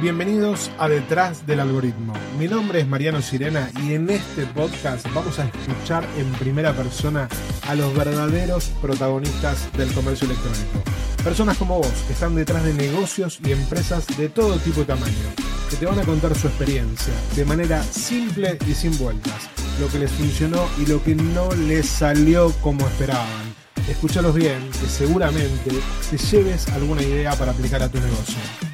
Bienvenidos 0.00 0.70
a 0.78 0.88
Detrás 0.88 1.44
del 1.44 1.58
Algoritmo. 1.58 2.12
Mi 2.38 2.46
nombre 2.46 2.78
es 2.78 2.86
Mariano 2.86 3.20
Sirena 3.20 3.68
y 3.82 3.94
en 3.94 4.08
este 4.08 4.46
podcast 4.46 5.04
vamos 5.12 5.40
a 5.40 5.46
escuchar 5.46 6.06
en 6.16 6.30
primera 6.34 6.72
persona 6.72 7.28
a 7.66 7.74
los 7.74 7.92
verdaderos 7.96 8.70
protagonistas 8.80 9.72
del 9.72 9.92
comercio 9.92 10.26
electrónico. 10.26 10.84
Personas 11.24 11.58
como 11.58 11.78
vos 11.78 11.92
que 12.06 12.12
están 12.12 12.36
detrás 12.36 12.62
de 12.62 12.74
negocios 12.74 13.40
y 13.44 13.50
empresas 13.50 14.06
de 14.16 14.28
todo 14.28 14.56
tipo 14.58 14.82
y 14.82 14.84
tamaño, 14.84 15.34
que 15.68 15.74
te 15.74 15.86
van 15.86 15.98
a 15.98 16.04
contar 16.04 16.32
su 16.36 16.46
experiencia 16.46 17.12
de 17.34 17.44
manera 17.44 17.82
simple 17.82 18.56
y 18.68 18.74
sin 18.74 18.96
vueltas, 18.98 19.50
lo 19.80 19.88
que 19.88 19.98
les 19.98 20.12
funcionó 20.12 20.64
y 20.78 20.86
lo 20.86 21.02
que 21.02 21.16
no 21.16 21.52
les 21.52 21.88
salió 21.88 22.52
como 22.60 22.86
esperaban. 22.86 23.52
Escúchalos 23.88 24.36
bien, 24.36 24.60
que 24.80 24.86
seguramente 24.86 25.72
te 26.08 26.18
lleves 26.18 26.68
alguna 26.68 27.02
idea 27.02 27.34
para 27.34 27.50
aplicar 27.50 27.82
a 27.82 27.88
tu 27.88 27.98
negocio. 27.98 28.67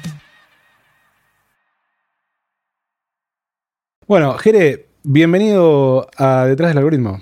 Bueno, 4.07 4.33
Jere, 4.37 4.87
bienvenido 5.03 6.07
a 6.17 6.45
Detrás 6.45 6.69
del 6.69 6.77
Algoritmo. 6.79 7.21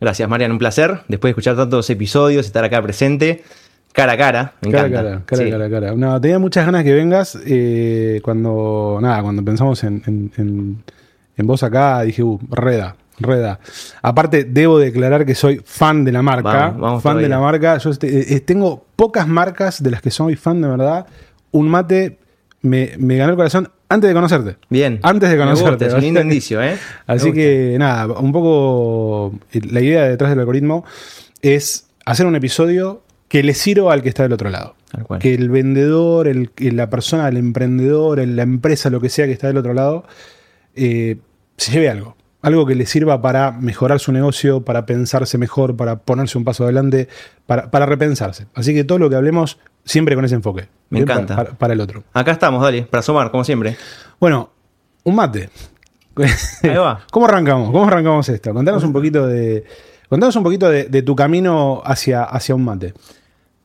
Gracias, 0.00 0.28
Marian, 0.28 0.50
un 0.52 0.58
placer. 0.58 1.02
Después 1.08 1.28
de 1.28 1.32
escuchar 1.32 1.56
tantos 1.56 1.88
episodios, 1.90 2.46
estar 2.46 2.64
acá 2.64 2.82
presente, 2.82 3.44
cara 3.92 4.12
a 4.12 4.16
cara, 4.16 4.54
me 4.62 4.70
Cara 4.70 4.84
a 4.84 4.86
encanta. 4.88 5.08
cara, 5.10 5.22
cara, 5.26 5.42
Sí. 5.44 5.50
cara, 5.50 5.70
cara. 5.70 5.94
No, 5.94 6.20
tenía 6.20 6.38
muchas 6.38 6.66
ganas 6.66 6.84
que 6.84 6.92
vengas. 6.94 7.38
eh, 7.46 8.20
cuando, 8.24 8.98
nada, 9.00 9.22
cuando 9.22 9.44
pensamos 9.44 9.82
en, 9.84 10.02
en- 10.06 10.32
en- 10.36 10.82
en 11.36 11.46
vos 11.46 11.62
acá, 11.62 12.02
dije, 12.02 12.22
uh, 12.22 12.38
Reda, 12.50 12.96
Reda. 13.18 13.60
Aparte, 14.02 14.44
debo 14.44 14.78
declarar 14.78 15.24
que 15.26 15.34
soy 15.34 15.60
fan 15.64 16.04
de 16.04 16.12
la 16.12 16.22
marca. 16.22 16.48
Vamos, 16.70 16.80
vamos 16.80 17.02
fan 17.02 17.18
de 17.18 17.28
la 17.28 17.38
marca. 17.38 17.78
Yo 17.78 17.90
este, 17.90 18.34
eh, 18.34 18.40
tengo 18.40 18.84
pocas 18.96 19.28
marcas 19.28 19.82
de 19.82 19.90
las 19.90 20.02
que 20.02 20.10
soy 20.10 20.34
fan 20.36 20.60
de 20.60 20.68
verdad. 20.68 21.06
Un 21.52 21.68
mate 21.68 22.18
me, 22.62 22.92
me 22.98 23.16
ganó 23.16 23.30
el 23.32 23.36
corazón 23.36 23.70
antes 23.90 24.08
de 24.08 24.14
conocerte. 24.14 24.56
Bien. 24.70 25.00
Antes 25.02 25.28
de 25.28 25.36
Me 25.36 25.42
conocerte. 25.42 25.70
gusta, 25.70 25.86
es 25.86 25.94
un 25.94 26.00
lindo 26.00 26.20
indicio, 26.22 26.62
¿eh? 26.62 26.78
Así 27.06 27.32
que 27.32 27.76
nada, 27.78 28.06
un 28.06 28.32
poco 28.32 29.38
la 29.52 29.80
idea 29.80 30.04
detrás 30.04 30.30
del 30.30 30.38
algoritmo 30.38 30.84
es 31.42 31.88
hacer 32.06 32.24
un 32.26 32.36
episodio 32.36 33.02
que 33.28 33.42
le 33.42 33.54
sirva 33.54 33.92
al 33.92 34.02
que 34.02 34.08
está 34.08 34.22
del 34.22 34.32
otro 34.32 34.48
lado. 34.48 34.74
Que 35.20 35.34
el 35.34 35.50
vendedor, 35.50 36.26
el, 36.26 36.50
que 36.50 36.72
la 36.72 36.90
persona, 36.90 37.28
el 37.28 37.36
emprendedor, 37.36 38.26
la 38.26 38.42
empresa, 38.42 38.90
lo 38.90 39.00
que 39.00 39.08
sea 39.08 39.26
que 39.26 39.32
está 39.32 39.46
del 39.46 39.56
otro 39.56 39.74
lado, 39.74 40.04
eh, 40.74 41.18
se 41.56 41.72
lleve 41.72 41.88
algo. 41.88 42.16
Algo 42.42 42.66
que 42.66 42.74
le 42.74 42.86
sirva 42.86 43.20
para 43.20 43.52
mejorar 43.52 44.00
su 44.00 44.12
negocio, 44.12 44.64
para 44.64 44.86
pensarse 44.86 45.38
mejor, 45.38 45.76
para 45.76 46.00
ponerse 46.00 46.38
un 46.38 46.44
paso 46.44 46.64
adelante, 46.64 47.08
para, 47.46 47.70
para 47.70 47.86
repensarse. 47.86 48.46
Así 48.54 48.74
que 48.74 48.82
todo 48.82 48.98
lo 48.98 49.10
que 49.10 49.16
hablemos, 49.16 49.58
siempre 49.84 50.14
con 50.14 50.24
ese 50.24 50.34
enfoque. 50.34 50.68
Me 50.90 51.00
encanta. 51.00 51.36
Para, 51.36 51.50
para 51.52 51.72
el 51.74 51.80
otro. 51.80 52.04
Acá 52.12 52.32
estamos, 52.32 52.62
dale, 52.62 52.82
para 52.82 53.02
sumar, 53.02 53.30
como 53.30 53.44
siempre. 53.44 53.76
Bueno, 54.18 54.50
un 55.04 55.14
mate. 55.14 55.50
Ahí 56.62 56.76
va. 56.76 57.04
¿Cómo 57.10 57.26
arrancamos? 57.26 57.70
¿Cómo 57.70 57.86
arrancamos 57.86 58.28
esto? 58.28 58.52
Contanos 58.52 58.82
un 58.84 58.92
poquito 58.92 59.26
de. 59.26 59.64
Contanos 60.08 60.34
un 60.36 60.42
poquito 60.42 60.68
de, 60.68 60.84
de 60.84 61.02
tu 61.02 61.14
camino 61.14 61.82
hacia, 61.84 62.24
hacia 62.24 62.54
un 62.54 62.64
mate. 62.64 62.94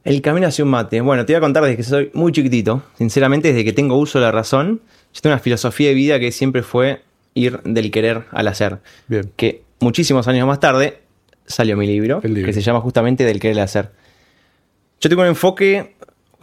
El 0.03 0.21
camino 0.21 0.47
hacia 0.47 0.63
un 0.63 0.69
mate. 0.69 1.01
Bueno, 1.01 1.25
te 1.25 1.33
voy 1.33 1.37
a 1.37 1.41
contar 1.41 1.63
desde 1.63 1.77
que 1.77 1.83
soy 1.83 2.11
muy 2.13 2.31
chiquitito. 2.31 2.83
Sinceramente, 2.97 3.47
desde 3.47 3.65
que 3.65 3.73
tengo 3.73 3.97
uso 3.97 4.19
de 4.19 4.25
la 4.25 4.31
razón, 4.31 4.81
yo 5.11 5.21
tengo 5.21 5.33
una 5.33 5.41
filosofía 5.41 5.89
de 5.89 5.95
vida 5.95 6.19
que 6.19 6.31
siempre 6.31 6.61
fue 6.61 7.01
ir 7.33 7.61
del 7.63 7.89
querer 7.89 8.25
al 8.31 8.47
hacer. 8.47 8.79
Bien. 9.07 9.31
Que 9.35 9.63
muchísimos 9.79 10.27
años 10.27 10.47
más 10.47 10.59
tarde 10.59 10.99
salió 11.47 11.75
mi 11.75 11.87
libro, 11.87 12.21
libro. 12.23 12.45
que 12.45 12.53
se 12.53 12.61
llama 12.61 12.81
justamente 12.81 13.23
Del 13.23 13.39
querer 13.39 13.57
al 13.57 13.63
hacer. 13.63 13.91
Yo 15.01 15.09
tengo 15.09 15.23
un 15.23 15.27
enfoque 15.27 15.94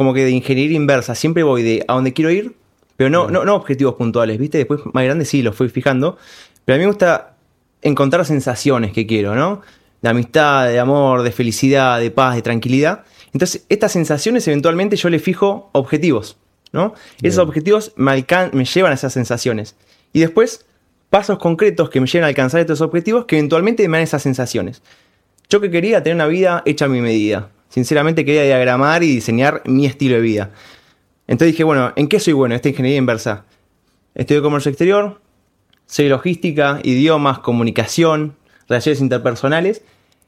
como 0.03 0.15
que 0.15 0.25
de 0.25 0.33
ingeniería 0.33 0.77
inversa. 0.77 1.15
Siempre 1.15 1.45
voy 1.45 1.63
de 1.63 1.85
a 1.87 1.95
donde 1.95 2.13
quiero 2.13 2.33
ir, 2.33 2.57
pero 2.97 3.09
no, 3.09 3.31
no, 3.31 3.45
no 3.45 3.55
objetivos 3.55 3.95
puntuales, 3.95 4.37
¿viste? 4.37 4.59
Después 4.59 4.81
más 4.93 5.05
grande 5.05 5.25
sí 5.25 5.43
los 5.43 5.55
fui 5.55 5.69
fijando. 5.69 6.19
Pero 6.65 6.75
a 6.75 6.79
mí 6.79 6.83
me 6.83 6.89
gusta 6.89 7.37
encontrar 7.83 8.27
sensaciones 8.27 8.93
que 8.93 9.07
quiero, 9.07 9.37
¿no? 9.37 9.63
De 10.01 10.09
amistad, 10.09 10.67
de 10.67 10.81
amor, 10.81 11.23
de 11.23 11.31
felicidad, 11.31 12.01
de 12.01 12.11
paz, 12.11 12.35
de 12.35 12.43
tranquilidad. 12.43 13.05
Entonces, 13.33 13.65
estas 13.69 13.93
sensaciones 13.93 14.49
eventualmente 14.49 14.97
yo 14.97 15.09
le 15.09 15.21
fijo 15.21 15.71
objetivos, 15.71 16.37
¿no? 16.73 16.95
Esos 17.23 17.47
objetivos 17.47 17.93
me, 17.95 18.27
me 18.53 18.65
llevan 18.65 18.91
a 18.91 18.95
esas 18.97 19.13
sensaciones. 19.13 19.77
Y 20.13 20.19
después, 20.19 20.67
pasos 21.11 21.39
concretos 21.39 21.91
que 21.91 22.01
me 22.01 22.09
lleven 22.09 22.25
a 22.25 22.27
alcanzar 22.27 22.61
estos 22.61 22.81
objetivos 22.81 23.27
que 23.27 23.39
eventualmente 23.39 23.87
me 23.87 23.99
dan 23.99 24.03
esas 24.03 24.23
sensaciones. 24.23 24.83
Yo 25.49 25.61
que 25.61 25.71
quería 25.71 26.03
tener 26.03 26.17
una 26.17 26.27
vida 26.27 26.65
hecha 26.67 26.87
a 26.87 26.89
mi 26.89 27.01
medida. 27.01 27.51
Sinceramente 27.73 28.27
quería 28.27 28.43
diagramar 28.43 29.03
y 29.03 29.07
diseñar 29.07 29.63
mi 29.65 29.87
estilo 29.87 30.17
de 30.17 30.21
vida. 30.21 30.51
Entonces 31.27 31.55
dije, 31.55 31.65
bueno, 31.65 31.95
¿en 31.97 32.07
qué 32.07 32.21
soy 32.21 32.35
bueno? 32.35 32.55
Esta 32.55 32.69
ingeniería 32.69 32.99
inversa. 32.99 33.47
Estudio 34.15 34.43
comercio 34.43 34.69
exterior, 34.69 35.23
soy 35.87 36.11
logística, 36.11 36.81
idiomas, 36.83 37.39
comunicación, 37.39 38.37
relaciones 38.69 39.01
interpersonales. 39.01 39.81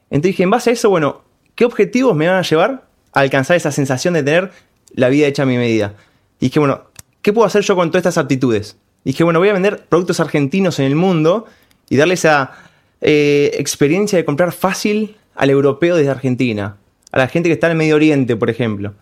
Entonces 0.09 0.31
dije, 0.31 0.41
en 0.41 0.49
base 0.49 0.71
a 0.71 0.73
eso, 0.73 0.89
bueno, 0.89 1.21
¿qué 1.53 1.65
objetivos 1.65 2.15
me 2.15 2.27
van 2.27 2.37
a 2.37 2.41
llevar 2.41 2.87
a 3.13 3.19
alcanzar 3.19 3.55
esa 3.57 3.71
sensación 3.71 4.15
de 4.15 4.23
tener 4.23 4.51
la 4.95 5.09
vida 5.09 5.27
hecha 5.27 5.43
a 5.43 5.45
mi 5.45 5.57
medida? 5.57 5.93
Y 6.39 6.47
dije, 6.47 6.57
bueno, 6.57 6.85
¿qué 7.21 7.31
puedo 7.31 7.45
hacer 7.45 7.61
yo 7.61 7.75
con 7.75 7.91
todas 7.91 8.01
estas 8.07 8.17
aptitudes? 8.17 8.75
Y 9.03 9.11
dije, 9.11 9.23
bueno, 9.23 9.37
voy 9.37 9.49
a 9.49 9.53
vender 9.53 9.85
productos 9.85 10.19
argentinos 10.19 10.79
en 10.79 10.85
el 10.85 10.95
mundo 10.95 11.45
y 11.91 11.97
darle 11.97 12.15
esa 12.15 12.53
eh, 13.01 13.51
experiencia 13.59 14.17
de 14.17 14.25
comprar 14.25 14.51
fácil 14.51 15.17
al 15.35 15.51
europeo 15.51 15.95
desde 15.95 16.09
Argentina, 16.09 16.77
a 17.15 17.19
la 17.19 17.29
gente 17.29 17.47
que 17.47 17.53
está 17.53 17.67
en 17.67 17.71
el 17.71 17.77
Medio 17.77 17.95
Oriente, 17.95 18.35
por 18.35 18.49
ejemplo. 18.49 18.93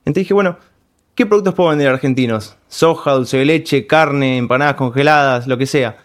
Entonces 0.00 0.24
dije, 0.24 0.34
bueno, 0.34 0.58
¿qué 1.14 1.24
productos 1.24 1.54
puedo 1.54 1.70
vender 1.70 1.86
argentinos? 1.86 2.56
Soja, 2.68 3.12
dulce 3.12 3.38
de 3.38 3.44
leche, 3.44 3.86
carne, 3.86 4.38
empanadas 4.38 4.74
congeladas, 4.74 5.46
lo 5.46 5.56
que 5.56 5.66
sea. 5.66 5.98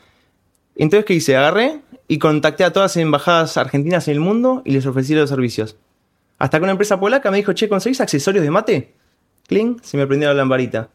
Entonces, 0.76 1.06
¿qué 1.06 1.16
hice? 1.16 1.36
Agarré 1.36 1.82
y 2.08 2.20
contacté 2.20 2.66
a 2.66 2.72
todas 2.72 2.92
las 2.92 2.98
embajadas 3.02 3.58
argentinas 3.58 4.08
en 4.08 4.14
el 4.14 4.20
mundo 4.20 4.62
y 4.64 4.74
les 4.74 4.86
ofrecí 4.86 5.16
los 5.16 5.28
servicios. 5.28 5.76
Hasta 6.38 6.60
que 6.60 6.64
una 6.64 6.74
empresa 6.74 7.00
polaca 7.00 7.32
me 7.32 7.38
dijo, 7.38 7.54
che, 7.54 7.68
¿conseguís 7.68 8.00
accesorios 8.00 8.44
de 8.44 8.52
mate? 8.52 8.94
Cling, 9.48 9.82
se 9.82 9.98
me 9.98 10.06
prendió 10.06 10.30
la 10.30 10.36
lamparita. 10.36 10.90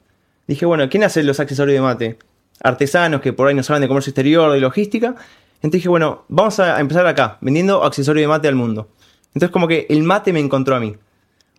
Dije, 0.47 0.67
bueno, 0.67 0.89
¿quién 0.89 1.03
hace 1.03 1.25
los 1.25 1.41
accesorios 1.41 1.75
de 1.75 1.83
mate? 1.83 2.19
Artesanos 2.63 3.21
que 3.23 3.33
por 3.33 3.49
ahí 3.49 3.57
no 3.57 3.65
saben 3.65 3.83
de 3.83 3.89
comercio 3.89 4.11
exterior, 4.11 4.53
de 4.53 4.61
logística. 4.61 5.17
Entonces 5.57 5.73
dije, 5.73 5.89
bueno, 5.89 6.27
vamos 6.29 6.61
a 6.61 6.79
empezar 6.79 7.09
acá, 7.09 7.39
vendiendo 7.41 7.83
accesorios 7.83 8.23
de 8.23 8.29
mate 8.29 8.47
al 8.47 8.55
mundo. 8.55 8.89
Entonces 9.35 9.51
como 9.53 9.69
que 9.69 9.87
el 9.89 10.03
mate 10.03 10.33
me 10.33 10.41
encontró 10.41 10.77
a 10.77 10.81
mí. 10.81 10.97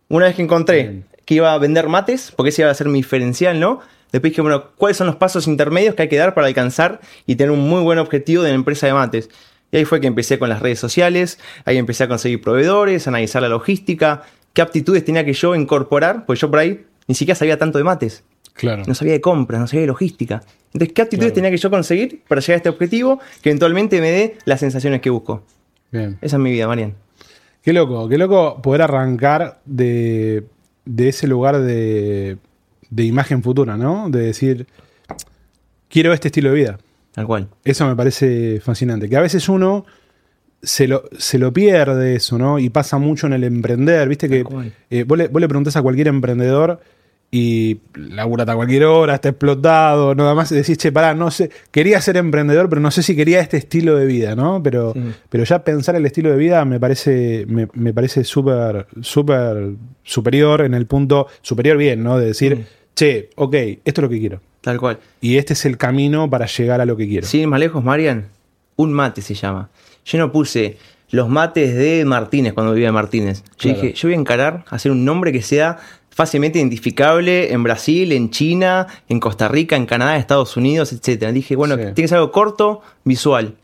Una 0.09 0.25
vez 0.25 0.35
que 0.35 0.41
encontré 0.41 0.83
Bien. 0.83 1.05
que 1.25 1.35
iba 1.35 1.53
a 1.53 1.57
vender 1.57 1.87
mates, 1.87 2.33
porque 2.35 2.49
ese 2.49 2.63
iba 2.63 2.71
a 2.71 2.73
ser 2.73 2.87
mi 2.87 2.99
diferencial, 2.99 3.59
¿no? 3.59 3.79
Después 4.11 4.31
dije, 4.31 4.41
bueno, 4.41 4.71
¿cuáles 4.75 4.97
son 4.97 5.07
los 5.07 5.15
pasos 5.15 5.47
intermedios 5.47 5.95
que 5.95 6.01
hay 6.01 6.09
que 6.09 6.17
dar 6.17 6.33
para 6.33 6.47
alcanzar 6.47 6.99
y 7.25 7.35
tener 7.37 7.51
un 7.51 7.61
muy 7.61 7.81
buen 7.81 7.97
objetivo 7.97 8.43
de 8.43 8.49
la 8.49 8.55
empresa 8.55 8.87
de 8.87 8.93
mates? 8.93 9.29
Y 9.71 9.77
ahí 9.77 9.85
fue 9.85 10.01
que 10.01 10.07
empecé 10.07 10.37
con 10.37 10.49
las 10.49 10.59
redes 10.61 10.79
sociales, 10.79 11.39
ahí 11.63 11.77
empecé 11.77 12.03
a 12.03 12.09
conseguir 12.09 12.41
proveedores, 12.41 13.07
a 13.07 13.09
analizar 13.09 13.41
la 13.41 13.47
logística, 13.47 14.23
qué 14.51 14.61
aptitudes 14.61 15.05
tenía 15.05 15.23
que 15.23 15.31
yo 15.31 15.55
incorporar, 15.55 16.25
pues 16.25 16.41
yo 16.41 16.49
por 16.49 16.59
ahí 16.59 16.85
ni 17.07 17.15
siquiera 17.15 17.37
sabía 17.37 17.57
tanto 17.57 17.77
de 17.77 17.85
mates, 17.85 18.25
Claro. 18.53 18.83
no 18.85 18.93
sabía 18.95 19.13
de 19.13 19.21
compras, 19.21 19.61
no 19.61 19.67
sabía 19.67 19.81
de 19.81 19.87
logística. 19.87 20.43
Entonces, 20.73 20.93
¿qué 20.93 21.01
aptitudes 21.03 21.31
Claro. 21.31 21.35
tenía 21.35 21.51
que 21.51 21.57
yo 21.57 21.69
conseguir 21.69 22.21
para 22.27 22.41
llegar 22.41 22.55
a 22.55 22.57
este 22.57 22.69
objetivo 22.69 23.21
que 23.41 23.49
eventualmente 23.49 24.01
me 24.01 24.11
dé 24.11 24.37
las 24.43 24.59
sensaciones 24.59 24.99
que 24.99 25.09
busco? 25.09 25.43
Bien. 25.89 26.17
Esa 26.21 26.35
es 26.35 26.41
mi 26.41 26.51
vida, 26.51 26.67
Marian. 26.67 26.95
Qué 27.61 27.73
loco, 27.73 28.09
qué 28.09 28.17
loco 28.17 28.61
poder 28.61 28.81
arrancar 28.81 29.61
de, 29.65 30.45
de 30.85 31.09
ese 31.09 31.27
lugar 31.27 31.59
de, 31.61 32.37
de 32.89 33.03
imagen 33.03 33.43
futura, 33.43 33.77
¿no? 33.77 34.09
De 34.09 34.19
decir, 34.21 34.67
quiero 35.89 36.13
este 36.13 36.29
estilo 36.29 36.49
de 36.49 36.55
vida. 36.55 36.77
Tal 37.13 37.27
cual. 37.27 37.49
Eso 37.63 37.87
me 37.87 37.95
parece 37.95 38.59
fascinante. 38.61 39.09
Que 39.09 39.17
a 39.17 39.21
veces 39.21 39.47
uno 39.49 39.85
se 40.61 40.87
lo, 40.87 41.03
se 41.17 41.37
lo 41.37 41.51
pierde 41.51 42.15
eso, 42.15 42.37
¿no? 42.37 42.57
Y 42.57 42.69
pasa 42.69 42.97
mucho 42.97 43.27
en 43.27 43.33
el 43.33 43.43
emprender. 43.43 44.07
Viste 44.07 44.29
que 44.29 44.45
eh, 44.89 45.03
vos, 45.03 45.17
le, 45.17 45.27
vos 45.27 45.41
le 45.41 45.47
preguntás 45.47 45.75
a 45.75 45.81
cualquier 45.81 46.07
emprendedor 46.07 46.79
y 47.33 47.79
labura 47.95 48.43
hasta 48.43 48.55
cualquier 48.55 48.83
hora, 48.83 49.15
está 49.15 49.29
explotado, 49.29 50.13
nada 50.15 50.35
más 50.35 50.49
decís, 50.49 50.77
che, 50.77 50.91
pará, 50.91 51.13
no 51.15 51.31
sé, 51.31 51.49
quería 51.71 52.01
ser 52.01 52.17
emprendedor, 52.17 52.67
pero 52.67 52.81
no 52.81 52.91
sé 52.91 53.03
si 53.03 53.15
quería 53.15 53.39
este 53.39 53.55
estilo 53.55 53.95
de 53.95 54.05
vida, 54.05 54.35
¿no? 54.35 54.61
Pero, 54.61 54.91
Sí. 54.93 54.99
pero 55.29 55.45
ya 55.45 55.63
pensar 55.63 55.95
el 55.95 56.05
estilo 56.05 56.29
de 56.29 56.35
vida 56.35 56.65
me 56.65 56.77
parece, 56.79 57.45
me, 57.47 57.69
me 57.73 57.93
parece 57.93 58.25
súper, 58.25 58.85
súper 59.01 59.69
superior 60.03 60.61
en 60.61 60.73
el 60.73 60.85
punto, 60.87 61.27
superior 61.41 61.77
bien, 61.77 62.03
¿no? 62.03 62.17
De 62.17 62.25
decir, 62.25 62.57
Mm. 62.57 62.63
che, 62.95 63.29
ok, 63.35 63.53
esto 63.85 64.01
es 64.01 64.03
lo 64.03 64.09
que 64.09 64.19
quiero. 64.19 64.41
Tal 64.59 64.77
cual. 64.79 64.99
Y 65.21 65.37
este 65.37 65.53
es 65.53 65.65
el 65.65 65.77
camino 65.77 66.29
para 66.29 66.45
llegar 66.47 66.81
a 66.81 66.85
lo 66.85 66.97
que 66.97 67.07
quiero. 67.07 67.25
Sin 67.25 67.41
ir 67.41 67.47
más 67.47 67.59
lejos, 67.61 67.81
Marian, 67.83 68.25
un 68.75 68.91
mate 68.91 69.21
se 69.21 69.35
llama. 69.35 69.69
Yo 70.05 70.17
no 70.17 70.31
puse 70.33 70.77
los 71.11 71.29
mates 71.29 71.75
de 71.75 72.03
Martínez 72.05 72.53
cuando 72.53 72.73
vivía 72.73 72.89
en 72.89 72.93
Martínez. 72.93 73.43
Yo 73.57 73.69
Claro. 73.71 73.81
dije, 73.81 73.93
yo 73.95 74.07
voy 74.09 74.15
a 74.15 74.19
encarar 74.19 74.65
a 74.69 74.75
hacer 74.75 74.91
un 74.91 75.03
nombre 75.05 75.31
que 75.31 75.41
sea 75.41 75.77
fácilmente 76.13 76.59
identificable 76.59 77.51
en 77.51 77.63
Brasil, 77.63 78.11
en 78.11 78.29
China, 78.29 78.85
en 79.09 79.19
Costa 79.19 79.47
Rica, 79.47 79.75
en 79.75 79.85
Canadá, 79.85 80.17
Estados 80.17 80.55
Unidos, 80.57 80.91
etc. 80.93 81.29
Dije, 81.31 81.55
bueno, 81.55 81.75
Sí. 81.75 81.81
tiene 81.81 81.93
que 81.95 82.07
ser 82.09 82.17
algo 82.19 82.31
corto, 82.31 82.81
visual. 83.03 83.55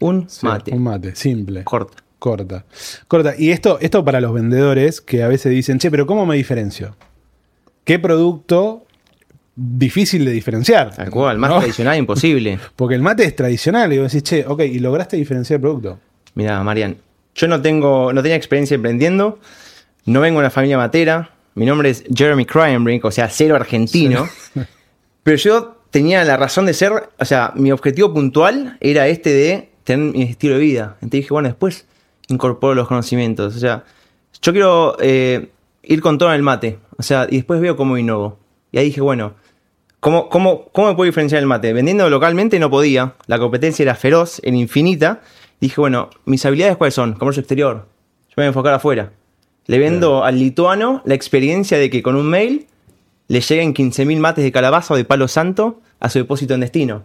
Un 0.00 0.28
Sí, 0.28 0.44
mate. 0.46 0.72
Un 0.74 0.82
mate, 0.82 1.14
simple. 1.14 1.62
Corto. 1.64 1.94
Corta. 2.18 2.64
Corta. 3.06 3.34
Y 3.38 3.50
esto, 3.50 3.78
esto 3.80 4.02
para 4.04 4.18
los 4.20 4.32
vendedores 4.32 5.02
que 5.02 5.22
a 5.22 5.28
veces 5.28 5.52
dicen, 5.52 5.78
che, 5.78 5.90
pero 5.90 6.06
¿cómo 6.06 6.24
me 6.24 6.36
diferencio? 6.36 6.96
¿Qué 7.84 7.98
producto 7.98 8.86
difícil 9.56 10.24
de 10.24 10.32
diferenciar. 10.32 10.94
Tal 10.96 11.10
cual, 11.10 11.38
más 11.38 11.50
¿no? 11.50 11.58
tradicional 11.58 11.96
imposible. 11.98 12.58
Porque 12.76 12.94
el 12.94 13.02
mate 13.02 13.24
es 13.24 13.36
tradicional 13.36 13.92
y 13.92 13.98
vos 13.98 14.10
decís, 14.12 14.22
che, 14.28 14.44
ok, 14.46 14.60
y 14.62 14.78
lograste 14.78 15.16
diferenciar 15.16 15.58
el 15.58 15.60
producto. 15.60 15.98
Mira, 16.34 16.62
Marian, 16.64 16.96
yo 17.34 17.46
no 17.46 17.60
tengo, 17.62 18.12
no 18.12 18.22
tenía 18.22 18.36
experiencia 18.36 18.74
emprendiendo, 18.74 19.38
no 20.06 20.20
vengo 20.20 20.38
de 20.40 20.46
una 20.46 20.50
familia 20.50 20.76
matera, 20.76 21.30
mi 21.54 21.66
nombre 21.66 21.90
es 21.90 22.04
Jeremy 22.12 22.44
Cronenbrink, 22.44 23.04
o 23.04 23.10
sea, 23.10 23.28
cero 23.28 23.56
argentino, 23.56 24.28
pero 25.22 25.36
yo 25.36 25.76
tenía 25.90 26.24
la 26.24 26.36
razón 26.36 26.66
de 26.66 26.74
ser, 26.74 27.10
o 27.18 27.24
sea, 27.24 27.52
mi 27.54 27.72
objetivo 27.72 28.12
puntual 28.12 28.76
era 28.80 29.06
este 29.06 29.30
de 29.30 29.70
tener 29.84 30.12
mi 30.12 30.22
estilo 30.22 30.54
de 30.54 30.60
vida. 30.60 30.84
Entonces 30.94 31.20
dije, 31.20 31.28
bueno, 31.30 31.48
después 31.48 31.86
incorporo 32.28 32.74
los 32.74 32.88
conocimientos, 32.88 33.56
o 33.56 33.58
sea, 33.58 33.84
yo 34.42 34.52
quiero 34.52 34.96
eh, 35.00 35.50
ir 35.82 36.00
con 36.00 36.18
todo 36.18 36.30
en 36.30 36.36
el 36.36 36.42
mate, 36.42 36.78
o 36.96 37.02
sea, 37.02 37.26
y 37.30 37.36
después 37.36 37.60
veo 37.60 37.76
cómo 37.76 37.96
innovo. 37.96 38.38
Y 38.72 38.78
ahí 38.78 38.86
dije, 38.86 39.00
bueno, 39.00 39.34
¿Cómo, 40.04 40.28
cómo, 40.28 40.66
¿Cómo 40.66 40.88
me 40.88 40.94
puedo 40.96 41.06
diferenciar 41.06 41.40
el 41.40 41.46
mate? 41.46 41.72
Vendiendo 41.72 42.10
localmente 42.10 42.58
no 42.58 42.68
podía. 42.68 43.14
La 43.26 43.38
competencia 43.38 43.84
era 43.84 43.94
feroz, 43.94 44.38
era 44.44 44.54
infinita. 44.54 45.22
Dije, 45.62 45.80
bueno, 45.80 46.10
mis 46.26 46.44
habilidades 46.44 46.76
cuáles 46.76 46.92
son? 46.92 47.14
Comercio 47.14 47.40
exterior. 47.40 47.88
Yo 48.28 48.34
me 48.36 48.42
voy 48.42 48.44
a 48.44 48.48
enfocar 48.48 48.74
afuera. 48.74 49.12
Le 49.66 49.78
vendo 49.78 50.24
al 50.24 50.38
lituano 50.38 51.00
la 51.04 51.14
experiencia 51.14 51.78
de 51.78 51.88
que 51.90 52.02
con 52.02 52.16
un 52.16 52.26
mail 52.26 52.66
le 53.28 53.40
lleguen 53.40 53.72
15.000 53.74 54.18
mates 54.18 54.44
de 54.44 54.52
calabaza 54.52 54.94
o 54.94 54.96
de 54.96 55.04
palo 55.04 55.26
santo 55.28 55.80
a 56.00 56.08
su 56.10 56.18
depósito 56.18 56.54
en 56.54 56.60
destino. 56.60 57.04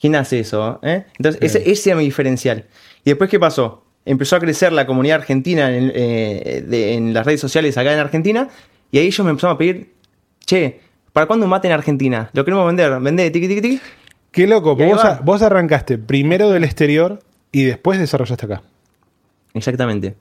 ¿Quién 0.00 0.14
hace 0.14 0.40
eso? 0.40 0.78
eh? 0.82 1.06
Entonces, 1.16 1.40
ese, 1.42 1.70
ese 1.70 1.90
era 1.90 1.98
mi 1.98 2.04
diferencial. 2.04 2.66
¿Y 3.04 3.10
después 3.10 3.30
qué 3.30 3.40
pasó? 3.40 3.84
Empezó 4.04 4.36
a 4.36 4.40
crecer 4.40 4.72
la 4.72 4.86
comunidad 4.86 5.16
argentina 5.20 5.74
en, 5.74 5.90
eh, 5.94 6.64
de- 6.66 6.94
en 6.94 7.12
las 7.14 7.26
redes 7.26 7.40
sociales 7.40 7.76
acá 7.78 7.92
en 7.92 7.98
Argentina. 7.98 8.48
Y 8.92 8.98
ahí 8.98 9.06
ellos 9.06 9.24
me 9.24 9.30
empezaron 9.30 9.54
a 9.56 9.58
pedir, 9.58 9.92
che, 10.44 10.80
¿para 11.12 11.26
cuándo 11.26 11.46
un 11.46 11.50
mate 11.50 11.68
en 11.68 11.74
Argentina? 11.74 12.30
Lo 12.32 12.44
queremos 12.44 12.66
vender. 12.66 13.00
Vende, 13.00 13.30
tiqui, 13.30 13.48
tiqui, 13.48 13.60
tiqui. 13.62 13.80
Qué 14.30 14.46
loco, 14.46 14.76
vos, 14.86 15.02
a- 15.04 15.20
vos 15.24 15.42
arrancaste 15.42 15.98
primero 15.98 16.50
del 16.50 16.64
exterior 16.64 17.18
y 17.50 17.64
después 17.64 17.98
desarrollaste 17.98 18.44
acá. 18.46 18.62
Exactamente. 19.54 20.14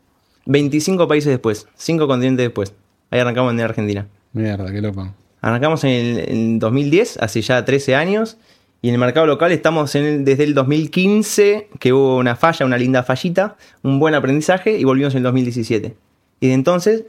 25 0.47 1.07
países 1.07 1.29
después, 1.29 1.67
5 1.75 2.07
continentes 2.07 2.45
después. 2.45 2.73
Ahí 3.11 3.19
arrancamos 3.19 3.53
en 3.53 3.59
Argentina. 3.61 4.07
Mierda, 4.33 4.71
qué 4.71 4.81
loco. 4.81 5.13
Arrancamos 5.41 5.83
en 5.83 5.91
el 5.91 6.29
en 6.29 6.59
2010, 6.59 7.17
hace 7.21 7.41
ya 7.41 7.63
13 7.63 7.95
años. 7.95 8.37
Y 8.81 8.89
en 8.89 8.93
el 8.95 8.99
mercado 8.99 9.25
local 9.25 9.51
estamos 9.51 9.95
en 9.95 10.05
el- 10.05 10.25
desde 10.25 10.43
el 10.43 10.53
2015, 10.53 11.67
que 11.79 11.93
hubo 11.93 12.17
una 12.17 12.35
falla, 12.35 12.65
una 12.65 12.77
linda 12.77 13.01
fallita, 13.03 13.55
un 13.83 13.99
buen 13.99 14.13
aprendizaje, 14.13 14.77
y 14.77 14.83
volvimos 14.83 15.13
en 15.13 15.17
el 15.19 15.23
2017. 15.23 15.95
Y 16.39 16.47
de 16.47 16.53
entonces, 16.53 17.03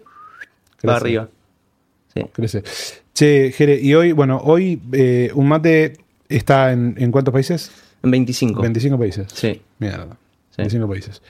Crece. 0.77 0.87
va 0.87 0.97
arriba. 0.97 1.29
Sí. 2.15 2.23
Crece. 2.33 2.63
Che, 3.13 3.53
Jere, 3.53 3.79
y 3.81 3.95
hoy, 3.95 4.13
bueno, 4.13 4.41
hoy 4.43 4.81
eh, 4.93 5.31
un 5.35 5.47
mate 5.49 5.99
está 6.29 6.73
en, 6.73 6.95
¿en 6.99 7.11
cuántos 7.13 7.33
países? 7.33 7.71
En 8.03 8.11
25. 8.13 8.63
25 8.63 8.99
países. 8.99 9.27
Sí. 9.35 9.61
Mierda. 9.79 10.17
Sí. 10.51 10.57
25 10.59 10.89
países. 10.89 11.23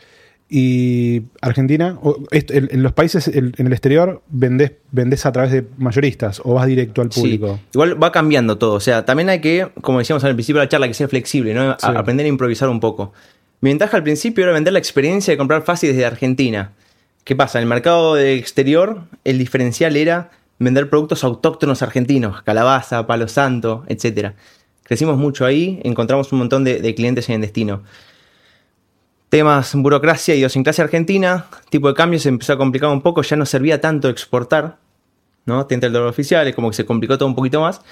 Y 0.51 1.23
Argentina, 1.43 1.99
o- 2.03 2.17
en, 2.31 2.83
los 2.83 2.93
países, 2.93 3.29
en, 3.29 3.53
el 3.59 3.73
exterior, 3.73 4.23
vendés, 4.31 4.73
vendés 4.93 5.27
a 5.27 5.33
través 5.33 5.53
de 5.53 5.65
mayoristas 5.77 6.41
o 6.43 6.55
vas 6.55 6.67
directo 6.67 7.03
al 7.03 7.13
Sí. 7.13 7.21
público. 7.21 7.61
Igual 7.75 8.03
va 8.03 8.11
cambiando 8.13 8.57
todo. 8.57 8.75
O 8.75 8.81
sea, 8.81 9.05
también 9.05 9.29
hay 9.29 9.41
que, 9.41 9.69
como 9.83 9.99
decíamos 9.99 10.25
al 10.25 10.35
principio 10.35 10.61
de 10.61 10.67
la 10.67 10.69
charla, 10.71 10.89
que 10.89 10.95
ser 10.95 11.09
flexible, 11.09 11.53
¿no? 11.53 11.63
A- 11.71 11.77
aprender 11.99 12.25
a 12.25 12.29
improvisar 12.31 12.69
un 12.71 12.81
poco. 12.81 13.13
Mi 13.61 13.71
ventaja 13.71 13.97
al 13.97 14.03
principio 14.03 14.45
era 14.45 14.53
vender 14.55 14.73
la 14.73 14.79
experiencia 14.79 15.33
de 15.33 15.37
comprar 15.37 15.63
fácil 15.65 15.91
desde 15.91 16.07
Argentina. 16.07 16.73
¿Qué 17.25 17.37
pasa? 17.37 17.59
En 17.59 17.65
el 17.65 17.69
mercado 17.69 18.15
de 18.15 18.37
exterior, 18.37 19.03
el 19.25 19.37
diferencial 19.39 19.97
era 19.97 20.31
vender 20.59 20.89
productos 20.89 21.25
autóctonos 21.25 21.83
argentinos, 21.83 22.41
calabaza, 22.43 23.07
palo 23.07 23.29
santo, 23.29 23.85
etc. 23.89 24.31
Crecimos 24.85 25.19
mucho 25.19 25.45
ahí, 25.45 25.79
encontramos 25.85 26.33
un 26.33 26.39
montón 26.39 26.65
de, 26.65 26.81
de 26.81 26.95
clientes 26.95 27.29
en 27.29 27.35
el 27.35 27.41
destino. 27.43 27.83
Temas 29.29 29.75
burocracia, 29.75 30.35
idiosincrasia 30.35 30.85
argentina, 30.85 31.47
tipo 31.69 31.89
de 31.89 31.95
cambio 31.95 32.19
se 32.19 32.31
empezó 32.31 32.55
a 32.55 32.57
complicar 32.57 32.89
un 32.91 33.03
poco, 33.03 33.23
ya 33.23 33.37
no 33.37 33.45
servía 33.45 33.81
tanto 33.81 34.09
exportar, 34.09 34.79
¿no? 35.45 35.67
Te 35.67 35.75
entra 35.75 35.87
el 35.89 35.93
dólar 35.93 36.09
oficial, 36.09 36.49
es 36.49 36.55
como 36.55 36.71
que 36.71 36.77
se 36.77 36.87
complicó 36.87 37.19
todo 37.19 37.29
un 37.29 37.35
poquito 37.35 37.61
más. 37.61 37.83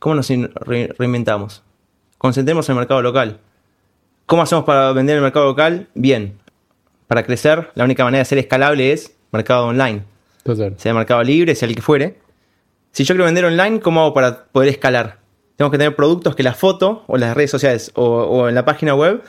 ¿Cómo 0.00 0.16
nos 0.16 0.28
in- 0.30 0.50
re- 0.54 0.92
reinventamos? 0.98 1.62
Concentremos 2.18 2.68
en 2.68 2.72
el 2.74 2.78
mercado 2.80 3.00
local. 3.00 3.38
¿Cómo 4.26 4.42
hacemos 4.42 4.64
para 4.64 4.92
vender 4.92 5.14
en 5.14 5.18
el 5.18 5.22
mercado 5.22 5.46
local? 5.46 5.88
Bien. 5.94 6.38
Para 7.06 7.22
crecer, 7.22 7.70
la 7.74 7.84
única 7.84 8.02
manera 8.04 8.20
de 8.20 8.24
ser 8.24 8.38
escalable 8.38 8.92
es 8.92 9.14
mercado 9.30 9.66
online. 9.66 10.02
Total. 10.42 10.74
Sea 10.78 10.94
mercado 10.94 11.22
libre, 11.22 11.54
sea 11.54 11.68
el 11.68 11.76
que 11.76 11.82
fuere. 11.82 12.18
Si 12.90 13.04
yo 13.04 13.14
quiero 13.14 13.24
vender 13.24 13.44
online, 13.44 13.80
¿cómo 13.80 14.00
hago 14.00 14.14
para 14.14 14.44
poder 14.46 14.68
escalar? 14.70 15.18
Tengo 15.56 15.70
que 15.70 15.78
tener 15.78 15.94
productos 15.94 16.34
que 16.34 16.42
la 16.42 16.54
foto 16.54 17.04
o 17.06 17.16
las 17.18 17.34
redes 17.36 17.50
sociales 17.50 17.92
o, 17.94 18.04
o 18.04 18.48
en 18.48 18.54
la 18.54 18.64
página 18.64 18.94
web 18.94 19.22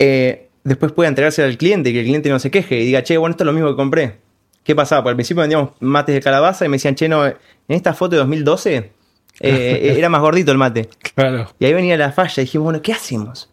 eh, 0.00 0.48
después 0.64 0.90
pueda 0.92 1.08
entregarse 1.08 1.42
al 1.44 1.56
cliente 1.56 1.90
y 1.90 1.92
que 1.92 2.00
el 2.00 2.06
cliente 2.06 2.28
no 2.30 2.38
se 2.40 2.50
queje 2.50 2.80
y 2.80 2.86
diga, 2.86 3.02
che, 3.04 3.16
bueno, 3.18 3.32
esto 3.32 3.44
es 3.44 3.46
lo 3.46 3.52
mismo 3.52 3.68
que 3.70 3.76
compré. 3.76 4.16
¿Qué 4.64 4.74
pasaba? 4.74 5.02
Porque 5.02 5.10
al 5.10 5.16
principio 5.16 5.42
vendíamos 5.42 5.70
mates 5.80 6.14
de 6.14 6.20
calabaza 6.20 6.64
y 6.64 6.68
me 6.68 6.76
decían, 6.76 6.94
che, 6.94 7.08
no, 7.08 7.24
en 7.26 7.36
esta 7.68 7.94
foto 7.94 8.12
de 8.16 8.18
2012 8.18 8.92
eh, 9.40 9.94
era 9.98 10.08
más 10.08 10.20
gordito 10.20 10.50
el 10.52 10.58
mate. 10.58 10.88
Claro. 11.14 11.48
Y 11.58 11.64
ahí 11.66 11.72
venía 11.74 11.96
la 11.96 12.12
falla 12.12 12.42
y 12.42 12.44
dijimos, 12.46 12.64
bueno, 12.64 12.82
¿qué 12.82 12.92
hacemos? 12.92 13.50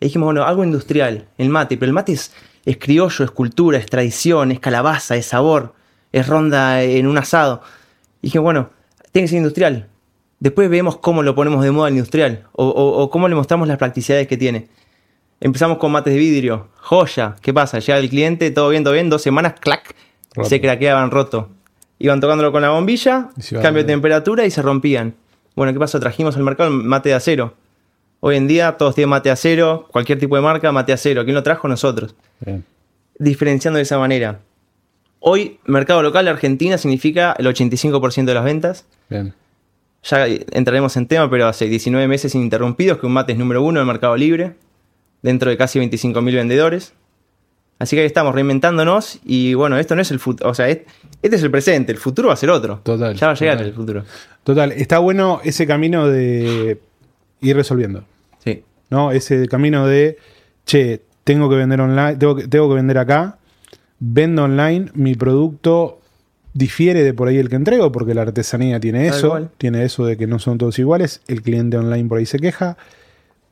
Y 0.00 0.06
dijimos, 0.06 0.26
bueno, 0.26 0.44
algo 0.44 0.64
industrial, 0.64 1.26
el 1.38 1.48
mate, 1.48 1.76
pero 1.78 1.88
el 1.88 1.94
mate 1.94 2.12
es, 2.12 2.32
es 2.64 2.76
criollo, 2.78 3.24
es 3.24 3.30
cultura, 3.30 3.78
es 3.78 3.86
tradición, 3.86 4.50
es 4.52 4.60
calabaza, 4.60 5.16
es 5.16 5.26
sabor, 5.26 5.74
es 6.12 6.26
ronda 6.26 6.82
en 6.82 7.06
un 7.06 7.16
asado. 7.16 7.62
Y 8.20 8.26
dije, 8.28 8.38
bueno, 8.38 8.70
tiene 9.12 9.24
que 9.24 9.30
ser 9.30 9.38
industrial. 9.38 9.88
Después 10.38 10.68
vemos 10.68 10.98
cómo 10.98 11.22
lo 11.22 11.34
ponemos 11.34 11.64
de 11.64 11.70
moda 11.70 11.86
al 11.86 11.94
industrial 11.94 12.44
o, 12.52 12.66
o- 12.66 13.02
o 13.02 13.10
cómo 13.10 13.26
le 13.28 13.34
mostramos 13.34 13.68
las 13.68 13.78
practicidades 13.78 14.26
que 14.28 14.36
tiene. 14.36 14.68
Empezamos 15.40 15.78
con 15.78 15.92
mates 15.92 16.14
de 16.14 16.18
vidrio, 16.18 16.68
joya, 16.80 17.36
¿qué 17.42 17.52
pasa? 17.52 17.78
Llega 17.78 17.98
el 17.98 18.08
cliente, 18.08 18.50
todo 18.50 18.70
bien, 18.70 18.84
todo 18.84 18.94
bien, 18.94 19.10
dos 19.10 19.20
semanas, 19.22 19.54
clac, 19.60 19.94
Roto. 20.34 20.48
se 20.48 20.60
craqueaban 20.60 21.10
roto. 21.10 21.50
Iban 21.98 22.20
tocándolo 22.20 22.52
con 22.52 22.62
la 22.62 22.70
bombilla, 22.70 23.28
cambio 23.62 23.82
de 23.82 23.84
temperatura 23.84 24.44
y 24.44 24.50
se 24.50 24.62
rompían. 24.62 25.14
Bueno, 25.54 25.72
¿qué 25.72 25.78
pasó? 25.78 25.98
Trajimos 25.98 26.36
al 26.36 26.42
mercado 26.42 26.70
mate 26.70 27.10
de 27.10 27.14
acero. 27.14 27.54
Hoy 28.20 28.36
en 28.36 28.46
día 28.46 28.76
todos 28.76 28.94
tienen 28.94 29.10
mate 29.10 29.28
de 29.28 29.34
acero, 29.34 29.88
cualquier 29.90 30.18
tipo 30.18 30.36
de 30.36 30.42
marca, 30.42 30.72
mate 30.72 30.90
de 30.90 30.94
acero. 30.94 31.24
¿Quién 31.24 31.34
lo 31.34 31.42
trajo? 31.42 31.68
Nosotros. 31.68 32.14
Bien. 32.40 32.64
Diferenciando 33.18 33.76
de 33.76 33.82
esa 33.82 33.98
manera. 33.98 34.40
Hoy, 35.20 35.58
mercado 35.64 36.02
local 36.02 36.28
Argentina 36.28 36.76
significa 36.76 37.34
el 37.38 37.46
85% 37.46 38.24
de 38.24 38.34
las 38.34 38.44
ventas. 38.44 38.86
Bien. 39.08 39.34
Ya 40.02 40.26
entraremos 40.26 40.96
en 40.96 41.06
tema, 41.08 41.28
pero 41.30 41.46
hace 41.46 41.66
19 41.66 42.06
meses 42.08 42.34
ininterrumpidos 42.34 42.98
que 42.98 43.06
un 43.06 43.12
mate 43.12 43.32
es 43.32 43.38
número 43.38 43.62
uno 43.62 43.80
en 43.80 43.86
el 43.86 43.92
mercado 43.92 44.16
libre, 44.16 44.54
dentro 45.26 45.50
de 45.50 45.56
casi 45.56 45.78
25.000 45.80 46.34
vendedores. 46.34 46.92
Así 47.78 47.94
que 47.94 48.00
ahí 48.00 48.06
estamos 48.06 48.34
reinventándonos 48.34 49.20
y 49.24 49.52
bueno, 49.54 49.76
esto 49.78 49.94
no 49.96 50.00
es 50.02 50.10
el 50.10 50.18
futuro, 50.18 50.48
o 50.48 50.54
sea, 50.54 50.68
es- 50.70 50.80
este 51.20 51.36
es 51.36 51.42
el 51.42 51.50
presente, 51.50 51.92
el 51.92 51.98
futuro 51.98 52.28
va 52.28 52.34
a 52.34 52.36
ser 52.38 52.48
otro. 52.48 52.80
Total, 52.82 53.14
Ya 53.14 53.26
va 53.26 53.32
a 53.34 53.36
llegar 53.36 53.56
total. 53.56 53.68
el 53.68 53.74
futuro. 53.74 54.04
Total, 54.44 54.72
está 54.72 54.98
bueno 54.98 55.40
ese 55.44 55.66
camino 55.66 56.08
de 56.08 56.80
ir 57.42 57.56
resolviendo. 57.56 58.04
Sí. 58.42 58.62
¿no? 58.88 59.10
Ese 59.12 59.46
camino 59.48 59.86
de, 59.86 60.16
che, 60.64 61.02
tengo 61.24 61.50
que 61.50 61.56
vender 61.56 61.80
online, 61.82 62.16
tengo 62.16 62.36
que, 62.36 62.48
tengo 62.48 62.68
que 62.68 62.74
vender 62.76 62.96
acá, 62.96 63.36
vendo 63.98 64.44
online, 64.44 64.90
mi 64.94 65.14
producto 65.14 66.00
difiere 66.54 67.02
de 67.04 67.12
por 67.12 67.28
ahí 67.28 67.36
el 67.36 67.50
que 67.50 67.56
entrego, 67.56 67.92
porque 67.92 68.14
la 68.14 68.22
artesanía 68.22 68.80
tiene 68.80 69.06
Tal 69.10 69.18
eso, 69.18 69.28
cual. 69.28 69.50
tiene 69.58 69.84
eso 69.84 70.06
de 70.06 70.16
que 70.16 70.26
no 70.26 70.38
son 70.38 70.56
todos 70.56 70.78
iguales, 70.78 71.20
el 71.28 71.42
cliente 71.42 71.76
online 71.76 72.08
por 72.08 72.16
ahí 72.18 72.24
se 72.26 72.38
queja, 72.38 72.78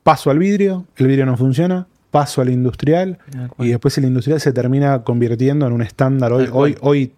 paso 0.05 0.31
al 0.31 0.39
vidrio, 0.39 0.85
el 0.97 1.09
vidrio 1.09 1.27
no 1.27 1.37
funciona, 1.37 1.89
paso 2.13 2.41
al 2.41 2.51
industrial, 2.51 3.19
y 3.59 3.69
después 3.71 3.99
el 3.99 4.05
industrial 4.05 4.41
se 4.41 4.53
termina 4.53 5.03
convirtiendo 5.03 5.67
en 5.67 5.73
un 5.73 5.83
estándar. 5.83 6.33
Hoy, 6.33 6.49
hoy, 6.53 6.77
hoy 6.81 7.13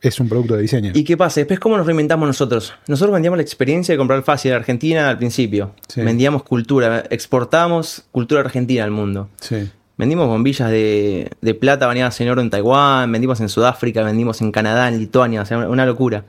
es 0.00 0.18
un 0.20 0.28
producto 0.30 0.54
de 0.56 0.62
diseño. 0.62 0.92
¿Y 0.94 1.04
qué 1.04 1.16
pasa? 1.16 1.40
Después, 1.40 1.58
¿cómo 1.60 1.76
nos 1.76 1.84
reinventamos 1.86 2.26
nosotros? 2.26 2.72
Nosotros 2.88 3.12
vendíamos 3.12 3.36
la 3.36 3.42
experiencia 3.42 3.92
de 3.92 3.98
comprar 3.98 4.22
fácil 4.22 4.52
en 4.52 4.56
Argentina 4.58 5.10
al 5.10 5.18
principio. 5.18 5.72
Sí. 5.88 6.00
Vendíamos 6.02 6.42
cultura, 6.44 7.04
exportábamos 7.10 8.04
cultura 8.12 8.40
argentina 8.40 8.84
al 8.84 8.90
mundo. 8.90 9.28
Sí, 9.40 9.70
Vendimos 9.96 10.26
bombillas 10.26 10.70
de, 10.70 11.30
de 11.40 11.54
plata 11.54 11.86
bañadas 11.86 12.20
en 12.20 12.28
oro 12.28 12.40
en 12.40 12.50
Taiwán, 12.50 13.12
vendimos 13.12 13.40
en 13.40 13.48
Sudáfrica, 13.48 14.02
vendimos 14.02 14.40
en 14.40 14.50
Canadá, 14.50 14.88
en 14.88 14.98
Lituania, 14.98 15.42
o 15.42 15.46
sea, 15.46 15.58
una- 15.58 15.68
una 15.68 15.86
locura. 15.86 16.24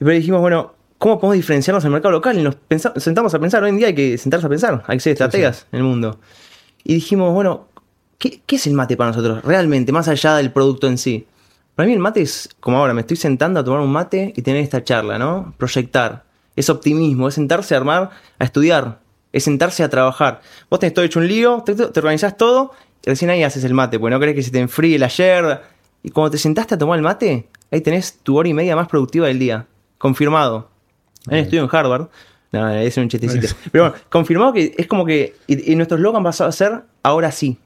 Y 0.00 0.04
pero 0.04 0.12
dijimos, 0.12 0.40
bueno, 0.40 0.72
¿cómo 0.98 1.18
podemos 1.18 1.36
diferenciarnos 1.36 1.84
en 1.84 1.88
el 1.88 1.92
mercado 1.92 2.12
local? 2.12 2.38
Y 2.38 2.42
nos 2.42 2.56
sentamos 2.96 3.32
a 3.34 3.38
pensar, 3.38 3.62
hoy 3.62 3.70
en 3.70 3.78
día 3.78 3.86
hay 3.88 3.94
que 3.94 4.18
sentarse 4.18 4.46
a 4.46 4.48
pensar, 4.48 4.84
hay 4.86 4.96
que 4.96 5.00
ser 5.00 5.12
estrategas 5.12 5.66
en 5.72 5.78
el 5.78 5.84
mundo. 5.84 6.18
Y 6.84 6.94
dijimos, 6.94 7.32
bueno, 7.32 7.68
¿qué, 8.18 8.42
qué 8.44 8.56
es 8.56 8.66
el 8.66 8.74
mate 8.74 8.96
para 8.96 9.10
nosotros? 9.10 9.44
Realmente, 9.44 9.92
más 9.92 10.08
allá 10.08 10.36
del 10.36 10.52
producto 10.52 10.86
en 10.86 10.98
sí. 10.98 11.26
Para 11.74 11.86
mí 11.86 11.92
el 11.92 12.00
mate 12.00 12.20
es 12.22 12.48
como 12.60 12.78
ahora, 12.78 12.92
me 12.92 13.02
estoy 13.02 13.16
sentando 13.16 13.60
a 13.60 13.64
tomar 13.64 13.80
un 13.80 13.92
mate 13.92 14.32
y 14.36 14.42
tener 14.42 14.62
esta 14.62 14.82
charla, 14.82 15.18
¿no? 15.18 15.54
Proyectar. 15.58 16.24
Es 16.56 16.70
optimismo, 16.70 17.28
es 17.28 17.34
sentarse 17.34 17.74
a 17.74 17.78
armar, 17.78 18.10
a 18.38 18.44
estudiar, 18.44 18.98
es 19.32 19.44
sentarse 19.44 19.84
a 19.84 19.88
trabajar. 19.88 20.40
Vos 20.68 20.80
tenés 20.80 20.94
todo 20.94 21.04
hecho 21.04 21.20
un 21.20 21.28
lío, 21.28 21.62
te, 21.64 21.76
te 21.76 22.00
organizás 22.00 22.36
todo 22.36 22.72
y 23.04 23.10
recién 23.10 23.30
ahí 23.30 23.44
haces 23.44 23.62
el 23.62 23.74
mate, 23.74 23.98
porque 23.98 24.12
no 24.12 24.18
querés 24.18 24.34
que 24.34 24.42
se 24.42 24.50
te 24.50 24.58
enfríe 24.58 24.96
el 24.96 25.04
ayer. 25.04 25.62
Y 26.02 26.10
cuando 26.10 26.32
te 26.32 26.38
sentaste 26.38 26.74
a 26.74 26.78
tomar 26.78 26.98
el 26.98 27.04
mate, 27.04 27.48
ahí 27.70 27.80
tenés 27.80 28.18
tu 28.22 28.36
hora 28.36 28.48
y 28.48 28.54
media 28.54 28.74
más 28.74 28.88
productiva 28.88 29.28
del 29.28 29.38
día. 29.38 29.66
Confirmado. 29.98 30.77
Un 31.26 31.34
estudio 31.34 31.64
en 31.64 31.68
Harvard. 31.70 32.08
No, 32.52 32.70
es 32.70 32.96
un 32.96 33.08
chistecito. 33.08 33.54
Pero 33.70 33.84
bueno, 33.90 33.96
confirmado 34.08 34.52
que 34.52 34.74
es 34.76 34.86
como 34.86 35.04
que. 35.04 35.36
Y, 35.46 35.72
y 35.72 35.76
nuestro 35.76 35.96
eslogan 35.96 36.22
pasó 36.22 36.44
a 36.46 36.52
ser 36.52 36.82
ahora 37.02 37.30
sí. 37.32 37.58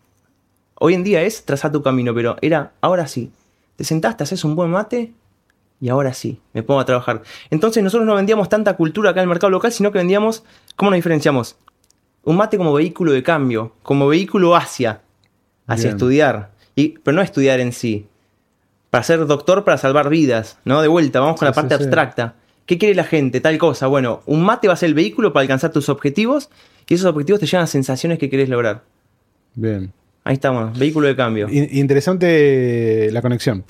Hoy 0.75 0.94
en 0.94 1.04
día 1.04 1.23
es 1.23 1.44
trazar 1.44 1.71
tu 1.71 1.82
camino, 1.82 2.12
pero 2.14 2.37
era 2.40 2.73
ahora 2.80 3.06
sí. 3.06 3.30
Te 3.76 3.85
sentaste, 3.85 4.25
haces 4.25 4.44
un 4.44 4.56
buen 4.56 4.71
mate 4.71 5.12
y 5.80 5.88
ahora 5.88 6.12
sí, 6.14 6.40
me 6.52 6.62
pongo 6.62 6.80
a 6.80 6.85
trabajar. 6.85 7.23
Entonces 7.50 7.82
nosotros 7.82 8.06
no 8.06 8.14
vendíamos 8.14 8.49
tanta 8.49 8.76
cultura 8.76 9.11
acá 9.11 9.21
en 9.21 9.25
el 9.25 9.28
mercado 9.28 9.50
local, 9.50 9.73
sino 9.73 9.90
que 9.92 9.99
vendíamos, 9.99 10.44
¿cómo 10.76 10.90
nos 10.90 10.99
diferenciamos? 10.99 11.56
Un 12.25 12.37
mate 12.37 12.56
como 12.56 12.73
vehículo 12.73 13.12
de 13.12 13.23
cambio, 13.23 13.73
como 13.82 14.06
vehículo 14.09 14.54
hacia, 14.54 15.00
hacia 15.66 15.85
Bien. 15.85 15.97
estudiar. 15.97 16.50
Y, 16.76 16.99
pero 16.99 17.16
no 17.16 17.23
estudiar 17.23 17.59
en 17.61 17.73
sí. 17.73 18.06
Para 18.90 19.02
ser 19.04 19.26
doctor, 19.26 19.64
para 19.64 19.78
salvar 19.78 20.09
vidas, 20.09 20.59
¿no? 20.64 20.82
De 20.82 20.88
vuelta, 20.88 21.18
vamos 21.21 21.38
con 21.38 21.47
Sí, 21.47 21.50
la 21.50 21.54
parte 21.54 21.75
sí, 21.76 21.85
sí. 21.85 21.85
¿Qué 22.66 22.78
quiere 22.78 22.95
la 22.95 23.04
gente? 23.04 23.40
Tal 23.40 23.59
cosa. 23.59 23.87
Bueno, 23.88 24.23
un 24.26 24.42
mate 24.45 24.69
va 24.69 24.75
a 24.75 24.76
ser 24.76 24.88
el 24.88 24.95
vehículo 24.95 25.33
para 25.33 25.42
alcanzar 25.42 25.73
tus 25.73 25.88
objetivos 25.88 26.49
y 26.88 26.95
esos 26.95 27.07
objetivos 27.07 27.40
te 27.40 27.47
llevan 27.47 27.64
a 27.64 27.66
sensaciones 27.66 28.19
que 28.19 28.28
querés 28.31 28.49
lograr. 28.49 28.83
Bien. 29.54 29.92
Ahí 30.25 30.35
estamos, 30.35 30.78
vehículo 30.78 31.09
de 31.09 31.16
cambio. 31.16 31.49
In- 31.50 31.69
interesante 31.73 33.09
la 33.12 33.21
conexión. 33.23 33.64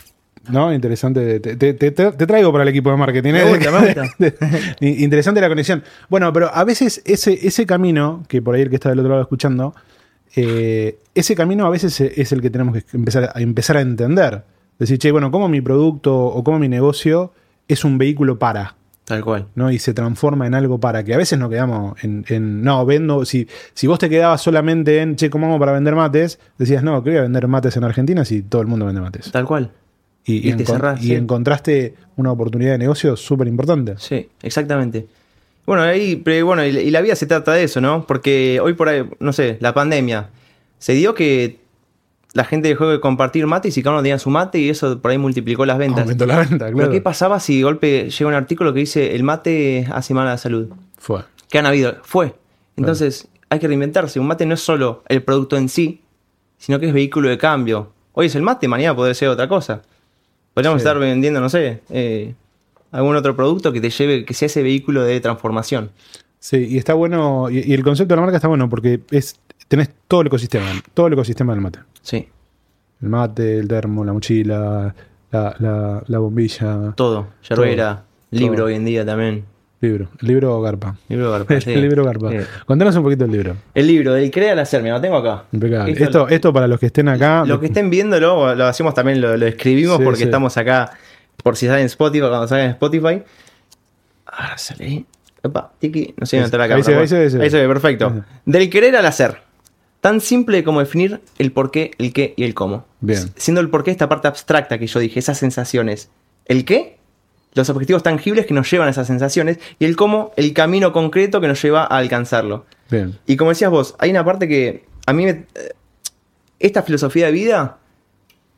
¿No? 0.50 0.74
Interesante. 0.74 1.38
Te, 1.40 1.54
te- 1.56 1.72
te- 1.74 1.90
te 1.90 2.26
traigo 2.26 2.50
para 2.50 2.62
el 2.64 2.68
equipo 2.68 2.90
de 2.90 2.96
marketing. 2.96 3.34
¿eh? 3.34 3.44
Gusta, 3.48 4.04
interesante 4.80 5.40
la 5.40 5.48
conexión. 5.48 5.82
Bueno, 6.08 6.32
pero 6.32 6.50
a 6.52 6.64
veces 6.64 7.00
ese, 7.04 7.46
ese 7.46 7.64
camino, 7.64 8.24
que 8.28 8.42
por 8.42 8.54
ahí 8.54 8.62
el 8.62 8.68
que 8.68 8.74
está 8.76 8.88
del 8.90 8.98
otro 8.98 9.10
lado 9.10 9.22
escuchando, 9.22 9.74
eh, 10.34 10.98
ese 11.14 11.34
camino 11.36 11.64
a 11.66 11.70
veces 11.70 12.00
es 12.00 12.32
el 12.32 12.40
que 12.42 12.50
tenemos 12.50 12.74
que 12.74 12.96
empezar 12.96 13.30
a, 13.34 13.40
empezar 13.40 13.76
a 13.76 13.80
entender. 13.82 14.42
Decir, 14.78 14.98
che, 14.98 15.12
bueno, 15.12 15.30
cómo 15.30 15.48
mi 15.48 15.60
producto 15.60 16.14
o 16.26 16.42
cómo 16.42 16.58
mi 16.58 16.68
negocio 16.68 17.32
es 17.68 17.84
un 17.84 17.98
vehículo 17.98 18.38
para. 18.38 18.74
Tal 19.04 19.24
cual. 19.24 19.46
¿no? 19.56 19.70
Y 19.72 19.78
se 19.80 19.94
transforma 19.94 20.46
en 20.46 20.54
algo 20.54 20.78
para 20.78 21.02
que 21.02 21.12
a 21.12 21.16
veces 21.16 21.38
no 21.38 21.50
quedamos 21.50 22.02
en, 22.04 22.24
en- 22.28 22.62
no, 22.62 22.86
vendo, 22.86 23.24
si, 23.24 23.48
si 23.74 23.86
vos 23.88 23.98
te 23.98 24.08
quedabas 24.08 24.40
solamente 24.40 25.00
en, 25.00 25.16
che, 25.16 25.28
¿cómo 25.28 25.46
hago 25.48 25.58
para 25.58 25.72
vender 25.72 25.94
mates? 25.96 26.38
Decías, 26.56 26.82
no, 26.84 27.02
que 27.02 27.10
voy 27.10 27.18
a 27.18 27.22
vender 27.22 27.48
mates 27.48 27.76
en 27.76 27.84
Argentina 27.84 28.24
si 28.24 28.42
todo 28.42 28.62
el 28.62 28.68
mundo 28.68 28.86
vende 28.86 29.00
mates. 29.00 29.30
Tal 29.32 29.44
cual. 29.44 29.70
Y, 30.24 30.48
y 30.48 30.52
te 30.54 30.62
encon- 30.64 30.66
cerrás, 30.66 31.02
y 31.02 31.08
sí. 31.08 31.14
encontraste 31.14 31.94
una 32.16 32.30
oportunidad 32.30 32.72
de 32.72 32.78
negocio 32.78 33.16
súper 33.16 33.48
importante. 33.48 33.94
Sí, 33.98 34.28
exactamente. 34.40 35.06
Bueno, 35.66 35.82
ahí, 35.82 36.16
pero 36.16 36.46
bueno, 36.46 36.64
y, 36.64 36.68
y 36.68 36.90
la 36.92 37.00
vida 37.00 37.16
se 37.16 37.26
trata 37.26 37.52
de 37.54 37.64
eso, 37.64 37.80
¿no? 37.80 38.06
Porque 38.06 38.60
hoy 38.62 38.74
por 38.74 38.88
ahí, 38.88 39.02
no 39.18 39.32
sé, 39.32 39.58
la 39.60 39.74
pandemia, 39.74 40.28
se 40.78 40.92
dio 40.94 41.14
que 41.14 41.58
la 42.34 42.44
gente 42.44 42.68
dejó 42.68 42.88
de 42.88 43.00
compartir 43.00 43.46
mates 43.46 43.76
y 43.76 43.82
cada 43.82 43.96
uno 43.96 44.02
tenía 44.02 44.18
su 44.18 44.30
mate 44.30 44.58
y 44.58 44.68
eso 44.70 45.00
por 45.00 45.10
ahí 45.10 45.18
multiplicó 45.18 45.66
las 45.66 45.78
ventas. 45.78 46.02
Aumentó 46.02 46.26
la 46.26 46.38
venta, 46.38 46.66
Pero 46.66 46.76
claro. 46.76 46.90
¿qué 46.92 47.00
pasaba 47.00 47.38
si 47.40 47.58
de 47.58 47.64
golpe 47.64 48.10
llega 48.10 48.28
un 48.28 48.34
artículo 48.34 48.72
que 48.72 48.80
dice 48.80 49.14
el 49.14 49.22
mate 49.22 49.86
hace 49.92 50.14
mal 50.14 50.26
a 50.26 50.30
la 50.30 50.38
salud? 50.38 50.68
Fue. 50.98 51.20
¿Qué 51.50 51.58
han 51.58 51.66
habido? 51.66 51.96
Fue. 52.02 52.34
Entonces 52.76 53.28
hay 53.50 53.58
que 53.58 53.68
reinventarse. 53.68 54.18
Un 54.18 54.26
mate 54.26 54.46
no 54.46 54.54
es 54.54 54.60
solo 54.60 55.02
el 55.08 55.22
producto 55.22 55.56
en 55.58 55.68
sí, 55.68 56.00
sino 56.56 56.80
que 56.80 56.86
es 56.88 56.94
vehículo 56.94 57.28
de 57.28 57.36
cambio. 57.36 57.92
Hoy 58.14 58.26
es 58.26 58.34
el 58.34 58.42
mate, 58.42 58.66
mañana 58.68 58.96
podría 58.96 59.14
ser 59.14 59.28
otra 59.28 59.46
cosa. 59.48 59.82
Podríamos 60.54 60.80
Sí. 60.82 60.86
estar 60.86 60.98
vendiendo, 60.98 61.40
no 61.40 61.48
sé, 61.50 61.82
eh, 61.90 62.34
algún 62.90 63.16
otro 63.16 63.34
producto 63.36 63.72
que 63.72 63.80
te 63.80 63.90
lleve, 63.90 64.24
que 64.24 64.32
sea 64.34 64.46
ese 64.46 64.62
vehículo 64.62 65.02
de 65.02 65.18
transformación. 65.20 65.90
Sí, 66.38 66.56
y 66.68 66.76
está 66.78 66.94
bueno, 66.94 67.48
y, 67.50 67.60
y 67.70 67.72
el 67.72 67.82
concepto 67.84 68.12
de 68.14 68.16
la 68.16 68.22
marca 68.22 68.36
está 68.36 68.48
bueno 68.48 68.68
porque 68.68 69.00
es 69.12 69.38
tenés 69.72 69.90
todo 70.06 70.20
el 70.20 70.26
ecosistema, 70.28 70.66
todo 70.94 71.06
el 71.06 71.14
ecosistema 71.14 71.52
del 71.54 71.62
mate. 71.62 71.78
Sí, 72.02 72.28
El 73.02 73.08
mate, 73.08 73.58
el 73.58 73.66
termo, 73.68 74.04
la 74.04 74.12
mochila, 74.12 74.94
la, 75.30 75.56
la- 75.58 76.02
la 76.06 76.18
bombilla, 76.18 76.92
todo. 76.94 77.28
Yerbera, 77.48 78.04
libro 78.30 78.56
Todo. 78.56 78.66
hoy 78.66 78.74
en 78.74 78.84
día 78.84 79.04
también. 79.06 79.44
libro. 79.80 80.08
El 80.20 80.28
libro 80.28 80.60
Garpa. 80.60 80.96
Libro 81.08 81.30
Garpa, 81.32 81.54
El, 81.54 81.62
sí. 81.62 81.74
libro 81.74 82.04
Garpa. 82.04 82.30
Sí. 82.30 82.36
Contanos 82.66 82.94
un 82.96 83.02
poquito 83.02 83.24
el 83.24 83.32
libro. 83.32 83.56
El 83.74 83.86
libro, 83.86 84.12
del 84.12 84.30
crear 84.30 84.52
al 84.52 84.58
hacer, 84.60 84.82
mira, 84.82 84.96
lo 84.96 85.00
tengo 85.00 85.16
acá. 85.16 85.44
Impecable. 85.52 85.92
Esto- 85.92 86.04
Esto, 86.04 86.28
esto 86.28 86.52
para 86.52 86.68
los 86.68 86.78
que 86.78 86.86
estén 86.86 87.08
acá. 87.08 87.44
Lo 87.46 87.58
que 87.58 87.66
estén 87.66 87.88
viéndolo, 87.90 88.54
lo 88.54 88.66
hacemos 88.66 88.92
también, 88.94 89.20
lo, 89.20 89.36
lo 89.36 89.46
escribimos 89.46 89.96
Sí, 89.98 90.04
porque 90.04 90.24
estamos 90.24 90.56
acá, 90.58 90.90
por 91.42 91.56
si 91.56 91.66
sale 91.66 91.80
en 91.80 91.86
Spotify, 91.86 92.26
cuando 92.28 92.46
sale 92.46 92.64
en 92.64 92.70
Spotify. 92.72 93.22
Ahora 94.26 94.58
sale 94.58 94.84
ahí. 94.84 95.06
Opa, 95.44 95.72
tiki, 95.80 96.14
no 96.16 96.24
sé 96.26 96.36
dónde 96.36 96.44
está 96.46 96.58
la 96.58 96.64
Ahí 96.64 96.70
cámara. 96.70 96.84
se 96.84 96.92
ve, 96.92 97.00
ahí 97.00 97.08
se 97.08 97.38
ve. 97.38 97.44
Ahí 97.44 97.50
se 97.50 97.60
ve, 97.60 97.66
perfecto. 97.68 98.24
Del 98.44 98.70
querer 98.70 98.94
al 98.96 99.06
hacer. 99.06 99.38
Tan 100.02 100.20
simple 100.20 100.62
como 100.64 100.80
definir 100.80 101.20
el 101.38 101.52
por 101.52 101.70
qué, 101.70 101.92
el 101.98 102.12
qué 102.12 102.34
y 102.36 102.42
el 102.44 102.52
cómo. 102.54 102.84
Bien. 103.00 103.30
Siendo 103.36 103.60
el 103.62 103.70
por 103.70 103.84
qué 103.84 103.90
esta 103.90 104.08
parte 104.10 104.28
abstracta 104.28 104.78
que 104.78 104.86
yo 104.86 104.98
dije, 105.00 105.18
esas 105.18 105.38
sensaciones. 105.38 106.10
El 106.44 106.64
qué, 106.64 106.98
los 107.54 107.70
objetivos 107.70 108.02
tangibles 108.02 108.44
que 108.44 108.52
nos 108.52 108.70
llevan 108.70 108.88
a 108.88 108.90
esas 108.90 109.06
sensaciones. 109.06 109.58
Y 109.78 109.84
el 109.84 109.94
cómo, 109.96 110.32
el 110.36 110.52
camino 110.52 110.92
concreto 110.92 111.40
que 111.40 111.46
nos 111.48 111.62
lleva 111.62 111.84
a 111.84 111.96
alcanzarlo. 111.98 112.66
Bien. 112.90 113.16
Y 113.26 113.36
como 113.36 113.50
decías 113.50 113.70
vos, 113.70 113.94
hay 114.00 114.10
una 114.10 114.24
parte 114.24 114.48
que 114.48 114.84
a 115.06 115.12
mí 115.12 115.24
me, 115.24 115.46
esta 116.58 116.82
filosofía 116.82 117.26
de 117.26 117.32
vida 117.32 117.78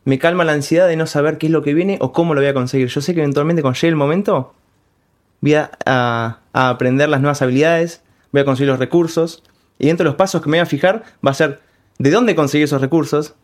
me 0.06 0.18
calma 0.18 0.44
la 0.44 0.52
ansiedad 0.52 0.88
de 0.88 0.96
no 0.96 1.06
saber 1.06 1.36
qué 1.38 1.46
es 1.46 1.52
lo 1.52 1.62
que 1.62 1.74
viene 1.74 1.98
o 2.00 2.12
cómo 2.12 2.34
lo 2.34 2.40
voy 2.40 2.48
a 2.48 2.54
conseguir. 2.54 2.88
Yo 2.88 3.00
sé 3.02 3.14
que 3.14 3.20
eventualmente 3.20 3.60
cuando 3.62 3.76
llegue 3.78 3.88
el 3.90 3.96
momento 3.96 4.54
voy 5.42 5.54
a, 5.54 5.70
a- 5.84 6.38
a 6.54 6.68
aprender 6.70 7.10
las 7.10 7.20
nuevas 7.20 7.42
habilidades, 7.42 8.02
voy 8.32 8.40
a 8.40 8.44
conseguir 8.46 8.70
los 8.70 8.78
recursos 8.78 9.42
y 9.78 9.86
dentro 9.86 10.04
de 10.04 10.10
los 10.10 10.16
pasos 10.16 10.42
que 10.42 10.48
me 10.48 10.58
voy 10.58 10.62
a 10.62 10.66
fijar 10.66 11.04
va 11.26 11.30
a 11.30 11.34
ser 11.34 11.60
de 11.98 12.10
dónde 12.10 12.34
conseguir 12.34 12.64
esos 12.64 12.80
recursos 12.80 13.34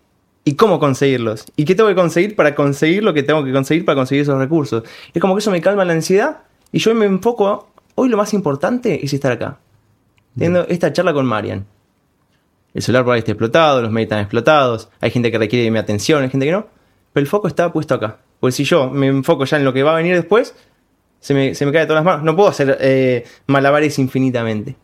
y 0.45 0.55
cómo 0.55 0.79
conseguirlos 0.81 1.45
y 1.57 1.65
qué 1.65 1.75
tengo 1.75 1.89
que 1.89 1.95
conseguir 1.95 2.37
para 2.37 2.55
conseguir 2.55 3.03
lo 3.03 3.13
que 3.15 3.23
tengo 3.23 3.45
que 3.45 3.53
conseguir 3.53 3.85
para 3.85 3.97
conseguir 3.97 4.23
esos 4.23 4.39
recursos. 4.39 4.85
Es 5.13 5.21
como 5.21 5.35
que 5.35 5.41
eso 5.41 5.51
me 5.51 5.61
calma 5.61 5.85
la 5.85 5.93
ansiedad 5.93 6.39
y 6.73 6.79
yo 6.79 6.95
me 6.95 7.07
enfoco, 7.07 7.69
hoy 7.95 8.09
lo 8.09 8.17
más 8.17 8.33
importante 8.35 9.05
es 9.05 9.13
estar 9.13 9.33
acá 9.33 9.59
teniendo 10.35 10.67
esta 10.69 10.93
charla 10.93 11.13
con 11.13 11.27
Marian. 11.27 11.67
El 12.73 12.83
celular 12.83 13.05
por 13.05 13.15
ahí 13.15 13.19
está 13.19 13.33
explotado, 13.33 13.83
los 13.83 13.91
mails 13.91 14.07
están 14.07 14.21
explotados, 14.21 14.89
hay 15.01 15.11
gente 15.11 15.31
que 15.31 15.39
requiere 15.39 15.65
de 15.65 15.71
mi 15.71 15.79
atención, 15.79 16.23
hay 16.23 16.31
gente 16.31 16.47
que 16.47 16.53
no. 16.53 16.67
Pero 17.13 17.23
el 17.23 17.27
foco 17.27 17.49
está 17.49 17.73
puesto 17.73 17.95
acá. 17.95 18.19
Porque 18.39 18.53
si 18.53 18.65
yo 18.65 18.91
me 18.91 19.09
enfoco 19.09 19.45
ya 19.45 19.57
en 19.57 19.65
lo 19.65 19.73
que 19.73 19.83
va 19.83 19.93
a 19.93 19.97
venir 19.97 20.15
después, 20.15 20.55
se 21.19 21.35
me, 21.35 21.55
se 21.55 21.67
me 21.67 21.73
cae 21.73 21.83
de 21.83 21.87
todas 21.89 22.05
las 22.05 22.05
manos. 22.05 22.25
No 22.25 22.37
puedo 22.37 22.49
hacer 22.49 22.79
eh, 22.81 23.25
malabares 23.47 23.99
infinitamente. 23.99 24.77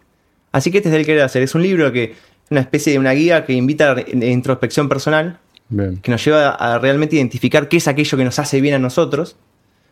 Así 0.57 0.71
que 0.71 0.79
este 0.79 0.89
es 0.89 0.95
el 0.95 1.05
querer 1.05 1.23
hacer. 1.23 1.43
Es 1.43 1.55
un 1.55 1.63
libro 1.63 1.93
que 1.93 2.05
es 2.05 2.11
una 2.51 2.61
especie 2.61 2.93
de 2.93 2.99
una 2.99 3.13
guía 3.13 3.45
que 3.45 3.53
invita 3.53 3.91
a 3.91 3.95
de 3.95 4.31
introspección 4.31 4.89
personal, 4.89 5.39
Bien. 5.69 5.99
que 5.99 6.11
nos 6.11 6.25
lleva 6.25 6.51
a 6.51 6.79
realmente 6.79 7.17
identificar 7.17 7.69
qué 7.69 7.77
es 7.77 7.89
aquello 7.89 8.17
que 8.17 8.25
nos 8.25 8.39
hace 8.39 8.61
bien 8.61 8.75
a 8.75 8.79
nosotros, 8.79 9.37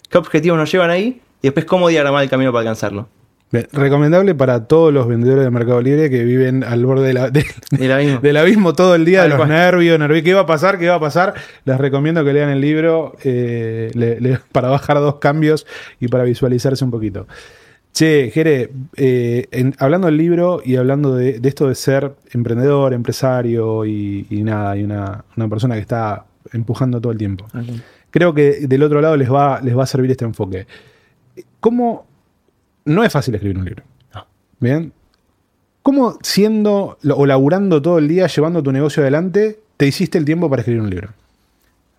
qué 0.09 0.16
objetivos 0.18 0.59
nos 0.59 0.73
llevan 0.73 0.90
ahí 0.90 1.21
y 1.42 1.49
después 1.49 1.66
cómo 1.66 1.88
diagramar 1.88 2.23
el 2.23 2.30
camino 2.30 2.50
para 2.52 2.61
alcanzarlo. 2.61 3.09
Bien. 3.52 3.68
Recomendable 3.73 4.35
para 4.35 4.64
todos 4.66 4.92
los 4.92 5.06
vendedores 5.06 5.44
de 5.44 5.50
Mercado 5.50 5.80
Libre 5.83 6.09
que 6.11 6.25
viven 6.25 6.64
al 6.64 6.85
borde 6.87 7.06
de 7.09 7.12
la- 7.14 7.30
de- 7.30 7.44
la 7.78 7.99
del 7.99 8.37
abismo 8.37 8.73
todo 8.73 8.94
el 8.94 9.04
día, 9.04 9.23
de 9.25 9.28
los 9.28 9.37
cual. 9.37 9.49
nervios, 9.50 9.99
nervios. 9.99 10.25
¿Qué 10.25 10.35
va 10.35 10.40
a 10.40 10.47
pasar? 10.47 10.78
¿Qué 10.78 10.88
va 10.88 10.94
a 10.97 11.00
pasar? 11.00 11.35
Les 11.64 11.76
recomiendo 11.78 12.25
que 12.25 12.33
lean 12.33 12.49
el 12.50 12.61
libro 12.61 13.14
eh, 13.23 13.90
le- 13.94 14.18
le- 14.21 14.38
para 14.50 14.68
bajar 14.68 14.97
dos 14.97 15.16
cambios 15.16 15.66
y 16.00 16.09
para 16.09 16.25
visualizarse 16.25 16.85
un 16.85 16.90
poquito. 16.90 17.26
Che, 17.95 18.31
Jere, 18.35 18.71
eh, 18.97 19.47
en- 19.53 19.75
hablando 19.79 20.09
del 20.09 20.17
libro 20.17 20.61
y 20.65 20.75
hablando 20.75 21.15
de, 21.15 21.39
de 21.39 21.49
esto 21.49 21.69
de 21.69 21.77
ser 21.77 22.13
emprendedor, 22.33 22.93
empresario 22.93 23.85
y, 23.87 24.27
y 24.31 24.43
nada, 24.43 24.77
y 24.77 24.83
una, 24.83 25.25
una 25.37 25.49
persona 25.49 25.77
que 25.77 25.81
está 25.81 26.27
empujando 26.53 27.01
todo 27.01 27.13
el 27.13 27.19
tiempo. 27.19 27.47
Creo 28.11 28.35
que 28.35 28.67
del 28.67 28.83
otro 28.83 29.01
lado 29.01 29.17
les 29.17 29.33
va, 29.33 29.61
les 29.61 29.77
va 29.79 29.85
a 29.85 29.87
servir 29.87 30.11
este 30.11 30.25
enfoque. 30.25 30.67
¿Cómo? 31.61 32.07
No 32.85 33.05
es 33.05 33.13
fácil 33.13 33.35
escribir 33.37 33.59
un 33.59 33.65
libro. 33.65 33.85
No. 34.13 34.27
Bien. 34.59 34.93
¿Cómo 35.83 36.19
siendo 36.23 36.99
o 37.15 37.27
laburando 37.27 37.81
todo 37.81 37.99
el 37.99 38.09
día, 38.09 38.27
llevando 38.27 38.61
tu 38.63 38.73
negocio 38.73 39.03
adelante, 39.05 39.61
te 39.77 39.87
hiciste 39.87 40.19
el 40.19 40.25
tiempo 40.25 40.51
para 40.51 40.63
escribir 40.63 40.83
un 40.83 40.91
libro? 40.91 41.11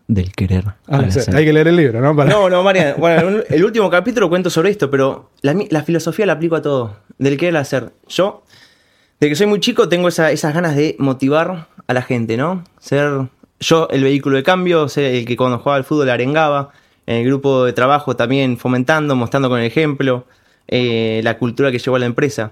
Del 0.08 0.32
querer. 0.34 0.66
Ah, 0.88 1.04
o 1.08 1.12
sea, 1.12 1.24
hay 1.36 1.46
que 1.46 1.54
leer 1.54 1.68
el 1.68 1.76
libro, 1.76 2.00
¿no? 2.00 2.16
Para- 2.16 2.30
No, 2.30 2.48
no, 2.50 2.62
Marian. 2.62 2.94
Bueno, 2.98 3.30
en 3.30 3.44
el 3.50 3.66
último 3.66 3.90
capítulo 3.90 4.30
cuento 4.30 4.50
sobre 4.52 4.70
esto, 4.70 4.92
pero 4.92 5.32
la, 5.42 5.84
filosofía 5.84 6.26
la 6.28 6.34
aplico 6.34 6.56
a 6.56 6.62
todo. 6.62 6.98
Del 7.18 7.38
querer 7.38 7.58
hacer. 7.58 7.92
Yo, 8.08 8.44
desde 9.20 9.30
que 9.32 9.36
soy 9.36 9.48
muy 9.48 9.60
chico, 9.60 9.90
tengo 9.90 10.08
esa- 10.08 10.32
esas 10.32 10.54
ganas 10.54 10.76
de 10.76 10.96
motivar 11.00 11.68
a 11.88 11.94
la 11.94 12.02
gente, 12.04 12.38
¿no? 12.38 12.64
Ser 12.80 13.28
yo 13.60 13.88
el 13.90 14.04
vehículo 14.04 14.36
de 14.38 14.44
cambio, 14.44 14.88
ser 14.90 15.06
el 15.16 15.26
que 15.26 15.36
cuando 15.36 15.58
jugaba 15.58 15.78
al 15.78 15.86
fútbol 15.86 16.10
arengaba. 16.10 16.72
En 17.08 17.18
el 17.18 17.26
grupo 17.26 17.66
de 17.66 17.74
trabajo 17.74 18.16
también 18.16 18.58
fomentando, 18.58 19.16
mostrando 19.16 19.48
con 19.50 19.60
el 19.60 19.66
ejemplo 19.66 20.26
eh, 20.68 21.22
la 21.24 21.38
cultura 21.38 21.72
que 21.72 21.78
llevó 21.80 21.96
a 21.96 22.00
la 22.00 22.08
empresa. 22.08 22.52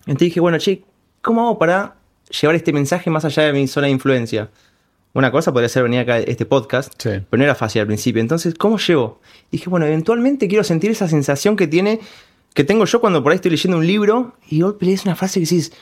Entonces 0.00 0.26
dije, 0.28 0.40
bueno, 0.40 0.58
che, 0.58 0.82
¿cómo 1.20 1.42
hago 1.42 1.58
para 1.58 1.94
llevar 2.40 2.56
este 2.56 2.72
mensaje 2.72 3.10
más 3.10 3.24
allá 3.24 3.44
de 3.44 3.52
mi 3.52 3.66
zona 3.68 3.86
de 3.86 3.92
influencia? 3.92 4.48
Una 5.14 5.30
cosa 5.30 5.52
podría 5.52 5.68
ser 5.68 5.82
venir 5.82 6.00
acá 6.00 6.14
a 6.14 6.18
este 6.20 6.46
podcast, 6.46 6.92
Sí. 6.98 7.10
pero 7.28 7.38
no 7.38 7.44
era 7.44 7.54
fácil 7.54 7.80
al 7.82 7.86
principio. 7.86 8.20
Entonces, 8.20 8.54
¿cómo 8.54 8.78
llevo? 8.78 9.20
Dije, 9.50 9.68
bueno, 9.68 9.84
eventualmente 9.86 10.48
quiero 10.48 10.64
sentir 10.64 10.90
esa 10.90 11.06
sensación 11.08 11.54
que 11.56 11.66
tiene, 11.66 12.00
que 12.54 12.64
tengo 12.64 12.84
yo 12.86 13.00
cuando 13.00 13.22
por 13.22 13.32
ahí 13.32 13.36
estoy 13.36 13.50
leyendo 13.50 13.76
un 13.76 13.86
libro 13.86 14.34
y 14.48 14.60
golpe 14.62 14.86
lees 14.86 15.04
una 15.04 15.14
frase 15.14 15.40
que 15.40 15.46
decís, 15.46 15.72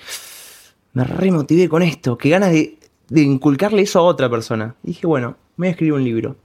me 0.92 1.04
remotivé 1.04 1.68
con 1.68 1.82
esto, 1.82 2.18
que 2.18 2.28
ganas 2.30 2.50
de, 2.50 2.76
de 3.08 3.20
inculcarle 3.22 3.82
eso 3.82 4.00
a 4.00 4.02
otra 4.02 4.28
persona. 4.28 4.74
Y 4.82 4.88
dije, 4.88 5.06
bueno, 5.06 5.36
me 5.56 5.66
voy 5.66 5.68
a 5.68 5.70
escribir 5.72 5.92
un 5.94 6.04
libro. 6.04 6.36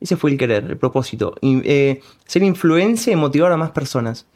Ese 0.00 0.16
fue 0.16 0.30
el 0.30 0.38
querer, 0.38 0.64
el 0.64 0.76
propósito. 0.76 1.34
Y, 1.40 1.60
eh, 1.68 2.00
ser 2.24 2.44
influencia 2.44 3.12
y 3.12 3.16
motivar 3.16 3.50
a 3.50 3.56
más 3.56 3.70
personas. 3.72 4.26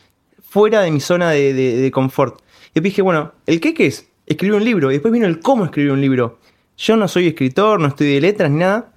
fuera 0.42 0.82
de 0.82 0.90
mi 0.90 1.00
zona 1.00 1.30
de, 1.30 1.54
de- 1.54 1.76
de 1.78 1.90
confort. 1.90 2.40
Y 2.40 2.74
después 2.74 2.82
dije, 2.92 3.00
bueno, 3.00 3.32
¿el 3.46 3.58
qué 3.60 3.72
qué 3.72 3.86
es? 3.86 4.06
Escribir 4.26 4.56
un 4.56 4.64
libro. 4.64 4.90
Y 4.90 4.94
después 4.94 5.10
vino 5.12 5.26
el 5.26 5.40
cómo 5.40 5.64
escribir 5.64 5.92
un 5.92 6.00
libro. 6.02 6.40
Yo 6.76 6.96
no 6.96 7.06
soy 7.08 7.28
escritor, 7.28 7.80
no 7.80 7.88
estudié 7.88 8.20
letras 8.20 8.50
ni 8.50 8.58
nada. 8.58 8.92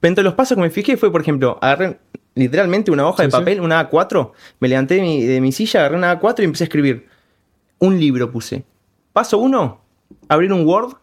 Pero 0.00 0.08
entre 0.10 0.24
los 0.24 0.34
pasos 0.34 0.56
que 0.56 0.62
me 0.62 0.70
fijé 0.70 0.96
fue, 0.96 1.10
por 1.12 1.20
ejemplo, 1.20 1.58
agarré 1.60 1.98
literalmente 2.34 2.90
una 2.90 3.06
hoja 3.06 3.22
Sí, 3.22 3.26
de 3.26 3.30
sí. 3.30 3.36
papel, 3.38 3.60
una 3.60 3.88
A4, 3.90 4.30
me 4.60 4.68
levanté 4.68 4.94
de 4.96 5.02
mi, 5.02 5.24
de 5.24 5.40
mi 5.40 5.52
silla, 5.52 5.80
agarré 5.80 5.96
una 5.96 6.18
A4 6.18 6.40
y 6.40 6.44
empecé 6.44 6.64
a 6.64 6.66
escribir. 6.66 7.06
Un 7.78 7.98
libro 7.98 8.30
puse. 8.30 8.64
Paso 9.12 9.38
uno, 9.38 9.80
abrir 10.28 10.52
un 10.52 10.66
Word 10.66 10.94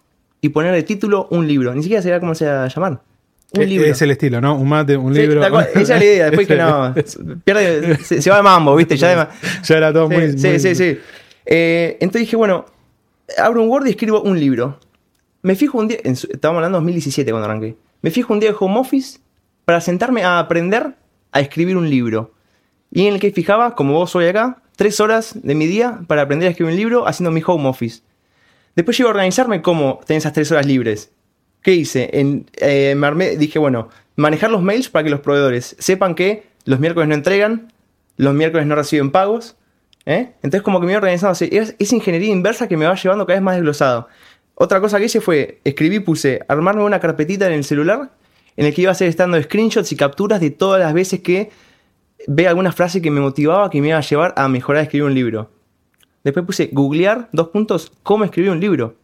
y 0.41 0.50
poner 0.50 0.74
el 0.75 0.86
título 0.86 1.27
un 1.32 1.48
libro. 1.48 1.74
Ni 1.74 1.82
siquiera 1.84 2.01
sabía 2.01 2.20
cómo 2.20 2.34
se 2.36 2.46
va 2.46 2.63
a 2.65 2.67
llamar. 2.67 3.01
Un 3.53 3.62
Eh, 3.62 3.65
libro. 3.67 3.88
Es 3.88 4.01
el 4.01 4.12
estilo, 4.12 4.41
¿no? 4.41 4.56
Un 4.56 4.67
mate, 4.67 4.98
un 4.98 5.13
Sí, 5.13 5.22
libro. 5.22 5.41
cual, 5.50 5.67
esa 5.75 5.82
es 5.96 6.00
la 6.00 6.06
idea. 6.06 6.25
Después 6.25 6.48
que 6.48 6.56
no. 6.56 6.94
Pierde, 7.44 7.98
se, 8.03 8.22
se 8.22 8.29
va 8.29 8.38
de 8.38 8.44
mambo, 8.44 8.75
¿viste? 8.75 8.98
Ya 8.98 9.10
de 9.25 9.27
ya 9.63 9.77
era 9.77 9.94
todo 9.94 10.10
muy. 10.10 10.38
sí, 10.38 10.48
muy- 10.48 10.60
sí, 10.60 10.75
sí. 10.75 11.00
Eh, 11.46 11.98
entonces 12.01 12.22
dije, 12.22 12.36
bueno, 12.36 12.65
abro 13.38 13.62
un 13.63 13.70
Word 13.70 13.88
y 13.88 13.91
escribo 13.91 14.22
un 14.22 14.39
libro. 14.39 14.79
Me 15.41 15.56
fijo 15.56 15.77
un 15.77 15.88
día, 15.88 16.00
en 16.03 16.13
estábamos 16.13 16.60
hablando 16.60 16.77
de 16.77 16.82
2017 16.82 17.32
cuando 17.32 17.46
arranqué. 17.46 17.77
Me 18.01 18.12
fijo 18.12 18.34
un 18.34 18.39
día 18.39 18.50
de 18.50 18.58
home 18.60 18.79
office 18.79 19.20
para 19.65 19.82
sentarme 19.82 20.24
a 20.24 20.39
aprender 20.39 20.96
a 21.32 21.39
escribir 21.39 21.77
un 21.77 21.89
libro. 21.89 22.34
Y 22.91 23.08
en 23.08 23.15
el 23.15 23.20
que 23.20 23.32
fijaba, 23.32 23.75
como 23.75 23.94
vos 23.94 24.15
hoy 24.15 24.25
acá, 24.27 24.62
tres 24.75 25.00
horas 25.00 25.39
de 25.41 25.56
mi 25.56 25.67
día 25.67 26.00
para 26.08 26.24
aprender 26.24 26.48
a 26.48 26.51
escribir 26.51 26.74
un 26.74 26.77
libro 26.77 27.08
haciendo 27.08 27.32
mi 27.32 27.41
home 27.46 27.67
office. 27.67 28.01
Después 28.75 28.98
llego 28.98 29.10
a 29.10 29.12
organizarme 29.12 29.62
cómo 29.62 30.00
tener 30.06 30.20
esas 30.20 30.34
tres 30.34 30.51
horas 30.51 30.65
libres. 30.65 31.12
¿Qué 31.62 31.74
hice? 31.74 32.10
En, 32.13 32.50
eh, 32.62 32.96
me 32.96 33.36
dije, 33.36 33.60
bueno, 33.60 33.89
manejar 34.15 34.51
los 34.51 34.62
mails 34.62 34.89
para 34.89 35.03
que 35.03 35.10
los 35.10 35.20
proveedores 35.20 35.75
sepan 35.79 36.15
que 36.15 36.48
los 36.65 36.79
miércoles 36.79 37.10
no 37.10 37.15
entregan, 37.15 37.74
los 38.17 38.34
miércoles 38.34 38.67
no 38.67 38.75
reciben 38.75 39.12
pagos. 39.12 39.58
¿eh? 40.06 40.34
Entonces 40.44 40.62
como 40.62 40.79
que 40.79 40.86
me 40.86 40.94
iba 40.94 41.00
organizando. 41.00 41.38
Es, 41.39 41.75
es 41.77 41.94
ingeniería 41.94 42.29
inversa 42.29 42.67
que 42.67 42.77
me 42.77 42.86
va 42.86 42.96
llevando 42.96 43.25
cada 43.25 43.38
vez 43.38 43.44
más 43.44 43.56
desglosado. 43.56 44.08
Otra 44.59 44.81
cosa 44.81 44.97
que 44.97 45.05
hice 45.05 45.21
fue, 45.21 45.59
escribí, 45.63 45.99
puse, 45.99 46.41
armarme 46.47 46.83
una 46.83 46.99
carpetita 46.99 47.45
en 47.45 47.53
el 47.53 47.63
celular 47.63 48.09
en 48.55 48.65
el 48.65 48.73
que 48.73 48.81
iba 48.81 48.91
a 48.91 48.95
ser 48.95 49.07
estando 49.07 49.39
screenshots 49.39 49.91
y 49.91 49.95
capturas 49.95 50.41
de 50.41 50.49
todas 50.49 50.81
las 50.81 50.95
veces 50.95 51.19
que 51.19 51.51
ve 52.25 52.47
alguna 52.47 52.71
frase 52.71 52.99
que 52.99 53.11
me 53.11 53.21
motivaba, 53.21 53.69
que 53.69 53.79
me 53.81 53.89
iba 53.89 53.99
a 53.99 54.01
llevar 54.01 54.33
a 54.35 54.47
mejorar 54.47 54.79
a 54.79 54.83
escribir 54.83 55.05
un 55.05 55.13
libro. 55.13 55.51
Después 56.23 56.43
puse 56.43 56.69
googlear, 56.73 57.29
dos 57.31 57.49
puntos, 57.49 57.91
cómo 58.01 58.23
escribir 58.23 58.49
un 58.49 58.59
libro. 58.59 58.95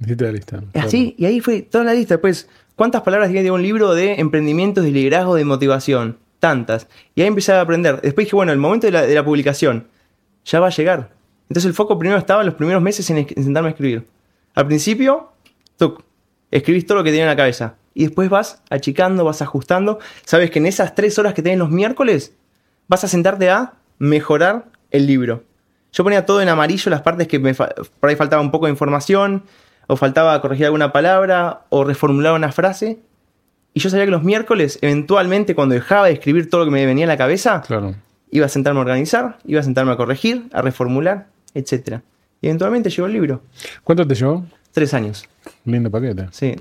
Hiciste 0.00 0.24
la 0.24 0.32
lista. 0.32 0.62
Así, 0.72 1.14
y 1.18 1.26
ahí 1.26 1.40
fue 1.40 1.60
toda 1.60 1.84
la 1.84 1.92
lista. 1.92 2.14
Después, 2.14 2.48
¿cuántas 2.74 3.02
palabras 3.02 3.30
tiene 3.30 3.50
un 3.50 3.62
libro 3.62 3.94
de 3.94 4.14
emprendimientos, 4.14 4.82
de 4.82 4.92
liderazgo, 4.92 5.34
de 5.34 5.44
motivación? 5.44 6.16
Tantas. 6.40 6.88
Y 7.14 7.20
ahí 7.20 7.28
empecé 7.28 7.52
a 7.52 7.60
aprender. 7.60 8.00
Después 8.00 8.24
dije, 8.26 8.36
bueno, 8.36 8.52
el 8.52 8.58
momento 8.58 8.86
de 8.86 8.92
la, 8.92 9.02
de 9.02 9.14
la 9.14 9.24
publicación 9.24 9.88
ya 10.46 10.58
va 10.58 10.68
a 10.68 10.70
llegar. 10.70 11.10
Entonces 11.50 11.66
el 11.66 11.74
foco 11.74 11.98
primero 11.98 12.18
estaba 12.18 12.40
en 12.40 12.46
los 12.46 12.54
primeros 12.54 12.82
meses 12.82 13.08
en, 13.10 13.18
en 13.18 13.44
sentarme 13.44 13.68
a 13.68 13.72
escribir. 13.72 14.06
Al 14.56 14.66
principio, 14.66 15.30
tuc, 15.76 16.02
escribís 16.50 16.84
todo 16.86 16.98
lo 16.98 17.04
que 17.04 17.10
tenía 17.10 17.22
en 17.24 17.28
la 17.30 17.36
cabeza. 17.36 17.74
Y 17.94 18.04
después 18.06 18.28
vas 18.28 18.62
achicando, 18.68 19.24
vas 19.24 19.40
ajustando. 19.42 20.00
Sabes 20.24 20.50
que 20.50 20.58
en 20.58 20.66
esas 20.66 20.94
tres 20.96 21.18
horas 21.18 21.32
que 21.34 21.42
tenés 21.42 21.58
los 21.58 21.70
miércoles, 21.70 22.34
vas 22.88 23.04
a 23.04 23.08
sentarte 23.08 23.48
a 23.50 23.74
mejorar 23.98 24.64
el 24.90 25.06
libro. 25.06 25.44
Yo 25.92 26.04
ponía 26.04 26.26
todo 26.26 26.42
en 26.42 26.48
amarillo 26.48 26.90
las 26.90 27.00
partes 27.02 27.26
que 27.28 27.38
me 27.38 27.54
fa- 27.54 27.70
por 28.00 28.10
ahí 28.10 28.16
faltaba 28.16 28.42
un 28.42 28.50
poco 28.50 28.66
de 28.66 28.72
información, 28.72 29.44
o 29.86 29.96
faltaba 29.96 30.40
corregir 30.42 30.66
alguna 30.66 30.92
palabra, 30.92 31.62
o 31.68 31.84
reformular 31.84 32.34
una 32.34 32.50
frase. 32.52 32.98
Y 33.72 33.80
yo 33.80 33.88
sabía 33.88 34.04
que 34.06 34.10
los 34.10 34.22
miércoles, 34.24 34.78
eventualmente, 34.82 35.54
cuando 35.54 35.74
dejaba 35.74 36.06
de 36.06 36.12
escribir 36.14 36.50
todo 36.50 36.60
lo 36.62 36.64
que 36.66 36.72
me 36.72 36.84
venía 36.86 37.04
a 37.04 37.08
la 37.08 37.16
cabeza, 37.16 37.62
Claro. 37.66 37.94
iba 38.30 38.46
a 38.46 38.48
sentarme 38.48 38.80
a 38.80 38.82
organizar, 38.82 39.38
iba 39.44 39.60
a 39.60 39.62
sentarme 39.62 39.92
a 39.92 39.96
corregir, 39.96 40.48
a 40.52 40.60
reformular, 40.60 41.28
etc. 41.54 42.00
Y 42.40 42.46
eventualmente 42.48 42.90
llegó 42.90 43.06
el 43.06 43.12
libro. 43.12 43.42
¿Cuánto 43.84 44.06
te 44.06 44.14
llevó? 44.14 44.44
Tres 44.72 44.92
años, 44.94 45.24
Lindo 45.64 45.90
paquete. 45.90 46.26
sí. 46.32 46.54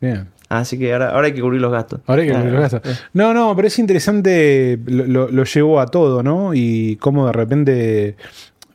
Bien. 0.00 0.28
Así 0.48 0.78
que 0.78 0.92
ahora, 0.92 1.10
ahora 1.10 1.28
hay 1.28 1.32
que 1.34 1.40
cubrir 1.40 1.60
los 1.60 1.72
gastos. 1.72 2.00
Ahora 2.06 2.22
hay 2.22 2.28
que 2.28 2.34
cubrir 2.34 2.52
los 2.52 2.60
gastos. 2.70 3.04
No, 3.14 3.32
no, 3.32 3.56
pero 3.56 3.68
es 3.68 3.78
interesante, 3.78 4.78
lo, 4.86 5.06
lo- 5.06 5.28
lo 5.30 5.44
llevó 5.44 5.80
a 5.80 5.86
todo, 5.86 6.22
¿no? 6.22 6.52
Y 6.54 6.96
cómo 6.96 7.26
de 7.26 7.32
repente, 7.32 8.16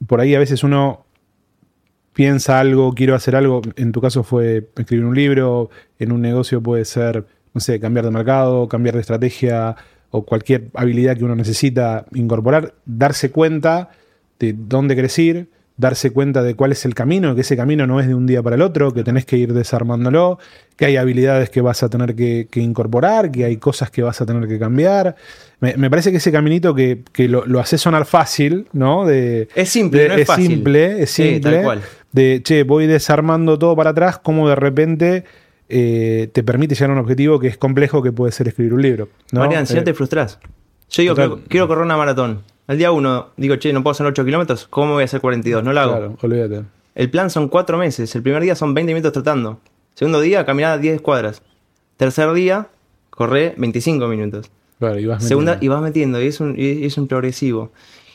por 0.08 0.20
ahí 0.22 0.34
a 0.34 0.40
veces 0.40 0.64
uno 0.64 1.06
piensa 2.14 2.60
algo, 2.60 2.94
quiero 2.94 3.16
hacer 3.16 3.36
algo, 3.36 3.62
en 3.76 3.92
tu 3.92 4.02
caso 4.02 4.24
fue 4.24 4.68
escribir 4.78 5.06
un 5.06 5.16
libro, 5.16 5.70
en 6.00 6.12
un 6.12 6.22
negocio 6.22 6.62
puede 6.62 6.84
ser, 6.86 7.26
no 7.54 7.62
sé, 7.62 7.80
cambiar 7.80 8.06
de 8.06 8.12
mercado, 8.12 8.68
cambiar 8.68 8.96
de 8.96 9.02
estrategia 9.02 9.76
o 10.12 10.24
cualquier 10.26 10.70
habilidad 10.74 11.16
que 11.18 11.24
uno 11.24 11.36
necesita 11.36 12.06
incorporar, 12.14 12.74
darse 12.86 13.32
cuenta 13.32 13.92
de 14.40 14.54
dónde 14.58 14.96
querés 14.96 15.18
ir, 15.20 15.50
darse 15.80 16.12
cuenta 16.12 16.44
de 16.44 16.56
cuál 16.56 16.74
es 16.74 16.84
el 16.84 16.94
camino, 16.94 17.34
que 17.34 17.42
ese 17.42 17.56
camino 17.56 17.88
no 17.88 18.00
es 18.02 18.08
de 18.08 18.14
un 18.14 18.28
día 18.28 18.44
para 18.44 18.58
el 18.58 18.62
otro, 18.62 18.94
que 18.94 19.02
tenés 19.04 19.26
que 19.26 19.38
ir 19.38 19.54
desarmándolo, 19.54 20.38
que 20.76 20.86
hay 20.86 20.98
habilidades 20.98 21.50
que 21.50 21.62
vas 21.62 21.82
a 21.84 21.90
tener 21.90 22.16
que, 22.16 22.48
que 22.52 22.60
incorporar, 22.60 23.32
que 23.32 23.46
hay 23.46 23.56
cosas 23.58 23.90
que 23.90 24.04
vas 24.04 24.20
a 24.20 24.26
tener 24.26 24.48
que 24.48 24.60
cambiar. 24.60 25.16
Me, 25.62 25.78
me 25.78 25.90
parece 25.90 26.12
que 26.12 26.18
ese 26.18 26.32
caminito 26.34 26.76
que, 26.76 27.04
que 27.14 27.30
lo, 27.30 27.46
lo 27.46 27.60
hace 27.62 27.78
sonar 27.78 28.06
fácil, 28.06 28.68
¿no? 28.74 29.06
De, 29.06 29.48
Es 29.56 29.70
simple, 29.70 30.04
de- 30.04 30.10
no 30.10 30.16
es 30.16 30.28
fácil. 30.28 30.48
simple, 30.48 31.02
es 31.04 31.10
Sí, 31.12 31.24
simple. 31.24 31.52
tal 31.54 31.64
cual. 31.64 31.82
De, 32.12 32.42
che, 32.44 32.64
voy 32.64 32.86
desarmando 32.86 33.58
todo 33.58 33.74
para 33.76 33.92
atrás, 33.92 34.20
como 34.20 34.50
de 34.50 34.56
repente 34.56 35.24
eh, 35.70 36.30
te 36.34 36.44
permite 36.44 36.76
llegar 36.76 36.90
a 36.90 36.94
un 36.94 37.00
objetivo 37.00 37.40
que 37.40 37.48
es 37.48 37.58
complejo, 37.58 38.04
que 38.04 38.12
puede 38.12 38.32
ser 38.34 38.48
escribir 38.50 38.74
un 38.74 38.82
libro. 38.82 39.08
¿no? 39.32 39.40
Marian, 39.42 39.66
si 39.66 39.76
no 39.76 39.80
Eh, 39.82 39.84
te 39.84 39.94
frustras. 39.94 40.40
Yo 40.90 41.14
digo, 41.16 41.40
quiero 41.48 41.68
correr 41.70 41.84
una 41.86 41.96
maratón. 41.96 42.42
Al 42.70 42.78
día 42.78 42.92
uno 42.92 43.30
digo, 43.36 43.56
che, 43.56 43.74
no 43.74 43.82
puedo 43.82 43.94
hacer 43.94 44.06
8 44.06 44.24
kilómetros, 44.24 44.68
¿cómo 44.70 44.94
voy 44.94 45.02
a 45.02 45.06
hacer 45.06 45.20
42? 45.22 45.64
No 45.64 45.74
lo 45.74 45.80
hago. 45.80 45.92
Claro, 45.92 46.18
olvídate. 46.22 46.66
El 46.94 47.10
plan 47.10 47.32
son 47.32 47.48
4 47.48 47.80
meses. 47.80 48.14
El 48.16 48.22
primer 48.22 48.44
día 48.44 48.54
son 48.54 48.76
20 48.76 48.94
minutos 48.94 49.12
tratando. 49.12 49.60
Segundo 49.96 50.22
día, 50.22 50.46
caminar 50.46 50.80
10 50.80 51.02
cuadras. 51.02 51.42
Tercer 51.98 52.32
día, 52.34 52.68
correr 53.10 53.56
25 53.58 54.08
minutos. 54.08 54.52
Claro, 54.78 55.00
y 55.00 55.08
vas 55.08 55.24
Segunda, 55.24 55.54
metiendo. 55.54 55.66
y 55.66 55.76
vas 55.76 55.82
metiendo, 55.82 56.22
y 56.22 56.28
es 56.28 56.40
un, 56.40 56.54
y 56.60 56.86
es 56.86 56.96
un 57.00 57.08
progresivo. 57.08 57.72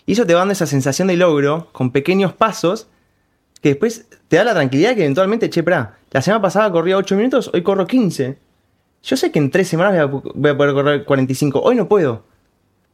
Y 0.07 0.13
eso 0.13 0.25
te 0.25 0.35
va 0.35 0.39
dando 0.39 0.53
esa 0.53 0.67
sensación 0.67 1.09
de 1.09 1.17
logro 1.17 1.69
con 1.73 1.91
pequeños 1.91 2.33
pasos 2.33 2.87
que 3.61 3.71
después 3.71 4.07
te 4.29 4.37
da 4.37 4.45
la 4.45 4.55
tranquilidad 4.55 4.95
que 4.95 5.01
eventualmente, 5.03 5.51
che, 5.51 5.65
pra, 5.65 5.99
la 6.13 6.23
semana 6.23 6.41
pasada 6.41 6.71
corría 6.71 6.97
8 6.97 7.17
minutos, 7.17 7.51
hoy 7.53 7.65
corro 7.65 7.89
15. 7.89 8.39
Yo 9.03 9.17
sé 9.17 9.33
que 9.33 9.41
en 9.41 9.51
3 9.51 9.67
semanas 9.67 10.09
voy 10.09 10.21
a, 10.25 10.33
voy 10.33 10.51
a 10.53 10.57
poder 10.57 10.75
correr 10.75 11.05
45. 11.05 11.61
Hoy 11.61 11.75
no 11.75 11.89
puedo, 11.89 12.23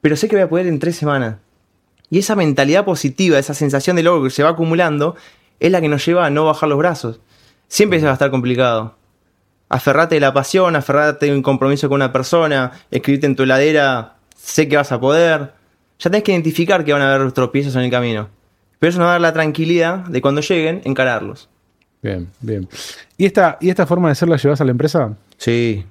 pero 0.00 0.16
sé 0.16 0.26
que 0.26 0.36
voy 0.36 0.44
a 0.44 0.48
poder 0.48 0.66
en 0.66 0.78
3 0.78 0.96
semanas. 0.96 1.36
Y 2.10 2.18
esa 2.18 2.34
mentalidad 2.34 2.84
positiva, 2.84 3.38
esa 3.38 3.54
sensación 3.54 3.96
de 3.96 4.02
logro 4.02 4.24
que 4.24 4.30
se 4.30 4.42
va 4.42 4.50
acumulando, 4.50 5.16
es 5.60 5.70
la 5.70 5.80
que 5.80 5.88
nos 5.88 6.04
lleva 6.04 6.26
a 6.26 6.30
no 6.30 6.46
bajar 6.46 6.68
los 6.68 6.78
brazos. 6.78 7.20
Siempre 7.68 8.00
se 8.00 8.06
va 8.06 8.10
a 8.10 8.14
estar 8.14 8.30
complicado. 8.30 8.96
Aferrate 9.68 10.16
de 10.16 10.20
la 10.20 10.34
pasión, 10.34 10.74
aferrate 10.74 11.26
de 11.26 11.32
un 11.32 11.42
compromiso 11.42 11.88
con 11.88 11.96
una 11.96 12.12
persona, 12.12 12.72
escribirte 12.90 13.26
en 13.26 13.36
tu 13.36 13.44
heladera, 13.44 14.16
sé 14.36 14.68
que 14.68 14.76
vas 14.76 14.90
a 14.90 14.98
poder. 15.00 15.52
Ya 16.00 16.10
tenés 16.10 16.24
que 16.24 16.32
identificar 16.32 16.84
que 16.84 16.92
van 16.92 17.02
a 17.02 17.14
haber 17.14 17.30
tropiezos 17.30 17.76
en 17.76 17.82
el 17.82 17.90
camino. 17.90 18.28
Pero 18.80 18.90
eso 18.90 18.98
nos 18.98 19.06
va 19.06 19.10
a 19.10 19.12
dar 19.12 19.20
la 19.20 19.32
tranquilidad 19.32 19.98
de 19.98 20.20
cuando 20.20 20.40
lleguen, 20.40 20.80
encararlos. 20.84 21.48
Bien, 22.02 22.28
bien. 22.40 22.68
¿Y 23.16 23.26
esta, 23.26 23.58
¿Y 23.60 23.68
esta 23.68 23.86
forma 23.86 24.08
de 24.08 24.14
ser 24.14 24.28
la 24.28 24.36
llevas 24.36 24.60
a 24.60 24.64
la 24.64 24.70
empresa? 24.70 25.14
Sí, 25.36 25.84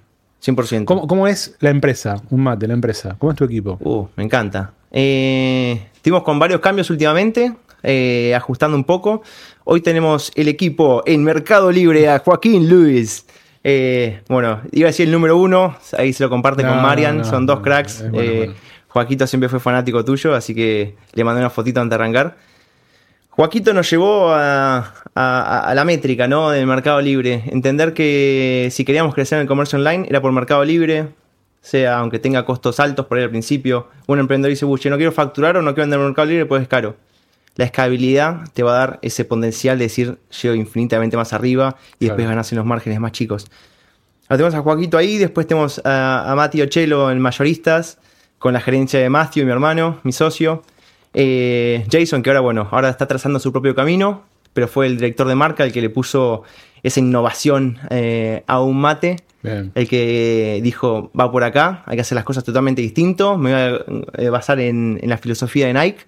100%. 0.44 0.86
¿Cómo, 0.86 1.08
cómo 1.08 1.28
es 1.28 1.56
la 1.60 1.70
empresa? 1.70 2.22
Un 2.30 2.42
mate, 2.42 2.68
la 2.68 2.74
empresa. 2.74 3.16
¿Cómo 3.20 3.32
es 3.32 3.38
tu 3.38 3.44
equipo? 3.44 3.78
Uh, 3.82 4.08
me 4.16 4.24
encanta. 4.24 4.74
Eh, 4.92 5.89
estuvimos 6.00 6.24
con 6.24 6.40
varios 6.40 6.62
cambios 6.62 6.90
últimamente, 6.90 7.54
eh, 7.84 8.34
ajustando 8.34 8.78
un 8.78 8.86
poco. 8.86 9.22
Hoy 9.66 9.82
tenemos 9.82 10.32
el 10.36 10.48
equipo 10.48 11.04
en 11.06 11.26
Mercado 11.26 11.72
Libre 11.74 12.08
a 12.10 12.20
Joaquín 12.20 12.70
Luis. 12.70 13.26
Eh, 13.66 14.22
bueno, 14.30 14.62
iba 14.72 14.86
a 14.88 14.92
decir 14.92 15.08
el 15.08 15.12
número 15.12 15.36
uno, 15.36 15.76
ahí 15.98 16.14
se 16.14 16.24
lo 16.24 16.30
comparte 16.30 16.64
No, 16.64 16.70
con 16.70 16.82
Marian, 16.82 17.18
no, 17.18 17.24
son 17.26 17.46
dos 17.46 17.60
cracks. 17.60 18.02
bueno, 18.10 18.22
Eh, 18.22 18.38
bueno. 18.38 18.54
Joaquito 18.88 19.28
siempre 19.28 19.50
fue 19.50 19.60
fanático 19.60 20.04
tuyo, 20.06 20.34
así 20.34 20.56
que 20.56 20.96
le 21.14 21.24
mandé 21.26 21.42
una 21.42 21.50
fotito 21.50 21.82
antes 21.82 21.90
de 21.92 21.96
arrancar. 22.02 22.38
Joaquito 23.30 23.74
nos 23.74 23.90
llevó 23.90 24.32
a, 24.32 24.94
a- 25.14 25.60
a 25.70 25.76
la 25.76 25.84
métrica 25.86 26.28
¿no? 26.28 26.50
del 26.50 26.66
mercado 26.66 27.00
libre. 27.02 27.44
Entender 27.48 27.94
que 27.94 28.70
si 28.72 28.86
queríamos 28.86 29.14
crecer 29.14 29.38
en 29.38 29.42
el 29.42 29.48
comercio 29.48 29.78
online 29.78 30.08
era 30.10 30.22
por 30.22 30.32
mercado 30.32 30.64
libre, 30.66 31.10
sea 31.62 32.00
aunque 32.00 32.20
tenga 32.20 32.46
costos 32.46 32.80
altos 32.80 33.06
por 33.06 33.18
ahí 33.18 33.24
al 33.24 33.30
principio. 33.30 33.88
Un 34.08 34.20
emprendedor 34.20 34.52
dice, 34.52 34.66
"Buche, 34.66 34.90
no 34.90 34.98
quiero 34.98 35.12
facturar 35.12 35.58
o 35.58 35.62
no 35.62 35.74
quiero 35.74 35.84
vender 35.84 36.00
en 36.00 36.06
mercado 36.06 36.28
libre, 36.28 36.46
pues 36.46 36.62
es 36.62 36.68
caro. 36.68 36.96
La 37.56 37.66
escalabilidad 37.66 38.42
te 38.54 38.64
va 38.64 38.72
a 38.72 38.80
dar 38.80 39.00
ese 39.02 39.26
potencial 39.26 39.78
de 39.78 39.86
decir, 39.86 40.18
llego 40.42 40.56
infinitamente 40.56 41.18
más 41.18 41.34
arriba 41.34 41.76
y 42.00 42.06
después 42.06 42.28
ganas 42.28 42.52
en 42.52 42.58
los 42.58 42.66
márgenes 42.66 43.00
más 43.00 43.12
chicos. 43.12 43.48
Ahora 44.30 44.38
tenemos 44.38 44.56
a 44.56 44.62
Joaquito 44.62 44.98
ahí, 44.98 45.18
después 45.18 45.48
tenemos 45.48 45.82
a, 45.84 46.32
a 46.32 46.36
Mati 46.36 46.62
Ochelo 46.62 47.12
en 47.12 47.20
mayoristas, 47.20 47.98
con 48.38 48.54
la 48.54 48.62
gerencia 48.62 49.00
de 49.00 49.10
Matthew, 49.10 49.46
mi 49.46 49.52
hermano, 49.52 50.00
mi 50.04 50.12
socio. 50.14 50.64
Eh, 51.14 51.86
Jason, 51.92 52.24
que 52.24 52.30
ahora, 52.30 52.40
bueno, 52.40 52.68
ahora 52.72 52.90
está 52.90 53.08
trazando 53.08 53.40
su 53.40 53.52
propio 53.52 53.76
camino, 53.76 54.24
pero 54.54 54.68
fue 54.68 54.88
el 54.88 54.96
director 54.96 55.28
de 55.28 55.36
marca 55.36 55.64
el 55.64 55.72
que 55.72 55.82
le 55.82 55.90
puso 55.90 56.44
esa 56.84 57.00
innovación 57.00 57.80
eh, 57.90 58.44
a 58.48 58.62
un 58.62 58.80
mate. 58.80 59.18
Bien. 59.42 59.72
El 59.76 59.88
que 59.88 60.60
dijo, 60.62 61.12
va 61.18 61.32
por 61.32 61.44
acá, 61.44 61.84
hay 61.86 61.96
que 61.96 62.02
hacer 62.02 62.16
las 62.16 62.26
cosas 62.26 62.44
totalmente 62.44 62.82
distinto, 62.82 63.38
me 63.38 63.52
voy 63.52 63.62
a 63.62 64.22
eh, 64.22 64.30
basar 64.30 64.60
en, 64.60 65.00
en 65.02 65.10
la 65.10 65.18
filosofía 65.18 65.68
de 65.68 65.74
Nike. 65.74 66.06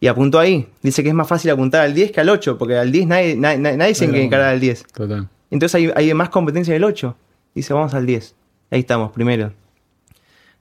Y 0.00 0.08
apuntó 0.08 0.40
ahí. 0.40 0.68
Dice 0.82 1.02
que 1.02 1.10
es 1.10 1.14
más 1.14 1.28
fácil 1.28 1.50
apuntar 1.52 1.82
al 1.82 1.94
10 1.94 2.10
que 2.10 2.20
al 2.20 2.28
8, 2.28 2.58
porque 2.58 2.76
al 2.76 2.90
10 2.90 3.06
nadie, 3.06 3.36
nadie, 3.36 3.58
nadie 3.58 3.94
se 3.94 4.04
encara 4.04 4.50
al 4.50 4.58
10. 4.58 4.84
Total. 4.92 5.28
Entonces 5.50 5.74
hay, 5.76 5.92
hay 5.94 6.12
más 6.12 6.28
competencia 6.28 6.72
en 6.72 6.78
el 6.78 6.84
8. 6.84 7.16
Dice, 7.54 7.72
vamos 7.72 7.94
al 7.94 8.04
10. 8.04 8.34
Ahí 8.72 8.80
estamos, 8.80 9.12
primero. 9.12 9.52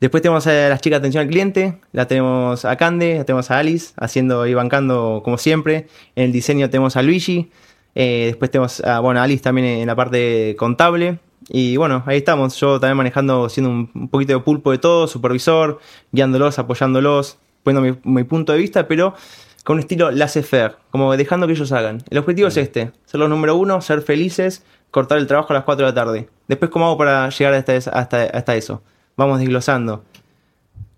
Después 0.01 0.23
tenemos 0.23 0.45
a 0.47 0.69
las 0.69 0.81
chicas 0.81 0.97
de 0.97 1.01
atención 1.01 1.21
al 1.21 1.29
cliente, 1.29 1.79
la 1.91 2.07
tenemos 2.07 2.65
a 2.65 2.75
Cande, 2.75 3.17
la 3.17 3.23
tenemos 3.23 3.51
a 3.51 3.59
Alice, 3.59 3.93
haciendo 3.97 4.47
y 4.47 4.53
bancando 4.55 5.21
como 5.23 5.37
siempre. 5.37 5.87
En 6.15 6.25
el 6.25 6.31
diseño 6.31 6.69
tenemos 6.69 6.97
a 6.97 7.03
Luigi. 7.03 7.51
Eh, 7.95 8.25
después 8.27 8.51
tenemos 8.51 8.79
a, 8.81 8.99
bueno, 8.99 9.21
Alice 9.21 9.43
también 9.43 9.67
en 9.67 9.87
la 9.87 9.95
parte 9.95 10.55
contable. 10.57 11.19
Y 11.49 11.77
bueno, 11.77 12.03
ahí 12.05 12.17
estamos. 12.17 12.55
Yo 12.59 12.79
también 12.79 12.97
manejando, 12.97 13.49
siendo 13.49 13.71
un, 13.71 13.91
un 13.93 14.09
poquito 14.09 14.33
de 14.33 14.39
pulpo 14.39 14.71
de 14.71 14.77
todo, 14.77 15.07
supervisor, 15.07 15.79
guiándolos, 16.11 16.59
apoyándolos, 16.59 17.39
poniendo 17.63 17.99
mi, 18.03 18.11
mi 18.13 18.23
punto 18.23 18.53
de 18.53 18.59
vista, 18.59 18.87
pero 18.87 19.15
con 19.63 19.75
un 19.75 19.81
estilo 19.81 20.11
laissez-faire, 20.11 20.77
como 20.89 21.15
dejando 21.15 21.47
que 21.47 21.53
ellos 21.53 21.71
hagan. 21.71 22.03
El 22.09 22.17
objetivo 22.17 22.47
es 22.47 22.57
este, 22.57 22.91
ser 23.05 23.19
los 23.19 23.29
número 23.29 23.55
uno, 23.55 23.81
ser 23.81 24.01
felices, 24.01 24.63
cortar 24.89 25.17
el 25.17 25.27
trabajo 25.27 25.53
a 25.53 25.55
las 25.55 25.63
4 25.63 25.85
de 25.85 25.91
la 25.91 25.95
tarde. 25.95 26.29
Después, 26.47 26.71
¿cómo 26.71 26.85
hago 26.85 26.97
para 26.97 27.29
llegar 27.29 27.53
hasta, 27.53 27.75
hasta, 27.75 28.23
hasta 28.23 28.55
eso? 28.55 28.81
Vamos 29.17 29.39
desglosando. 29.39 30.03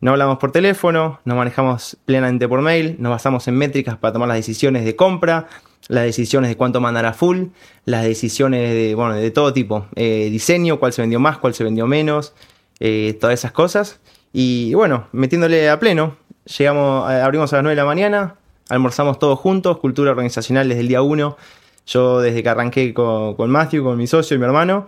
No 0.03 0.11
hablamos 0.11 0.37
por 0.37 0.51
teléfono, 0.51 1.21
nos 1.23 1.37
manejamos 1.37 1.95
plenamente 2.03 2.45
por 2.49 2.61
mail, 2.61 2.97
nos 2.99 3.11
basamos 3.11 3.47
en 3.47 3.55
métricas 3.55 3.95
para 3.95 4.11
tomar 4.11 4.27
las 4.27 4.35
decisiones 4.35 4.83
de 4.83 4.97
compra, 4.97 5.47
las 5.87 6.03
decisiones 6.03 6.49
de 6.49 6.57
cuánto 6.57 6.81
mandar 6.81 7.05
a 7.05 7.13
full, 7.13 7.45
las 7.85 8.03
decisiones 8.03 8.73
de, 8.73 8.95
bueno, 8.95 9.13
de 9.13 9.31
todo 9.31 9.53
tipo. 9.53 9.85
Eh, 9.95 10.27
diseño, 10.29 10.77
cuál 10.77 10.91
se 10.91 11.01
vendió 11.01 11.21
más, 11.21 11.37
cuál 11.37 11.53
se 11.53 11.63
vendió 11.63 11.87
menos, 11.87 12.33
eh, 12.81 13.17
todas 13.21 13.39
esas 13.39 13.53
cosas. 13.53 14.01
Y 14.33 14.73
bueno, 14.73 15.07
metiéndole 15.13 15.69
a 15.69 15.79
pleno, 15.79 16.17
llegamos, 16.57 17.09
eh, 17.09 17.21
abrimos 17.21 17.53
a 17.53 17.55
las 17.55 17.63
9 17.63 17.73
de 17.73 17.81
la 17.81 17.85
mañana, 17.85 18.35
almorzamos 18.67 19.19
todos 19.19 19.39
juntos, 19.39 19.77
cultura 19.77 20.11
organizacional 20.11 20.67
desde 20.67 20.81
el 20.81 20.89
día 20.89 21.01
1. 21.01 21.37
Yo 21.87 22.19
desde 22.19 22.43
que 22.43 22.49
arranqué 22.49 22.93
con, 22.93 23.49
Matthew, 23.49 23.85
con 23.85 23.97
mi 23.97 24.07
socio 24.07 24.35
y 24.35 24.37
mi 24.37 24.43
hermano, 24.43 24.85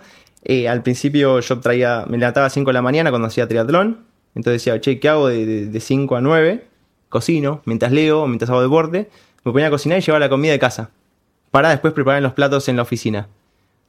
al 0.69 0.84
principio 0.84 1.39
yo 1.39 1.60
traía, 1.62 2.04
me 2.10 2.17
levantaba 2.17 2.47
a 2.47 2.49
5 2.49 2.67
de 2.67 2.73
la 2.73 2.82
mañana 2.82 3.12
cuando 3.12 3.30
hacía 3.30 3.47
triatlón. 3.47 4.13
Entonces 4.36 4.63
decía, 4.63 4.80
che, 4.82 5.00
¿qué 5.00 5.10
hago 5.10 5.28
de, 5.28 5.45
de, 5.45 5.65
de 5.67 5.80
5 5.80 6.15
a 6.15 6.21
9? 6.21 6.65
Cocino, 7.10 7.62
mientras 7.65 7.91
leo, 7.91 8.28
mientras 8.28 8.50
hago 8.50 8.62
deporte. 8.62 9.10
Me 9.45 9.52
ponía 9.52 9.67
a 9.67 9.69
cocinar 9.69 10.00
y 10.00 10.02
llevaba 10.02 10.19
la 10.19 10.30
comida 10.30 10.52
de 10.52 10.60
casa. 10.60 10.89
Para 11.52 11.69
después 11.69 11.93
preparar 11.93 12.21
los 12.21 12.34
platos 12.34 12.67
en 12.67 12.76
la 12.76 12.82
oficina. 12.82 13.30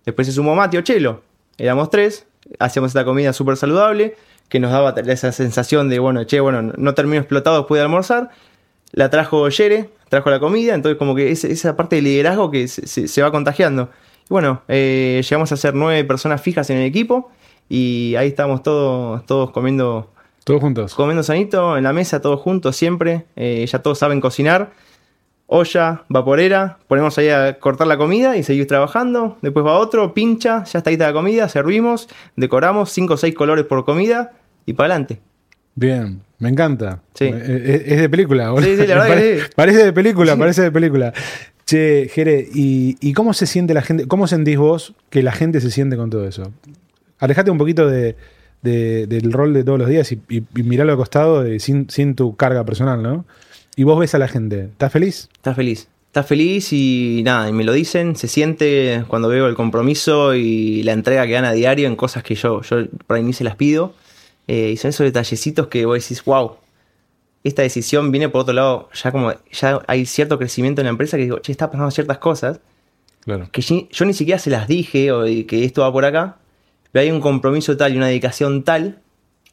Después 0.04 0.28
se 0.28 0.32
sumó 0.32 0.54
Mati 0.54 0.76
o 0.76 0.82
Chelo. 0.82 1.22
Éramos 1.58 1.90
tres. 1.90 2.26
Hacíamos 2.60 2.90
esta 2.90 3.04
comida 3.04 3.32
súper 3.32 3.56
saludable. 3.56 4.14
Que 4.48 4.60
nos 4.60 4.70
daba 4.70 4.94
esa 5.00 5.32
sensación 5.32 5.88
de, 5.88 5.98
bueno, 5.98 6.22
che, 6.24 6.38
bueno, 6.38 6.62
no 6.62 6.94
termino 6.94 7.18
explotado 7.18 7.56
después 7.56 7.80
de 7.80 7.82
almorzar. 7.82 8.30
La 8.92 9.10
trajo 9.10 9.48
Yere, 9.48 9.90
trajo 10.08 10.30
la 10.30 10.38
comida. 10.38 10.74
Entonces, 10.74 10.96
como 10.96 11.16
que 11.16 11.32
es, 11.32 11.42
esa 11.42 11.74
parte 11.74 11.96
de 11.96 12.02
liderazgo 12.02 12.52
que 12.52 12.68
se, 12.68 13.22
va 13.22 13.32
contagiando. 13.32 13.90
Y 14.24 14.28
bueno, 14.28 14.62
eh, 14.68 15.20
llegamos 15.28 15.50
a 15.50 15.56
ser 15.56 15.74
nueve 15.74 16.04
personas 16.04 16.40
fijas 16.40 16.70
en 16.70 16.76
el 16.76 16.84
equipo. 16.84 17.32
Y 17.68 18.14
ahí 18.16 18.28
estamos 18.28 18.62
todos, 18.62 19.26
todos 19.26 19.50
comiendo 19.50 20.12
Todos 20.46 20.60
juntos. 20.60 20.94
comiendo 20.94 21.24
sanito 21.24 21.76
en 21.76 21.82
la 21.82 21.92
mesa, 21.92 22.20
todos 22.22 22.40
juntos 22.40 22.76
siempre. 22.76 23.24
Eh, 23.34 23.66
ya 23.66 23.80
todos 23.80 23.98
saben 23.98 24.20
cocinar. 24.20 24.70
Olla, 25.48 26.04
vaporera, 26.08 26.78
ponemos 26.88 27.18
ahí 27.18 27.28
a 27.30 27.58
cortar 27.58 27.88
la 27.88 27.96
comida 27.96 28.36
y 28.36 28.42
seguir 28.44 28.66
trabajando. 28.68 29.38
Después 29.42 29.66
va 29.66 29.74
otro, 29.78 30.14
pincha, 30.14 30.62
ya 30.64 30.78
está 30.78 30.90
ahí 30.90 30.96
la 30.96 31.12
comida, 31.12 31.48
servimos, 31.48 32.08
decoramos, 32.36 32.90
5 32.92 33.14
o 33.14 33.16
6 33.16 33.34
colores 33.34 33.64
por 33.64 33.84
comida 33.84 34.32
y 34.66 34.72
para 34.74 34.86
adelante. 34.94 35.20
Bien, 35.74 36.20
me 36.38 36.48
encanta. 36.48 37.00
Sí. 37.14 37.24
Eh, 37.26 37.32
eh, 37.44 37.82
Es 37.86 38.00
de 38.00 38.08
película, 38.08 38.50
boludo. 38.50 38.68
Sí, 38.68 38.76
sí, 38.76 38.86
la 38.86 38.94
verdad 38.94 39.06
que 39.06 39.12
Pare- 39.14 39.40
sí. 39.40 39.46
Parece 39.56 39.84
de 39.84 39.92
película, 39.92 40.36
parece 40.36 40.62
de 40.62 40.70
película. 40.72 41.12
Che, 41.64 42.08
Jere, 42.12 42.46
¿y, 42.54 42.96
y 43.00 43.12
cómo 43.12 43.32
se 43.34 43.46
siente 43.46 43.74
la 43.74 43.82
gente? 43.82 44.06
¿Cómo 44.06 44.26
sentís 44.28 44.56
vos 44.58 44.94
que 45.10 45.22
la 45.24 45.32
gente 45.32 45.60
se 45.60 45.70
siente 45.72 45.96
con 45.96 46.10
todo 46.10 46.26
eso? 46.26 46.52
Alejate 47.18 47.50
un 47.50 47.58
poquito 47.58 47.88
de, 47.88 48.16
de- 48.66 49.06
del 49.06 49.32
rol 49.32 49.54
de 49.54 49.64
todos 49.64 49.78
los 49.78 49.88
días 49.88 50.12
y, 50.12 50.20
y, 50.28 50.42
y 50.54 50.62
miralo 50.62 50.92
al 50.92 50.98
costado 50.98 51.42
de- 51.42 51.58
sin, 51.60 51.88
sin 51.88 52.14
tu 52.14 52.36
carga 52.36 52.64
personal, 52.64 53.02
¿no? 53.02 53.24
Y 53.76 53.84
vos 53.84 53.98
ves 53.98 54.14
a 54.14 54.18
la 54.18 54.28
gente. 54.28 54.64
¿Estás 54.64 54.92
feliz? 54.92 55.28
Estás 55.34 55.56
feliz. 55.56 55.88
Estás 56.08 56.26
feliz 56.26 56.72
y 56.72 57.20
nada, 57.24 57.48
y 57.48 57.52
me 57.52 57.62
lo 57.62 57.72
dicen, 57.74 58.16
se 58.16 58.26
siente 58.26 59.04
cuando 59.06 59.28
veo 59.28 59.46
el 59.48 59.54
compromiso 59.54 60.34
y 60.34 60.82
la 60.82 60.92
entrega 60.92 61.26
que 61.26 61.32
dan 61.34 61.44
a 61.44 61.52
diario 61.52 61.86
en 61.88 61.94
cosas 61.96 62.22
que 62.22 62.34
yo, 62.34 62.62
ahí 63.08 63.22
ni 63.22 63.34
se 63.34 63.44
las 63.44 63.56
pido. 63.56 63.92
Eh, 64.48 64.70
y 64.72 64.76
son 64.78 64.88
esos 64.90 65.04
detallecitos 65.04 65.66
que 65.66 65.84
vos 65.84 65.98
decís, 66.00 66.24
wow, 66.24 66.52
esta 67.44 67.60
decisión 67.62 68.10
viene 68.12 68.28
por 68.30 68.40
otro 68.42 68.54
lado, 68.54 68.88
ya 68.94 69.12
como 69.12 69.32
ya 69.52 69.80
hay 69.88 70.06
cierto 70.06 70.38
crecimiento 70.38 70.80
en 70.80 70.86
la 70.86 70.90
empresa 70.90 71.16
que 71.18 71.24
digo, 71.24 71.38
che, 71.40 71.52
está 71.52 71.70
pasando 71.70 71.90
ciertas 71.90 72.18
cosas 72.18 72.60
Claro. 73.24 73.48
que 73.52 73.60
yo, 73.60 74.04
ni 74.06 74.14
siquiera 74.14 74.38
se 74.38 74.50
las 74.50 74.68
dije 74.68 75.12
o 75.12 75.24
que 75.24 75.64
esto 75.64 75.82
va 75.82 75.92
por 75.92 76.04
acá, 76.04 76.36
pero 76.96 77.04
hay 77.04 77.10
un 77.10 77.20
compromiso 77.20 77.76
tal 77.76 77.92
y 77.92 77.98
una 77.98 78.06
dedicación 78.06 78.62
tal 78.62 79.00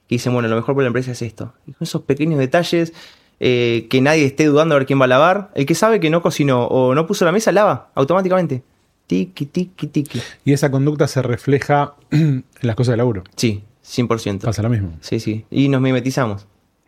que 0.07 0.15
dicen, 0.15 0.31
bueno, 0.31 0.47
lo 0.47 0.55
mejor 0.55 0.75
por 0.75 0.83
la 0.83 0.87
empresa 0.87 1.11
es 1.11 1.21
esto. 1.21 1.53
Y 1.67 1.73
con 1.73 1.83
esos 1.83 2.03
pequeños 2.03 2.39
detalles, 2.39 2.93
eh, 3.41 3.87
que 3.89 3.99
nadie 3.99 4.23
esté 4.23 4.45
dudando 4.45 4.75
a 4.75 4.77
ver 4.77 4.87
quién 4.87 4.97
va 4.97 5.03
a 5.03 5.07
lavar. 5.09 5.51
El 5.53 5.65
que 5.65 5.75
sabe 5.75 5.99
que 5.99 6.09
no 6.09 6.21
cocinó 6.21 6.63
o 6.67 6.95
no 6.95 7.05
puso 7.05 7.25
la 7.25 7.33
mesa, 7.33 7.51
lava 7.51 7.91
automáticamente. 7.95 8.63
Tiki, 9.07 9.45
tiki, 9.47 9.87
tiki. 9.87 10.21
Y 10.45 10.53
esa 10.53 10.71
conducta 10.71 11.05
se 11.09 11.21
refleja 11.21 11.95
en 12.11 12.45
las 12.61 12.77
cosas 12.77 12.93
de 12.93 12.97
laburo. 12.97 13.25
Sí, 13.35 13.61
100%. 13.85 14.39
Pasa 14.39 14.61
lo 14.63 14.69
mismo. 14.69 14.93
Sí, 15.01 15.19
sí. 15.19 15.43
Y 15.51 15.67
nos 15.67 15.81
mimetizamos. 15.81 16.47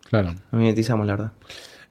Claro. 0.10 0.30
Nos 0.54 0.62
mimetizamos, 0.62 1.06
la 1.06 1.14
verdad. 1.18 1.32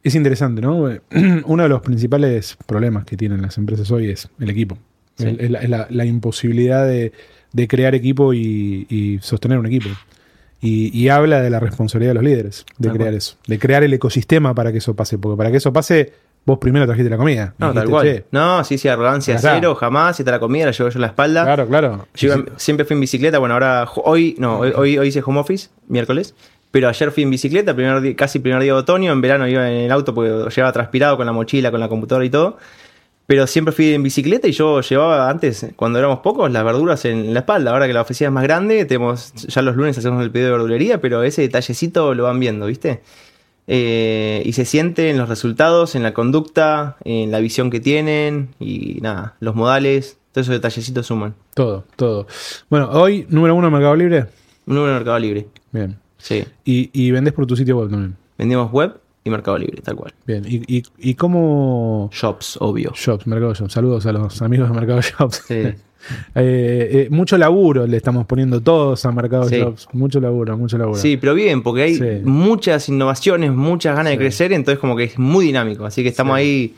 Es 0.03 0.14
interesante, 0.14 0.62
¿no? 0.62 0.88
Uno 1.44 1.62
de 1.64 1.68
los 1.68 1.83
principales 1.83 2.57
problemas 2.64 3.05
que 3.05 3.18
tienen 3.18 3.42
las 3.42 3.59
empresas 3.59 3.90
hoy 3.90 4.09
es 4.09 4.31
el 4.40 4.48
equipo. 4.48 4.79
Sí. 5.18 5.37
Es 5.38 5.50
la, 5.50 5.59
es 5.61 5.68
la- 5.68 5.87
la 5.90 6.05
imposibilidad 6.07 6.87
de, 6.87 7.12
de 7.55 7.67
crear 7.69 7.95
equipo 7.95 8.35
y, 8.35 8.87
y 8.90 9.19
sostener 9.23 9.59
un 9.59 9.64
equipo. 9.67 9.88
Y, 10.61 10.90
y 10.99 11.09
habla 11.09 11.40
de 11.40 11.51
la 11.51 11.61
responsabilidad 11.61 12.11
de 12.11 12.14
los 12.14 12.25
líderes 12.25 12.67
de 12.79 12.88
Tal 12.88 12.97
crear 12.97 13.09
cual. 13.11 13.17
eso, 13.19 13.37
de 13.47 13.59
crear 13.59 13.83
el 13.85 13.93
ecosistema 13.95 14.55
para 14.55 14.73
que 14.73 14.79
eso 14.79 14.95
pase. 14.95 15.17
Porque 15.19 15.37
para 15.37 15.51
que 15.51 15.59
eso 15.59 15.73
pase, 15.73 16.12
vos 16.47 16.59
primero 16.59 16.87
trajiste 16.87 17.11
la 17.11 17.17
comida. 17.19 17.55
No, 17.59 17.69
Dijiste, 17.69 17.81
tal 17.83 17.90
cual. 17.90 18.07
"Che, 18.07 18.25
No, 18.31 18.64
sí, 18.64 18.79
sí, 18.79 18.88
arrogancia 18.88 19.38
cero, 19.38 19.75
jamás. 19.75 20.17
Si 20.17 20.23
está 20.23 20.33
la 20.33 20.40
comida, 20.40 20.64
la 20.67 20.73
llevo 20.73 20.88
yo 20.90 20.97
en 20.97 21.01
la 21.03 21.07
espalda. 21.09 21.45
Claro, 21.45 21.67
claro. 21.69 22.09
Yo 22.14 22.35
iba- 22.35 22.45
siempre 22.57 22.85
fui 22.87 22.95
en 22.95 23.01
bicicleta, 23.01 23.38
bueno, 23.38 23.55
ahora 23.55 23.87
hoy 24.05 24.35
no, 24.38 24.59
hoy, 24.61 24.73
hoy, 24.75 24.99
hoy 24.99 25.09
hice 25.09 25.23
home 25.25 25.40
office, 25.40 25.69
miércoles, 25.88 26.35
pero 26.71 26.88
ayer 26.88 27.11
fui 27.12 27.23
en 27.25 27.31
bicicleta, 27.31 27.75
primer 27.75 28.01
di- 28.01 28.14
casi 28.14 28.38
primer 28.38 28.62
día 28.62 28.73
de 28.73 28.79
otoño, 28.79 29.12
en 29.12 29.21
verano 29.21 29.47
iba 29.47 29.71
en 29.71 29.77
el 29.83 29.93
auto 29.93 30.14
porque 30.14 30.31
llegaba 30.31 30.73
transpirado 30.73 31.17
con 31.19 31.27
la 31.27 31.33
mochila, 31.33 31.71
con 31.71 31.79
la 31.79 31.88
computadora 31.90 32.25
y 32.25 32.31
todo, 32.31 32.57
pero 33.26 33.46
siempre 33.46 33.72
fui 33.72 33.94
en 33.94 34.02
bicicleta 34.02 34.46
y 34.48 34.52
yo 34.52 34.80
llevaba 34.80 35.30
antes, 35.30 35.66
cuando 35.76 35.98
éramos 35.98 36.20
pocos, 36.20 36.50
las 36.50 36.64
verduras 36.64 37.04
en 37.04 37.32
la 37.32 37.40
espalda, 37.40 37.70
ahora 37.70 37.87
que 37.87 37.94
la 37.94 38.02
oficina 38.02 38.28
es 38.28 38.34
más 38.34 38.44
grande, 38.44 38.84
tenemos, 38.84 39.32
ya 39.34 39.62
los 39.62 39.76
lunes 39.76 39.96
hacemos 39.96 40.22
el 40.22 40.30
pedido 40.30 40.48
de 40.48 40.52
verdulería, 40.52 41.00
pero 41.00 41.22
ese 41.22 41.42
detallecito 41.42 42.14
lo 42.14 42.24
van 42.24 42.38
viendo, 42.38 42.66
¿viste? 42.66 43.00
Eh, 43.66 44.42
y 44.44 44.52
se 44.52 44.66
siente 44.66 45.08
en 45.08 45.16
los 45.16 45.28
resultados, 45.28 45.94
en 45.94 46.02
la 46.02 46.12
conducta, 46.12 46.96
en 47.04 47.30
la 47.30 47.40
visión 47.40 47.70
que 47.70 47.80
tienen 47.80 48.50
y 48.60 48.98
nada, 49.00 49.37
los 49.40 49.54
modales, 49.54 50.18
todos 50.32 50.46
esos 50.46 50.56
detallecitos 50.56 51.06
suman. 51.06 51.34
Todo, 51.54 51.84
todo. 51.96 52.26
Bueno, 52.68 52.90
hoy, 52.92 53.26
número 53.30 53.54
uno, 53.54 53.70
Mercado 53.70 53.96
Libre. 53.96 54.26
Número 54.66 54.88
de 54.88 54.94
Mercado 54.94 55.18
Libre. 55.18 55.46
Bien. 55.72 55.96
Sí. 56.18 56.44
Y, 56.64 56.90
y 56.92 57.10
vendés 57.10 57.32
por 57.32 57.46
tu 57.46 57.56
sitio 57.56 57.78
web 57.78 57.88
también. 57.88 58.16
Vendemos 58.37 58.70
web 58.70 58.98
y 59.24 59.30
Mercado 59.30 59.56
Libre, 59.58 59.80
tal 59.82 59.96
cual. 59.96 60.12
Bien. 60.26 60.44
¿Y, 60.46 60.76
y, 60.76 60.82
y 60.98 61.14
cómo... 61.14 62.10
Shops, 62.12 62.58
obvio. 62.60 62.92
Shops, 62.94 63.26
Mercado 63.26 63.54
Shops. 63.54 63.72
Saludos 63.72 64.04
a 64.06 64.12
los 64.12 64.42
amigos 64.42 64.68
de 64.68 64.74
Mercado 64.74 65.00
Shops. 65.00 65.42
Sí. 65.48 65.62
Eh, 66.34 66.90
eh, 66.92 67.08
mucho 67.10 67.38
laburo 67.38 67.87
le 67.87 67.96
estamos 67.96 68.26
poniendo 68.26 68.60
todos 68.60 69.06
a 69.06 69.10
Mercado 69.12 69.48
Sí. 69.48 69.56
Shops. 69.56 69.88
Mucho 69.94 70.20
laburo, 70.20 70.58
mucho 70.58 70.76
laburo. 70.76 70.98
Sí, 71.00 71.16
pero 71.16 71.32
bien, 71.32 71.62
porque 71.62 71.80
hay 71.80 71.94
Sí. 71.94 72.04
muchas 72.24 72.90
innovaciones, 72.90 73.52
muchas 73.52 73.96
ganas 73.96 74.10
de 74.12 74.18
crecer, 74.18 74.52
entonces 74.52 74.78
como 74.78 74.96
que 74.96 75.04
es 75.04 75.18
muy 75.18 75.46
dinámico. 75.46 75.87
Así 75.87 76.02
que 76.02 76.10
estamos 76.10 76.37
ahí 76.37 76.74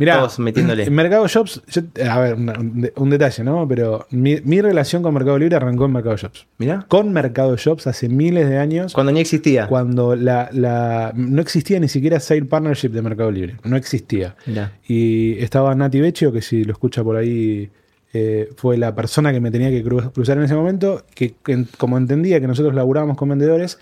Mirá, 0.00 0.16
todos 0.18 0.38
metiéndole. 0.40 0.82
en 0.84 0.92
Mercado 0.94 1.28
Shops, 1.28 1.62
yo- 1.68 1.82
a 2.10 2.18
ver, 2.18 2.34
un, 2.34 2.80
de- 2.80 2.92
un 2.96 3.10
detalle, 3.10 3.44
¿no? 3.44 3.68
Pero 3.68 4.06
mi, 4.10 4.38
mi 4.42 4.60
relación 4.60 5.02
con 5.02 5.14
Mercado 5.14 5.38
Libre 5.38 5.54
arrancó 5.54 5.84
en 5.84 5.92
Mercado 5.92 6.16
Shops. 6.16 6.46
Mirá. 6.58 6.84
Con 6.88 7.12
Mercado 7.12 7.56
Shops 7.56 7.86
hace 7.86 8.08
miles 8.08 8.48
de 8.48 8.58
años, 8.58 8.92
Cuando 8.94 9.12
ni 9.12 9.20
existía. 9.20 9.68
cuando 9.68 10.16
la, 10.16 10.48
la- 10.52 11.12
no 11.14 11.40
existía 11.40 11.78
ni 11.78 11.86
siquiera 11.88 12.18
Sale 12.18 12.44
Partnership 12.46 12.88
de 12.88 13.02
Mercado 13.02 13.30
Libre. 13.30 13.56
No 13.62 13.76
existía. 13.76 14.34
Mirá. 14.46 14.72
Y 14.88 15.38
estaba 15.38 15.72
Nati 15.76 16.00
Vecchio, 16.00 16.32
que 16.32 16.42
si 16.42 16.64
lo 16.64 16.72
escucha 16.72 17.04
por 17.04 17.16
ahí, 17.16 17.70
eh, 18.12 18.48
fue 18.56 18.76
la 18.76 18.94
persona 18.94 19.32
que 19.32 19.40
me 19.40 19.52
tenía 19.52 19.70
que 19.70 19.84
cru- 19.84 20.10
cruzar 20.12 20.36
en 20.38 20.42
ese 20.44 20.54
momento, 20.56 21.04
que, 21.14 21.34
que 21.44 21.64
como 21.78 21.96
entendía 21.96 22.40
que 22.40 22.48
nosotros 22.48 22.74
laburábamos 22.74 23.16
con 23.16 23.28
vendedores, 23.28 23.78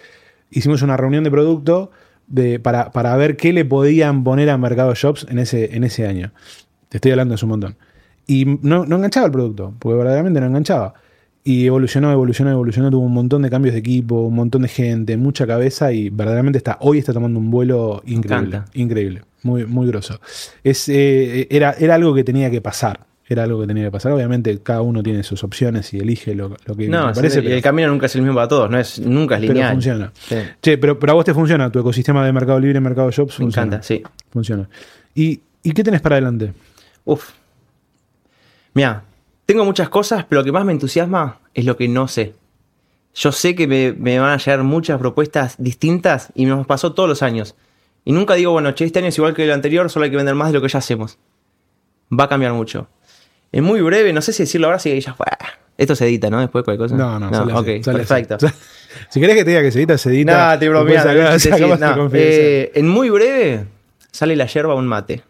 hicimos 0.50 0.82
una 0.82 0.96
reunión 0.96 1.24
de 1.24 1.30
producto 1.30 1.90
de, 2.28 2.60
para, 2.60 2.92
para 2.92 3.16
ver 3.16 3.36
qué 3.36 3.52
le 3.52 3.64
podían 3.64 4.24
poner 4.24 4.50
a 4.50 4.58
Mercado 4.58 4.94
Shops 4.94 5.26
en 5.28 5.38
ese, 5.38 5.74
en 5.74 5.84
ese 5.84 6.06
año. 6.06 6.32
Te 6.88 6.98
estoy 6.98 7.12
hablando 7.12 7.34
de 7.34 7.44
un 7.44 7.48
montón. 7.48 7.76
Y 8.26 8.44
no, 8.62 8.84
no 8.84 8.96
enganchaba 8.96 9.26
el 9.26 9.32
producto, 9.32 9.74
porque 9.78 9.96
verdaderamente 9.96 10.40
no 10.40 10.46
enganchaba. 10.46 10.94
Y 11.44 11.66
evolucionó, 11.66 12.12
evolucionó, 12.12 12.50
evolucionó, 12.50 12.90
tuvo 12.90 13.06
un 13.06 13.14
montón 13.14 13.40
de 13.40 13.48
cambios 13.48 13.72
de 13.72 13.80
equipo, 13.80 14.20
un 14.20 14.34
montón 14.34 14.62
de 14.62 14.68
gente, 14.68 15.16
mucha 15.16 15.46
cabeza 15.46 15.92
y 15.92 16.10
verdaderamente 16.10 16.58
está, 16.58 16.76
hoy 16.80 16.98
está 16.98 17.14
tomando 17.14 17.38
un 17.38 17.50
vuelo 17.50 18.02
increíble. 18.04 18.62
Increíble, 18.74 19.22
muy, 19.42 19.64
muy 19.64 19.86
grosso. 19.86 20.20
Es, 20.62 20.90
eh, 20.90 21.48
era, 21.50 21.72
era 21.78 21.94
algo 21.94 22.14
que 22.14 22.22
tenía 22.22 22.50
que 22.50 22.60
pasar. 22.60 23.07
Era 23.30 23.42
algo 23.42 23.60
que 23.60 23.66
tenía 23.66 23.84
que 23.84 23.90
pasar. 23.90 24.12
Obviamente, 24.12 24.58
cada 24.62 24.80
uno 24.80 25.02
tiene 25.02 25.22
sus 25.22 25.44
opciones 25.44 25.92
y 25.92 25.98
elige 25.98 26.34
lo, 26.34 26.56
lo 26.64 26.74
que 26.74 26.88
No, 26.88 27.08
le 27.08 27.14
parece. 27.14 27.40
y 27.40 27.42
pero- 27.42 27.54
el 27.56 27.62
camino 27.62 27.88
nunca 27.88 28.06
es 28.06 28.14
el 28.16 28.22
mismo 28.22 28.34
para 28.34 28.48
todos, 28.48 28.70
no 28.70 28.78
es, 28.78 28.98
nunca 29.00 29.34
es 29.34 29.42
pero 29.42 29.52
lineal. 29.52 29.72
funciona. 29.74 30.12
Sí, 30.14 30.36
Che, 30.62 30.78
pero, 30.78 30.98
pero 30.98 31.12
a 31.12 31.14
vos 31.14 31.24
te 31.26 31.34
funciona, 31.34 31.70
tu 31.70 31.78
ecosistema 31.80 32.24
de 32.24 32.32
Mercado 32.32 32.58
Libre, 32.58 32.80
Mercado 32.80 33.10
Shops 33.10 33.38
me 33.38 33.44
funciona. 33.44 33.66
encanta, 33.66 33.82
sí. 33.86 34.02
Funciona. 34.30 34.68
¿Y, 35.14 35.40
¿Y 35.62 35.72
qué 35.72 35.84
tenés 35.84 36.00
para 36.00 36.14
adelante? 36.16 36.54
Uf. 37.04 37.30
Mira, 38.74 39.02
tengo 39.46 39.64
muchas 39.64 39.88
cosas, 39.88 40.24
pero 40.28 40.40
lo 40.40 40.44
que 40.44 40.52
más 40.52 40.64
me 40.64 40.72
entusiasma 40.72 41.38
es 41.54 41.64
lo 41.64 41.76
que 41.76 41.88
no 41.88 42.08
sé. 42.08 42.34
Yo 43.14 43.32
sé 43.32 43.54
que 43.54 43.66
me, 43.66 43.92
me 43.92 44.18
van 44.18 44.30
a 44.30 44.36
llegar 44.36 44.62
muchas 44.62 44.98
propuestas 44.98 45.56
distintas 45.58 46.30
y 46.34 46.44
nos 46.44 46.66
pasó 46.66 46.92
todos 46.92 47.08
los 47.08 47.22
años. 47.22 47.56
Y 48.04 48.12
nunca 48.12 48.34
digo, 48.34 48.52
bueno, 48.52 48.70
che, 48.72 48.84
este 48.84 49.00
año 49.00 49.08
es 49.08 49.18
igual 49.18 49.34
que 49.34 49.44
el 49.44 49.50
anterior, 49.52 49.90
solo 49.90 50.04
hay 50.04 50.10
que 50.10 50.16
vender 50.16 50.34
más 50.34 50.48
de 50.48 50.54
lo 50.54 50.62
que 50.62 50.68
ya 50.68 50.78
hacemos. 50.78 51.18
Va 52.18 52.24
a 52.24 52.28
cambiar 52.28 52.52
mucho. 52.52 52.88
Es 53.50 53.62
muy 53.62 53.80
breve, 53.80 54.12
no 54.12 54.20
sé 54.20 54.32
si 54.32 54.42
decirlo 54.42 54.66
ahora, 54.66 54.78
si 54.78 55.00
ya 55.00 55.14
fue. 55.14 55.26
Esto 55.76 55.94
se 55.94 56.06
edita, 56.06 56.28
¿no? 56.28 56.40
Después 56.40 56.64
cualquier 56.64 56.88
cosa. 56.88 56.96
No, 56.96 57.18
no, 57.18 57.30
sale 57.30 57.52
así, 57.52 57.78
ok, 57.78 57.84
sale 57.84 57.98
perfecto. 57.98 58.38
Si 59.10 59.20
querés 59.20 59.36
que 59.36 59.44
te 59.44 59.50
diga 59.50 59.62
que 59.62 59.70
se 59.70 59.78
edita, 59.78 59.96
se 59.96 60.08
edita. 60.08 60.32
Nada, 60.32 60.58
te 60.58 61.38
sí, 61.38 61.50
sí, 61.56 61.64
no. 61.78 62.10
Eh, 62.12 62.72
en 62.74 62.88
muy 62.88 63.10
breve 63.10 63.66
sale 64.10 64.34
la 64.34 64.46
yerba 64.46 64.74
un 64.74 64.86
mate. 64.86 65.22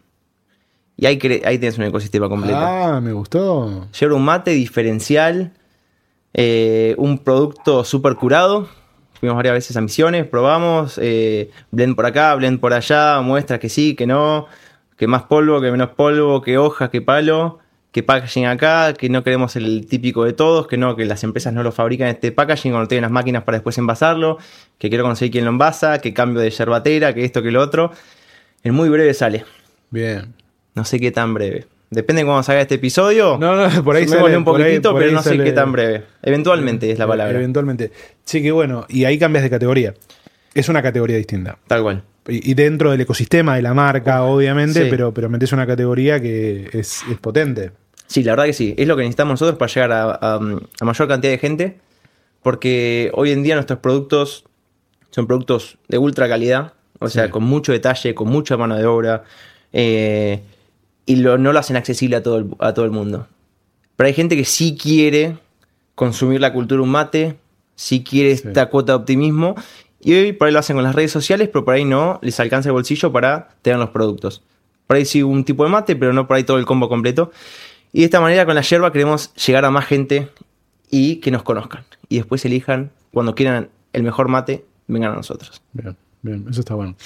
Y 0.96 1.06
ahí, 1.06 1.18
ahí 1.44 1.58
tienes 1.58 1.76
un 1.78 1.84
ecosistema 1.84 2.28
completo. 2.28 2.56
ah, 2.58 3.00
me 3.00 3.12
gustó. 3.12 3.88
Yerba 3.92 4.16
un 4.16 4.24
mate 4.24 4.52
diferencial, 4.52 5.52
eh, 6.34 6.94
un 6.98 7.18
producto 7.18 7.84
súper 7.84 8.14
curado. 8.14 8.68
Fuimos 9.20 9.36
varias 9.36 9.54
veces 9.54 9.76
a 9.76 9.80
misiones, 9.80 10.26
probamos, 10.26 10.98
eh, 11.02 11.50
blend 11.72 11.94
por 11.94 12.06
acá, 12.06 12.34
blend 12.36 12.58
por 12.58 12.72
allá, 12.72 13.20
muestras 13.20 13.60
que 13.60 13.68
sí, 13.68 13.94
que 13.94 14.06
no, 14.06 14.46
que 14.96 15.06
más 15.06 15.24
polvo, 15.24 15.60
que 15.60 15.70
menos 15.70 15.90
polvo, 15.90 16.40
que 16.40 16.56
hoja, 16.56 16.90
que 16.90 17.02
palo, 17.02 17.58
que 17.92 18.02
packaging 18.02 18.46
acá, 18.46 18.92
que 18.92 19.08
no 19.08 19.24
queremos 19.24 19.56
el 19.56 19.86
típico 19.86 20.24
de 20.24 20.32
todos, 20.32 20.66
que 20.66 20.76
no, 20.76 20.94
que 20.94 21.04
las 21.06 21.24
empresas 21.24 21.52
no 21.54 21.62
lo 21.62 21.72
fabrican 21.72 22.08
este 22.08 22.32
packaging 22.32 22.72
cuando 22.72 22.88
tienen 22.88 23.02
las 23.02 23.10
máquinas 23.10 23.44
para 23.44 23.58
después 23.58 23.78
envasarlo, 23.78 24.38
que 24.78 24.88
quiero 24.88 25.04
conseguir 25.04 25.32
quién 25.32 25.44
lo 25.44 25.50
envasa, 25.50 25.98
que 25.98 26.12
cambio 26.12 26.40
de 26.40 26.50
yerbatera, 26.50 27.14
que 27.14 27.24
esto, 27.24 27.42
que 27.42 27.50
lo 27.50 27.60
otro. 27.62 27.92
En 28.62 28.74
muy 28.74 28.88
breve 28.88 29.14
sale. 29.14 29.44
Bien. 29.90 30.34
No 30.74 30.84
sé 30.84 31.00
qué 31.00 31.10
tan 31.10 31.32
breve. 31.34 31.66
Depende 31.90 32.20
de 32.22 32.26
cuando 32.26 32.42
salga 32.42 32.60
este 32.60 32.74
episodio. 32.74 33.38
No, 33.40 33.56
no, 33.56 33.82
por 33.82 33.96
ahí 33.96 34.04
volé 34.04 34.36
un 34.36 34.44
poquitito, 34.44 34.94
pero 34.94 35.10
no 35.10 35.22
sé 35.22 35.38
qué 35.38 35.52
tan 35.52 35.72
breve. 35.72 36.04
Eventualmente 36.22 36.90
es 36.90 36.98
la 36.98 37.06
Eh, 37.06 37.08
palabra. 37.08 37.38
Eventualmente. 37.38 37.90
Sí, 38.24 38.42
que 38.42 38.52
bueno. 38.52 38.84
Y 38.90 39.04
ahí 39.06 39.18
cambias 39.18 39.42
de 39.42 39.50
categoría. 39.50 39.94
Es 40.54 40.68
una 40.68 40.82
categoría 40.82 41.16
distinta. 41.16 41.58
Tal 41.66 41.82
cual. 41.82 42.02
Y, 42.28 42.54
dentro 42.54 42.90
del 42.90 43.00
ecosistema 43.00 43.56
de 43.56 43.62
la 43.62 43.72
marca, 43.74 44.22
obviamente, 44.24 44.84
sí. 44.84 44.86
pero, 44.90 45.12
pero 45.14 45.28
metes 45.30 45.52
una 45.52 45.66
categoría 45.66 46.20
que 46.20 46.68
es, 46.72 47.02
es 47.10 47.18
potente. 47.18 47.72
Sí, 48.06 48.22
la 48.22 48.32
verdad 48.32 48.44
que 48.44 48.52
sí. 48.52 48.74
Es 48.76 48.86
lo 48.86 48.96
que 48.96 49.02
necesitamos 49.02 49.32
nosotros 49.32 49.58
para 49.58 49.72
llegar 49.72 49.92
a, 49.92 50.10
a- 50.12 50.40
a 50.80 50.84
mayor 50.84 51.08
cantidad 51.08 51.32
de 51.32 51.38
gente. 51.38 51.78
Porque 52.42 53.10
hoy 53.14 53.32
en 53.32 53.42
día 53.42 53.54
nuestros 53.54 53.80
productos 53.80 54.44
son 55.10 55.26
productos 55.26 55.78
de 55.88 55.98
ultra 55.98 56.28
calidad. 56.28 56.72
O 57.00 57.08
sea, 57.08 57.26
Sí. 57.26 57.30
con 57.30 57.44
mucho 57.44 57.72
detalle, 57.72 58.14
con 58.14 58.28
mucha 58.28 58.56
mano 58.56 58.76
de 58.76 58.86
obra. 58.86 59.24
eh, 59.72 60.40
y 61.06 61.16
lo- 61.16 61.36
no 61.38 61.52
lo 61.52 61.58
hacen 61.58 61.76
accesible 61.76 62.16
a 62.16 62.22
todo, 62.22 62.38
el, 62.38 62.46
a 62.58 62.72
todo 62.74 62.84
el 62.84 62.90
mundo. 62.90 63.26
Pero 63.96 64.06
hay 64.06 64.14
gente 64.14 64.36
que 64.36 64.44
sí 64.44 64.76
quiere 64.80 65.36
consumir 65.94 66.40
la 66.40 66.52
cultura 66.52 66.82
un 66.82 66.90
mate, 66.90 67.36
sí 67.74 68.02
quiere 68.04 68.36
Sí. 68.36 68.48
esta 68.48 68.66
cuota 68.70 68.92
de 68.92 68.96
optimismo. 68.96 69.54
Y 70.00 70.14
hoy 70.14 70.32
por 70.32 70.46
ahí 70.46 70.52
lo 70.52 70.60
hacen 70.60 70.76
con 70.76 70.84
las 70.84 70.94
redes 70.94 71.10
sociales, 71.10 71.48
pero 71.52 71.64
por 71.64 71.74
ahí 71.74 71.84
no 71.84 72.18
les 72.22 72.38
alcanza 72.40 72.68
el 72.68 72.72
bolsillo 72.72 73.12
para 73.12 73.48
tener 73.62 73.78
los 73.78 73.90
productos. 73.90 74.42
Por 74.86 74.96
ahí 74.96 75.04
sí 75.04 75.22
un 75.22 75.44
tipo 75.44 75.64
de 75.64 75.70
mate, 75.70 75.96
pero 75.96 76.12
no 76.12 76.26
por 76.26 76.36
ahí 76.36 76.44
todo 76.44 76.58
el 76.58 76.66
combo 76.66 76.88
completo. 76.88 77.32
Y 77.92 78.00
de 78.00 78.04
esta 78.04 78.20
manera 78.20 78.46
con 78.46 78.54
la 78.54 78.62
yerba 78.62 78.92
queremos 78.92 79.34
llegar 79.34 79.64
a 79.64 79.70
más 79.70 79.86
gente 79.86 80.28
y 80.90 81.16
que 81.16 81.30
nos 81.30 81.42
conozcan. 81.42 81.84
Y 82.08 82.16
después 82.16 82.44
elijan, 82.44 82.90
cuando 83.12 83.34
quieran 83.34 83.70
el 83.92 84.02
mejor 84.02 84.28
mate, 84.28 84.64
vengan 84.86 85.12
a 85.12 85.16
nosotros. 85.16 85.60
Bien, 85.72 85.96
bien, 86.22 86.46
eso 86.48 86.60
está 86.60 86.74
bueno. 86.74 86.96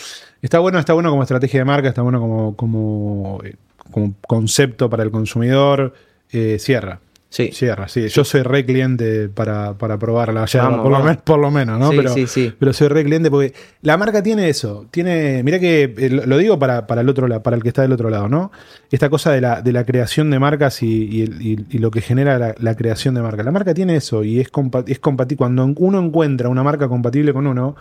Está 0.43 0.59
bueno, 0.59 0.79
está 0.79 0.93
bueno 0.93 1.11
como 1.11 1.23
estrategia 1.23 1.61
de 1.61 1.65
marca, 1.65 1.89
está 1.89 2.03
bueno 2.03 2.21
como, 2.21 2.57
como, 2.57 3.41
eh, 3.45 3.57
como 3.91 4.15
concepto 4.27 4.91
para 4.91 5.03
el 5.03 5.11
consumidor. 5.11 5.95
Eh, 6.33 6.59
cierra. 6.59 7.01
Sí. 7.33 7.49
Cierra, 7.51 7.89
sí. 7.89 8.09
Yo 8.09 8.25
soy 8.25 8.43
re 8.43 8.67
cliente 8.67 9.31
para, 9.31 9.73
para 9.79 9.99
probar 9.99 10.35
la 10.35 10.45
yerba, 10.45 10.69
Vamos, 10.69 10.83
por, 10.83 10.93
Lo 11.07 11.17
por 11.25 11.39
lo 11.39 11.51
menos, 11.51 11.79
¿no? 11.81 11.89
Sí, 11.91 11.97
pero, 11.97 12.13
sí, 12.13 12.27
sí. 12.27 12.53
pero 12.59 12.75
soy 12.75 12.89
re 12.89 13.05
cliente 13.05 13.31
porque 13.31 13.55
la 13.81 13.97
marca 13.97 14.23
tiene 14.23 14.51
eso. 14.51 14.85
Tiene, 14.91 15.43
mira 15.43 15.59
que 15.59 15.95
eh, 15.97 16.11
lo 16.11 16.37
digo 16.37 16.59
para, 16.59 16.87
para 16.87 17.01
el 17.01 17.09
otro 17.09 17.27
para 17.43 17.57
el 17.57 17.63
que 17.63 17.69
está 17.69 17.81
del 17.81 17.93
otro 17.93 18.11
lado, 18.11 18.29
¿no? 18.29 18.53
Esta 18.91 19.09
cosa 19.09 19.33
de 19.33 19.41
la, 19.41 19.63
de 19.63 19.73
la 19.73 19.87
creación 19.87 20.31
de 20.31 20.39
marcas 20.39 20.83
y, 20.83 21.07
y 21.07 21.23
el- 21.23 21.41
y- 21.41 21.65
y 21.71 21.79
lo 21.79 21.91
que 21.91 22.03
genera 22.03 22.39
la, 22.39 22.55
la 22.59 22.75
creación 22.77 23.15
de 23.15 23.23
marca. 23.23 23.43
La 23.43 23.51
marca 23.51 23.73
tiene 23.73 23.97
eso 23.97 24.23
y 24.25 24.39
es, 24.39 24.53
compa- 24.53 24.85
es 24.87 24.99
compatible. 24.99 25.39
Cuando 25.39 25.65
uno 25.65 26.01
encuentra 26.01 26.51
una 26.51 26.63
marca 26.63 26.87
compatible 26.87 27.33
con 27.33 27.47
uno, 27.47 27.77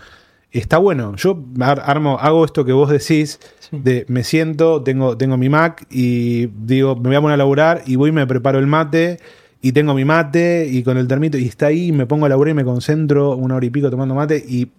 está 0.54 0.78
bueno. 0.78 1.14
Yo 1.18 1.44
ar- 1.60 1.84
armo, 1.86 2.18
hago 2.22 2.46
esto 2.46 2.64
que 2.64 2.72
vos 2.72 2.90
decís, 2.90 3.38
de 3.72 4.06
me 4.08 4.24
siento, 4.24 4.82
tengo, 4.82 5.18
tengo 5.18 5.36
mi 5.36 5.50
Mac 5.50 5.86
y 5.90 6.46
digo, 6.48 6.96
me 6.96 7.10
voy 7.10 7.16
a 7.18 7.22
poner 7.22 7.34
a 7.34 7.38
laburar 7.38 7.82
y 7.86 7.98
voy 7.98 8.12
y 8.12 8.14
me 8.14 8.26
preparo 8.26 8.58
el 8.60 8.68
mate 8.68 9.20
y 9.62 9.72
tengo 9.74 9.94
mi 9.94 10.06
mate 10.06 10.68
y 10.70 10.84
con 10.84 10.98
el 10.98 11.08
termito 11.08 11.38
y 11.38 11.46
está 11.46 11.68
ahí, 11.68 11.92
me 11.92 12.06
pongo 12.06 12.26
a 12.26 12.30
laburar 12.30 12.52
y 12.52 12.56
me 12.56 12.64
concentro 12.66 13.36
una 13.36 13.56
hora 13.56 13.66
y 13.66 13.70
pico 13.70 13.90
tomando 13.90 14.16
mate 14.16 14.38
y 14.48 14.70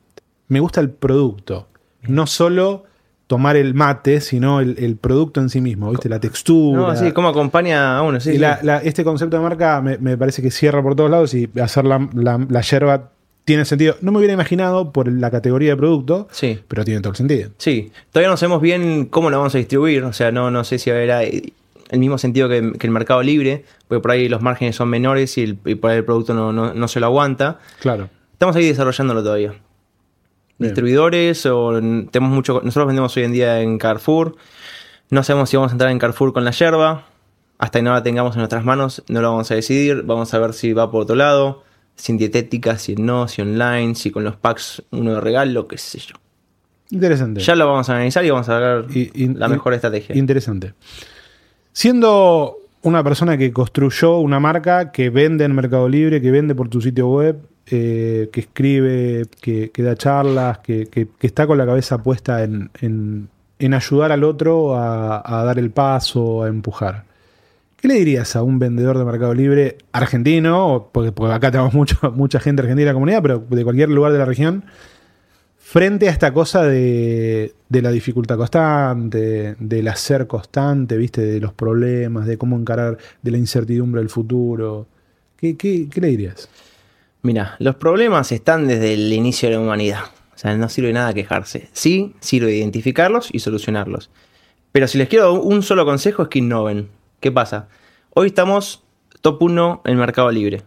me 0.48 0.60
gusta 0.60 0.80
el 0.80 0.90
producto. 0.90 1.68
No 2.08 2.26
solo 2.26 2.84
tomar 3.28 3.56
el 3.56 3.72
mate, 3.74 4.20
sino 4.20 4.60
el, 4.60 4.74
el 4.78 4.96
producto 4.96 5.40
en 5.40 5.48
sí 5.48 5.60
mismo, 5.60 5.90
¿viste? 5.90 6.08
La 6.08 6.20
textura. 6.20 6.80
No, 6.80 6.96
sí, 6.96 7.12
cómo 7.12 7.28
acompaña 7.28 7.96
a 7.96 8.02
uno, 8.02 8.20
sí. 8.20 8.30
y 8.30 8.32
sí. 8.34 8.38
la- 8.38 8.58
la- 8.62 8.78
este 8.78 9.04
concepto 9.04 9.36
de 9.36 9.42
marca 9.42 9.80
me, 9.80 9.96
me 9.98 10.18
parece 10.18 10.42
que 10.42 10.50
cierra 10.50 10.82
por 10.82 10.94
todos 10.96 11.10
lados 11.10 11.32
y 11.32 11.48
hacer 11.62 11.84
la, 11.84 12.06
la, 12.12 12.44
la 12.50 12.60
yerba 12.60 13.10
tiene 13.44 13.64
sentido. 13.64 13.96
No 14.02 14.12
me 14.12 14.18
hubiera 14.18 14.34
imaginado 14.34 14.92
por 14.92 15.10
la 15.10 15.30
categoría 15.30 15.70
de 15.70 15.76
producto, 15.76 16.28
Sí. 16.30 16.58
pero 16.68 16.84
tiene 16.84 17.00
todo 17.00 17.10
el 17.12 17.16
sentido. 17.16 17.50
Sí, 17.56 17.90
todavía 18.10 18.28
no 18.30 18.36
sabemos 18.36 18.60
bien 18.60 19.06
cómo 19.06 19.30
lo 19.30 19.38
vamos 19.38 19.54
a 19.54 19.58
distribuir, 19.58 20.02
o 20.04 20.12
sea, 20.12 20.30
no, 20.30 20.50
no 20.50 20.62
sé 20.64 20.78
si 20.78 20.90
habrá 20.90 21.22
el 21.92 22.00
mismo 22.00 22.18
sentido 22.18 22.48
que, 22.48 22.72
que 22.78 22.86
el 22.86 22.92
mercado 22.92 23.22
libre, 23.22 23.64
porque 23.86 24.00
por 24.00 24.10
ahí 24.10 24.28
los 24.28 24.42
márgenes 24.42 24.74
son 24.76 24.88
menores 24.88 25.38
y, 25.38 25.42
el- 25.44 25.58
y 25.64 25.76
por 25.76 25.90
ahí 25.90 25.98
el 25.98 26.04
producto 26.04 26.34
no, 26.34 26.52
no- 26.52 26.74
no 26.74 26.88
se 26.88 26.98
lo 26.98 27.06
aguanta. 27.06 27.60
Claro. 27.80 28.08
Estamos 28.32 28.56
ahí 28.56 28.66
desarrollándolo 28.66 29.22
todavía. 29.22 29.50
Bien. 29.50 29.60
Distribuidores, 30.58 31.46
o 31.46 31.72
tenemos 32.10 32.30
mucho. 32.30 32.60
Nosotros 32.64 32.86
vendemos 32.86 33.16
hoy 33.16 33.24
en 33.24 33.32
día 33.32 33.60
en 33.60 33.78
Carrefour. 33.78 34.36
No 35.10 35.22
sabemos 35.22 35.50
si 35.50 35.56
vamos 35.56 35.70
a 35.70 35.74
entrar 35.74 35.90
en 35.90 35.98
Carrefour 35.98 36.32
con 36.32 36.44
la 36.44 36.50
yerba. 36.50 37.06
Hasta 37.58 37.78
que 37.78 37.82
no 37.84 37.92
la 37.92 38.02
tengamos 38.02 38.34
en 38.34 38.38
nuestras 38.40 38.64
manos, 38.64 39.04
no 39.08 39.20
lo 39.20 39.30
vamos 39.30 39.50
a 39.52 39.54
decidir. 39.54 40.02
Vamos 40.02 40.34
a 40.34 40.38
ver 40.40 40.52
si 40.52 40.72
va 40.72 40.90
por 40.90 41.02
otro 41.02 41.14
lado. 41.14 41.62
Si 41.94 42.10
en 42.10 42.18
dietética, 42.18 42.76
si 42.78 42.96
no, 42.96 43.28
si 43.28 43.42
online, 43.42 43.94
si 43.94 44.10
con 44.10 44.24
los 44.24 44.34
packs 44.36 44.82
uno 44.90 45.14
de 45.14 45.20
regalo, 45.20 45.68
qué 45.68 45.78
sé 45.78 45.98
yo. 46.00 46.16
Interesante. 46.90 47.40
Ya 47.40 47.54
lo 47.54 47.66
vamos 47.66 47.88
a 47.88 47.94
analizar 47.94 48.24
y 48.24 48.30
vamos 48.30 48.48
a 48.48 48.58
ver 48.58 48.84
Y- 48.94 49.10
y- 49.14 49.28
la 49.34 49.46
y- 49.46 49.50
mejor 49.50 49.74
estrategia. 49.74 50.16
Interesante. 50.16 50.74
Siendo 51.72 52.56
una 52.82 53.02
persona 53.04 53.36
que 53.38 53.52
construyó 53.52 54.18
una 54.18 54.40
marca 54.40 54.90
que 54.92 55.10
vende 55.10 55.44
en 55.44 55.54
Mercado 55.54 55.88
Libre, 55.88 56.20
que 56.20 56.30
vende 56.30 56.54
por 56.54 56.68
tu 56.68 56.80
sitio 56.80 57.08
web, 57.08 57.38
eh, 57.66 58.28
que 58.32 58.40
escribe, 58.40 59.26
que, 59.40 59.70
da 59.78 59.96
charlas, 59.96 60.58
que, 60.58 60.88
está 61.20 61.46
con 61.46 61.58
la 61.58 61.64
cabeza 61.66 62.02
puesta 62.02 62.42
en, 62.42 62.70
en- 62.80 63.28
ayudar 63.74 64.10
al 64.10 64.24
otro 64.24 64.74
a, 64.74 65.22
a 65.24 65.44
dar 65.44 65.58
el 65.60 65.70
paso, 65.70 66.42
a 66.42 66.48
empujar. 66.48 67.04
¿Qué 67.76 67.86
le 67.88 67.94
dirías 67.94 68.34
a 68.36 68.42
un 68.42 68.58
vendedor 68.58 68.98
de 68.98 69.04
Mercado 69.04 69.34
Libre 69.34 69.78
argentino? 69.92 70.88
Porque, 70.92 71.12
porque 71.12 71.32
acá 71.32 71.50
tenemos 71.52 71.72
mucho, 71.72 71.96
mucha 72.16 72.40
gente 72.40 72.62
argentina 72.62 72.82
en 72.82 72.88
la 72.88 72.94
comunidad, 72.94 73.22
pero 73.22 73.38
de 73.48 73.64
cualquier 73.64 73.88
lugar 73.90 74.12
de 74.12 74.18
la 74.18 74.24
región 74.24 74.64
frente 75.72 76.06
a 76.06 76.12
esta 76.12 76.34
cosa 76.34 76.64
de, 76.64 77.54
la 77.70 77.90
dificultad 77.90 78.36
constante, 78.36 79.56
del 79.58 79.88
hacer 79.88 80.26
constante, 80.26 80.98
¿viste? 80.98 81.22
De 81.22 81.40
los 81.40 81.54
problemas, 81.54 82.26
de 82.26 82.36
cómo 82.36 82.58
encarar, 82.58 82.98
de 83.22 83.30
la 83.30 83.38
incertidumbre 83.38 84.02
del 84.02 84.10
futuro. 84.10 84.86
¿Qué, 85.38 85.88
le 85.94 86.08
dirías? 86.08 86.50
Mira, 87.22 87.56
los 87.58 87.76
problemas 87.76 88.32
están 88.32 88.68
desde 88.68 88.92
el 88.92 89.10
inicio 89.14 89.48
de 89.48 89.54
la 89.54 89.62
humanidad. 89.62 90.02
O 90.34 90.38
sea, 90.38 90.54
no 90.58 90.68
sirve 90.68 90.92
nada 90.92 91.14
quejarse. 91.14 91.70
Sí, 91.72 92.14
sirve 92.20 92.54
identificarlos 92.54 93.30
y 93.32 93.38
solucionarlos. 93.38 94.10
Pero 94.72 94.86
si 94.86 94.98
les 94.98 95.08
quiero 95.08 95.32
un 95.32 95.62
solo 95.62 95.86
consejo 95.86 96.24
es 96.24 96.28
que 96.28 96.40
innoven. 96.40 96.90
¿Qué 97.18 97.32
pasa? 97.32 97.68
Hoy 98.12 98.26
estamos 98.26 98.84
top 99.22 99.42
1 99.42 99.80
en 99.86 99.96
Mercado 99.96 100.30
Libre. 100.30 100.64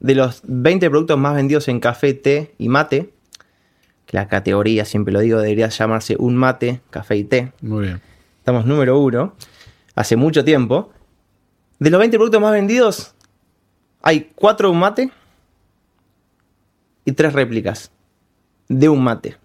De 0.00 0.16
los 0.16 0.42
20 0.42 0.90
productos 0.90 1.18
más 1.18 1.36
vendidos 1.36 1.68
en 1.68 1.78
café, 1.78 2.14
té 2.14 2.52
y 2.58 2.68
mate, 2.68 3.10
la 4.10 4.28
categoría, 4.28 4.84
siempre 4.84 5.12
lo 5.12 5.20
digo, 5.20 5.40
debería 5.40 5.68
llamarse 5.68 6.16
un 6.18 6.36
mate, 6.36 6.80
café 6.90 7.16
y 7.16 7.24
té. 7.24 7.52
Muy 7.62 7.84
bien. 7.86 8.00
Estamos 8.38 8.66
número 8.66 8.98
uno. 8.98 9.34
Hace 9.94 10.16
mucho 10.16 10.44
tiempo. 10.44 10.92
De 11.78 11.90
los 11.90 11.98
20 11.98 12.16
productos 12.18 12.40
más 12.40 12.52
vendidos, 12.52 13.14
hay 14.02 14.30
4 14.34 14.70
un 14.70 14.78
mate 14.78 15.10
y 17.04 17.12
tres 17.12 17.32
réplicas 17.32 17.90
de 18.68 18.88
un 18.88 19.02
mate. 19.02 19.36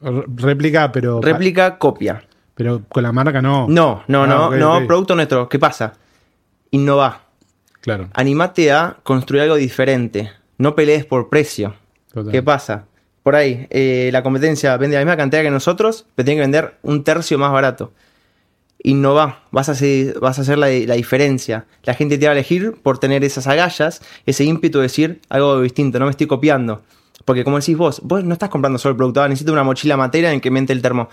Réplica, 0.00 0.90
pero. 0.92 1.20
Réplica, 1.20 1.78
copia. 1.78 2.24
Pero 2.54 2.82
con 2.88 3.02
la 3.02 3.12
marca 3.12 3.40
no. 3.42 3.66
No, 3.68 4.02
no, 4.08 4.24
Ah, 4.24 4.26
no, 4.26 4.50
no, 4.80 4.86
producto 4.86 5.14
nuestro. 5.14 5.48
¿Qué 5.48 5.58
pasa? 5.58 5.94
Innova. 6.70 7.22
Claro. 7.80 8.08
Animate 8.14 8.72
a 8.72 8.96
construir 9.02 9.42
algo 9.42 9.56
diferente. 9.56 10.30
No 10.58 10.74
pelees 10.74 11.04
por 11.06 11.28
precio. 11.28 11.74
total. 12.12 12.32
¿Qué 12.32 12.42
pasa? 12.42 12.84
Por 13.22 13.36
ahí, 13.36 13.66
eh, 13.70 14.08
la 14.12 14.22
competencia 14.22 14.76
vende 14.76 14.96
la 14.96 15.02
misma 15.02 15.16
cantidad 15.16 15.42
que 15.42 15.50
nosotros, 15.50 16.06
pero 16.14 16.24
tiene 16.24 16.38
que 16.38 16.42
vender 16.42 16.78
un 16.82 17.04
tercio 17.04 17.38
más 17.38 17.52
barato. 17.52 17.92
Innova, 18.82 19.42
vas 19.50 19.68
a 19.68 19.72
hacer, 19.72 20.18
vas 20.20 20.38
a 20.38 20.42
hacer 20.42 20.56
la, 20.56 20.68
la 20.68 20.94
diferencia. 20.94 21.66
La 21.82 21.92
gente 21.94 22.16
te 22.16 22.24
va 22.24 22.30
a 22.30 22.34
elegir 22.34 22.74
por 22.82 22.98
tener 22.98 23.22
esas 23.24 23.46
agallas, 23.46 24.00
ese 24.24 24.44
ímpetu 24.44 24.78
de 24.78 24.84
decir 24.84 25.20
algo 25.28 25.60
distinto, 25.60 25.98
no 25.98 26.06
me 26.06 26.12
estoy 26.12 26.26
copiando. 26.26 26.82
Porque 27.26 27.44
como 27.44 27.58
decís 27.58 27.76
vos, 27.76 28.00
vos 28.02 28.24
no 28.24 28.32
estás 28.32 28.48
comprando 28.48 28.78
solo 28.78 28.92
el 28.92 28.96
producto, 28.96 29.22
ah, 29.22 29.28
necesito 29.28 29.52
una 29.52 29.64
mochila 29.64 29.98
matera 29.98 30.32
en 30.32 30.40
que 30.40 30.50
mente 30.50 30.72
el 30.72 30.80
termo. 30.80 31.10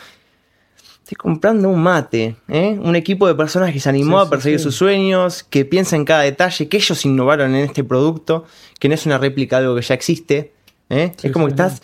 Estoy 1.03 1.15
comprando 1.15 1.69
un 1.69 1.81
mate, 1.81 2.35
¿eh? 2.49 2.77
un 2.81 2.95
equipo 2.95 3.27
de 3.27 3.35
personas 3.35 3.71
que 3.71 3.79
se 3.79 3.87
animó 3.89 4.19
Sí, 4.21 4.27
a 4.27 4.29
perseguir 4.29 4.59
sí. 4.59 4.63
sus 4.63 4.75
sueños, 4.75 5.43
que 5.43 5.63
piensa 5.63 5.95
en 5.95 6.03
cada 6.05 6.23
detalle, 6.23 6.67
que 6.67 6.77
ellos 6.77 7.05
innovaron 7.05 7.55
en 7.55 7.63
este 7.63 7.83
producto, 7.83 8.45
que 8.79 8.89
no 8.89 8.95
es 8.95 9.05
una 9.05 9.17
réplica 9.17 9.57
de 9.59 9.65
algo 9.65 9.75
que 9.77 9.83
ya 9.83 9.93
existe. 9.93 10.51
¿eh? 10.89 11.11
Es 11.21 11.31
como 11.31 11.45
que 11.45 11.51
estás, 11.51 11.81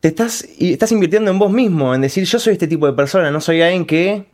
te 0.00 0.08
estás, 0.08 0.46
estás 0.58 0.92
invirtiendo 0.92 1.30
en 1.30 1.38
vos 1.38 1.52
mismo, 1.52 1.94
en 1.94 2.00
decir 2.00 2.24
yo 2.24 2.38
soy 2.38 2.54
este 2.54 2.66
tipo 2.66 2.86
de 2.86 2.92
persona, 2.94 3.30
no 3.30 3.40
soy 3.40 3.60
alguien 3.62 3.84
que 3.84 4.26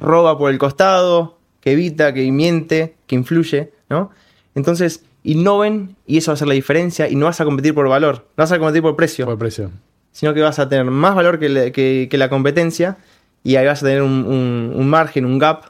roba 0.00 0.36
por 0.38 0.50
el 0.50 0.58
costado, 0.58 1.38
que 1.60 1.72
evita, 1.72 2.12
que 2.14 2.30
miente, 2.32 2.94
que 3.06 3.14
influye, 3.14 3.72
¿no? 3.90 4.10
Entonces, 4.54 5.04
innoven 5.22 5.96
y 6.06 6.18
eso 6.18 6.30
va 6.30 6.32
a 6.32 6.36
hacer 6.36 6.48
la 6.48 6.54
diferencia 6.54 7.08
y 7.08 7.16
no 7.16 7.26
vas 7.26 7.40
a 7.40 7.44
competir 7.44 7.74
por 7.74 7.88
valor, 7.88 8.26
no 8.36 8.42
vas 8.42 8.52
a 8.52 8.58
competir 8.58 8.82
por 8.82 8.96
precio 8.96 9.26
Por 9.26 9.38
precio. 9.38 9.70
sino 10.12 10.32
que 10.32 10.40
vas 10.40 10.58
a 10.58 10.68
tener 10.68 10.84
más 10.86 11.14
valor 11.14 11.38
que, 11.38 11.48
le- 11.48 11.72
que- 11.72 12.08
que 12.10 12.16
la 12.18 12.28
competencia 12.30 12.96
y 13.42 13.56
ahí 13.56 13.66
vas 13.66 13.82
a 13.82 13.86
tener 13.86 14.02
un, 14.02 14.24
un- 14.24 14.72
un 14.74 14.88
margen, 14.88 15.24
un 15.26 15.38
gap 15.38 15.64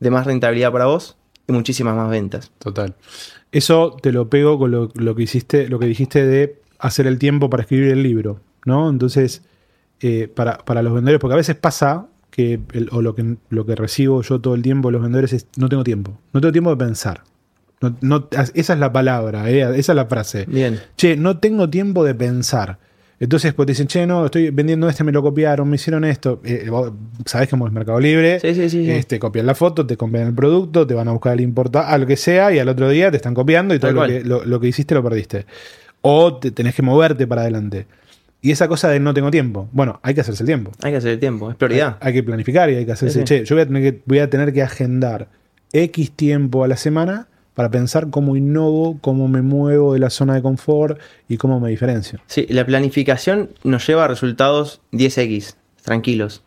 de 0.00 0.10
más 0.10 0.26
rentabilidad 0.26 0.70
para 0.70 0.86
vos 0.86 1.16
y 1.48 1.52
muchísimas 1.52 1.96
más 1.96 2.08
ventas. 2.10 2.52
Total. 2.58 2.94
Eso 3.52 3.96
te 4.02 4.12
lo 4.12 4.28
pego 4.28 4.58
con 4.58 4.70
lo, 4.70 4.90
lo 4.94 5.14
que 5.14 5.22
hiciste, 5.22 5.68
lo 5.68 5.78
que 5.78 5.86
dijiste 5.86 6.24
de 6.26 6.60
hacer 6.86 7.06
el 7.06 7.18
tiempo 7.18 7.48
para 7.50 7.62
escribir 7.62 7.90
el 7.92 8.02
libro, 8.02 8.40
¿no? 8.64 8.88
Entonces, 8.90 9.42
eh, 10.00 10.28
para, 10.34 10.58
para 10.58 10.82
los 10.82 10.92
vendedores, 10.94 11.20
porque 11.20 11.34
a 11.34 11.36
veces 11.36 11.56
pasa 11.56 12.06
que, 12.30 12.60
el- 12.72 12.88
o 12.92 13.00
lo 13.00 13.14
que, 13.14 13.36
lo 13.48 13.64
que 13.64 13.74
recibo 13.74 14.22
yo 14.22 14.40
todo 14.40 14.54
el 14.54 14.62
tiempo 14.62 14.88
de 14.88 14.92
los 14.92 15.02
vendedores 15.02 15.32
es, 15.32 15.46
no 15.56 15.68
tengo 15.68 15.84
tiempo, 15.84 16.18
no 16.32 16.40
tengo 16.40 16.52
tiempo 16.52 16.70
de 16.70 16.76
pensar. 16.76 17.22
No- 17.80 17.96
no- 18.00 18.28
esa 18.54 18.72
es 18.72 18.78
la 18.78 18.92
palabra, 18.92 19.50
eh, 19.50 19.60
esa 19.78 19.92
es 19.92 19.96
la 19.96 20.06
frase. 20.06 20.44
Bien. 20.46 20.80
Che, 20.96 21.16
no 21.16 21.38
tengo 21.38 21.68
tiempo 21.70 22.04
de 22.04 22.14
pensar. 22.14 22.78
Entonces, 23.20 23.54
pues 23.54 23.66
te 23.66 23.72
dicen, 23.72 23.86
che, 23.86 24.06
no, 24.06 24.24
estoy 24.26 24.50
vendiendo 24.50 24.88
este, 24.88 25.04
me 25.04 25.12
lo 25.12 25.22
copiaron, 25.22 25.68
me 25.70 25.76
hicieron 25.76 26.04
esto. 26.04 26.40
Eh, 26.44 26.66
vos 26.68 26.92
sabés 27.24 27.48
cómo 27.48 27.66
es 27.66 27.72
Mercado 27.72 28.00
Libre. 28.00 28.40
Sí, 28.40 28.54
sí, 28.54 28.68
sí. 28.68 28.90
Este, 28.90 29.18
copian 29.20 29.46
la 29.46 29.54
foto, 29.54 29.86
te 29.86 29.96
copian 29.96 30.26
el 30.26 30.34
producto, 30.34 30.86
te 30.86 30.94
van 30.94 31.08
a 31.08 31.12
buscar 31.12 31.32
el 31.34 31.40
importa, 31.40 31.88
a 31.88 31.96
lo 31.96 32.06
que 32.06 32.16
sea, 32.16 32.52
y 32.52 32.58
al 32.58 32.68
otro 32.68 32.88
día 32.90 33.10
te 33.10 33.16
están 33.16 33.32
copiando 33.32 33.74
y 33.74 33.78
todo 33.78 33.92
lo 33.92 34.00
que, 34.08 34.24
lo, 34.24 34.44
lo 34.44 34.60
que 34.60 34.66
hiciste 34.68 34.94
lo 34.94 35.02
perdiste. 35.02 35.46
O 36.06 36.34
te 36.36 36.50
tenés 36.50 36.74
que 36.74 36.82
moverte 36.82 37.26
para 37.26 37.40
adelante. 37.40 37.86
Y 38.42 38.50
esa 38.50 38.68
cosa 38.68 38.90
de 38.90 39.00
no 39.00 39.14
tengo 39.14 39.30
tiempo. 39.30 39.68
Bueno, 39.72 40.00
hay 40.02 40.12
que 40.14 40.20
hacerse 40.20 40.42
el 40.42 40.46
tiempo. 40.46 40.70
Hay 40.82 40.90
que 40.92 40.98
hacer 40.98 41.12
el 41.12 41.18
tiempo, 41.18 41.50
es 41.50 41.56
prioridad. 41.56 41.96
Hay, 42.00 42.08
hay 42.08 42.12
que 42.12 42.22
planificar 42.22 42.68
y 42.68 42.74
hay 42.76 42.84
que 42.84 42.92
hacerse, 42.92 43.20
Sí, 43.20 43.24
che, 43.24 43.44
yo 43.46 43.54
voy 43.56 43.62
a, 43.62 43.66
tener 43.66 43.82
que, 43.82 44.02
voy 44.04 44.18
a 44.18 44.28
tener 44.28 44.52
que 44.52 44.60
agendar 44.62 45.28
X 45.72 46.10
tiempo 46.12 46.62
a 46.62 46.68
la 46.68 46.76
semana 46.76 47.26
para 47.54 47.70
pensar 47.70 48.10
cómo 48.10 48.36
innovo, 48.36 48.98
cómo 49.00 49.28
me 49.28 49.40
muevo 49.40 49.94
de 49.94 49.98
la 50.00 50.10
zona 50.10 50.34
de 50.34 50.42
confort 50.42 50.98
y 51.26 51.38
cómo 51.38 51.58
me 51.58 51.70
diferencio. 51.70 52.20
Sí, 52.26 52.46
la 52.50 52.66
planificación 52.66 53.50
nos 53.62 53.86
lleva 53.86 54.04
a 54.04 54.08
resultados 54.08 54.82
10x, 54.92 55.54
tranquilos. 55.82 56.42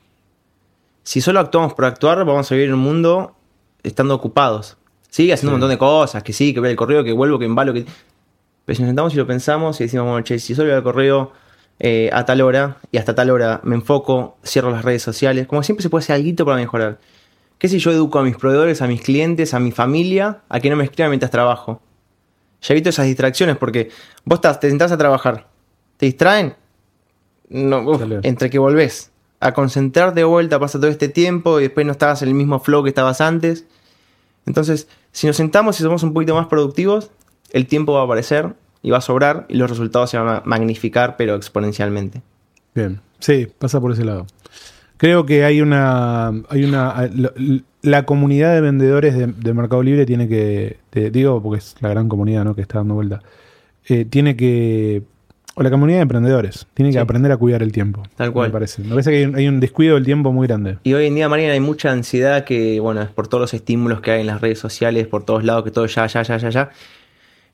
Si 1.02 1.20
solo 1.20 1.40
actuamos 1.40 1.74
por 1.74 1.86
actuar, 1.86 2.24
vamos 2.26 2.52
a 2.52 2.56
vivir 2.56 2.68
en 2.68 2.76
un 2.76 2.82
mundo 2.82 3.36
estando 3.82 4.14
ocupados. 4.14 4.78
Sigue 5.10 5.34
haciendo 5.34 5.52
Sí. 5.52 5.56
un 5.56 5.60
montón 5.62 5.70
de 5.72 5.78
cosas, 5.80 6.22
que 6.22 6.34
sí, 6.34 6.54
que 6.54 6.60
ve 6.60 6.70
el 6.70 6.76
correo, 6.76 7.04
que 7.04 7.14
vuelvo, 7.14 7.40
que 7.40 7.46
embalo, 7.46 7.74
que... 7.74 7.86
Pero 8.68 8.76
si 8.76 8.82
nos 8.84 8.90
sentamos 8.90 9.14
y 9.14 9.16
lo 9.16 9.26
pensamos 9.26 9.80
y 9.80 9.86
decimos, 9.86 10.08
bueno, 10.08 10.22
che, 10.26 10.40
si 10.40 10.54
solo 10.54 10.68
veo 10.68 10.78
el 10.80 10.84
correo 10.84 11.32
eh, 11.80 12.10
a 12.12 12.26
tal 12.26 12.42
hora 12.42 12.80
y 12.92 12.98
hasta 12.98 13.16
tal 13.16 13.30
hora 13.30 13.62
me 13.64 13.76
enfoco, 13.76 14.36
cierro 14.46 14.72
las 14.72 14.84
redes 14.84 15.02
sociales, 15.02 15.48
como 15.48 15.64
siempre 15.64 15.84
se 15.84 15.90
puede 15.90 16.04
hacer 16.04 16.18
algo 16.18 16.44
para 16.44 16.58
mejorar. 16.58 17.00
¿Qué 17.60 17.70
si 17.70 17.80
yo 17.80 17.92
educo 17.92 18.20
a 18.20 18.24
mis 18.24 18.36
proveedores, 18.36 18.82
a 18.82 18.88
mis 18.88 19.02
clientes, 19.02 19.54
a 19.54 19.60
mi 19.60 19.72
familia, 19.72 20.42
a 20.50 20.60
que 20.60 20.70
no 20.70 20.76
me 20.76 20.84
escriban 20.84 21.12
mientras 21.12 21.32
trabajo? 21.32 21.82
Ya 22.62 22.74
evito 22.74 22.90
esas 22.90 23.06
distracciones 23.06 23.56
porque 23.56 23.90
vos 24.26 24.40
estás, 24.40 24.60
te 24.60 24.68
sentás 24.68 24.92
a 24.92 24.98
trabajar, 24.98 25.48
te 25.96 26.08
distraen, 26.08 26.54
no, 27.48 27.90
uf, 27.90 28.02
entre 28.24 28.50
que 28.50 28.60
volvés 28.60 29.12
a 29.40 29.54
concentrarte 29.54 30.20
de 30.20 30.24
vuelta, 30.26 30.60
pasa 30.60 30.78
todo 30.78 30.92
este 30.92 31.08
tiempo 31.08 31.62
y 31.62 31.64
después 31.64 31.86
no 31.86 31.94
estabas 31.94 32.22
en 32.22 32.28
el 32.28 32.34
mismo 32.34 32.60
flow 32.60 32.84
que 32.84 32.90
estabas 32.90 33.22
antes. 33.22 33.64
Entonces, 34.46 34.90
si 35.14 35.26
nos 35.26 35.38
sentamos 35.38 35.80
y 35.80 35.84
somos 35.84 36.04
un 36.04 36.14
poquito 36.14 36.36
más 36.36 36.48
productivos, 36.48 37.12
el 37.52 37.68
tiempo 37.68 37.94
va 37.94 38.02
a 38.02 38.06
aparecer 38.06 38.54
y 38.82 38.90
va 38.92 38.98
a 38.98 39.02
sobrar 39.02 39.46
y 39.50 39.56
los 39.58 39.70
resultados 39.70 40.10
se 40.10 40.18
van 40.18 40.28
a 40.28 40.42
magnificar, 40.46 41.16
pero 41.18 41.36
exponencialmente. 41.36 42.22
Bien, 42.76 43.00
sí, 43.20 43.48
pasa 43.58 43.82
por 43.82 43.92
ese 43.92 44.06
lado. 44.06 44.26
Creo 44.98 45.26
que 45.26 45.44
hay 45.46 45.62
una, 45.62 46.28
hay 46.50 46.64
una, 46.64 47.10
la, 47.16 47.32
la 47.84 48.06
comunidad 48.06 48.54
de 48.54 48.62
vendedores 48.62 49.16
de, 49.16 49.28
de 49.28 49.54
Mercado 49.54 49.84
Libre 49.84 50.06
tiene 50.06 50.28
que, 50.28 50.78
te 50.90 51.12
digo 51.12 51.42
porque 51.42 51.60
es 51.60 51.76
la 51.82 51.90
gran 51.90 52.10
comunidad 52.10 52.44
¿no? 52.46 52.56
que 52.56 52.62
está 52.62 52.80
dando 52.80 52.96
vuelta, 52.96 53.22
eh, 53.88 54.06
tiene 54.06 54.36
que, 54.36 55.04
o 55.54 55.62
la 55.64 55.70
comunidad 55.70 56.00
de 56.00 56.02
emprendedores, 56.04 56.66
tiene 56.74 56.90
que 56.90 56.94
Sí. 56.94 57.00
aprender 57.00 57.32
a 57.32 57.38
cuidar 57.38 57.62
el 57.64 57.72
tiempo. 57.72 58.04
Tal 58.16 58.32
cual. 58.34 58.50
Me 58.50 58.54
parece. 58.54 58.82
Me 58.84 58.90
parece 58.90 59.12
que 59.12 59.18
hay 59.18 59.26
un, 59.26 59.36
hay 59.36 59.48
un 59.48 59.60
descuido 59.60 59.96
del 59.96 60.06
tiempo 60.06 60.32
muy 60.32 60.48
grande. 60.48 60.78
Y 60.84 60.94
hoy 60.94 61.06
en 61.08 61.16
día, 61.16 61.30
Mariana, 61.30 61.54
hay 61.54 61.60
mucha 61.60 61.92
ansiedad 61.92 62.44
que, 62.44 62.80
bueno, 62.80 63.02
es 63.04 63.10
por 63.10 63.28
todos 63.28 63.42
los 63.42 63.54
estímulos 63.54 64.02
que 64.02 64.12
hay 64.12 64.22
en 64.22 64.28
las 64.28 64.42
redes 64.42 64.58
sociales, 64.60 65.06
por 65.08 65.24
todos 65.26 65.44
lados, 65.44 65.64
que 65.64 65.72
todo 65.72 65.86
ya, 65.86 66.06
ya, 66.08 66.22
ya, 66.24 66.38
ya, 66.38 66.50
ya. 66.50 66.70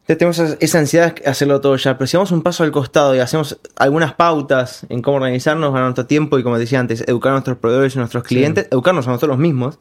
Entonces 0.06 0.18
tenemos 0.18 0.40
esa- 0.62 0.80
ansiedad 0.80 1.16
de 1.16 1.30
hacerlo 1.30 1.62
todo 1.62 1.76
ya. 1.78 1.98
Pero 1.98 2.08
si 2.08 2.18
vamos 2.18 2.32
un 2.32 2.42
paso 2.42 2.64
al 2.64 2.72
costado 2.72 3.16
y 3.16 3.20
hacemos 3.20 3.58
algunas 3.78 4.14
pautas 4.14 4.86
en 4.90 5.02
cómo 5.02 5.18
organizarnos 5.18 5.74
a 5.74 5.80
nuestro 5.82 6.06
tiempo 6.06 6.38
y, 6.38 6.44
como 6.44 6.60
decía 6.60 6.80
antes, 6.82 7.06
educar 7.08 7.30
a 7.32 7.36
nuestros 7.36 7.58
proveedores 7.58 7.96
y 7.96 8.00
a 8.00 8.02
nuestros 8.02 8.24
clientes, 8.24 8.68
educarnos 8.70 9.08
a 9.08 9.12
nosotros 9.12 9.38
mismos. 9.38 9.80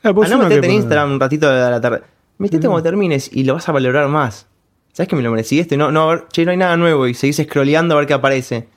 Claro, 0.00 0.14
pues 0.14 0.28
a 0.30 0.34
no 0.34 0.38
uno 0.40 0.48
meterte 0.48 0.68
en 0.68 0.72
Instagram 0.74 1.12
un 1.12 1.20
ratito 1.20 1.50
de 1.50 1.70
la 1.70 1.80
tarde. 1.80 2.02
Metete 2.38 2.68
Mm. 2.68 2.70
cuando 2.70 2.82
termines 2.84 3.28
y 3.32 3.42
lo 3.44 3.54
vas 3.54 3.68
a 3.68 3.72
valorar 3.72 4.06
más. 4.08 4.46
¿Sabes 4.92 5.08
que 5.08 5.16
me 5.16 5.22
lo 5.22 5.30
merecí 5.32 5.58
esto? 5.58 5.74
Y 5.74 5.78
no, 5.78 5.90
no, 5.90 6.02
a 6.10 6.14
ver, 6.14 6.24
che, 6.30 6.44
no 6.44 6.52
hay 6.52 6.56
nada 6.56 6.76
nuevo 6.76 7.06
y 7.08 7.14
seguís 7.14 7.36
scrolleando 7.42 7.94
a 7.96 7.98
ver 7.98 8.06
qué 8.06 8.14
aparece. 8.14 8.68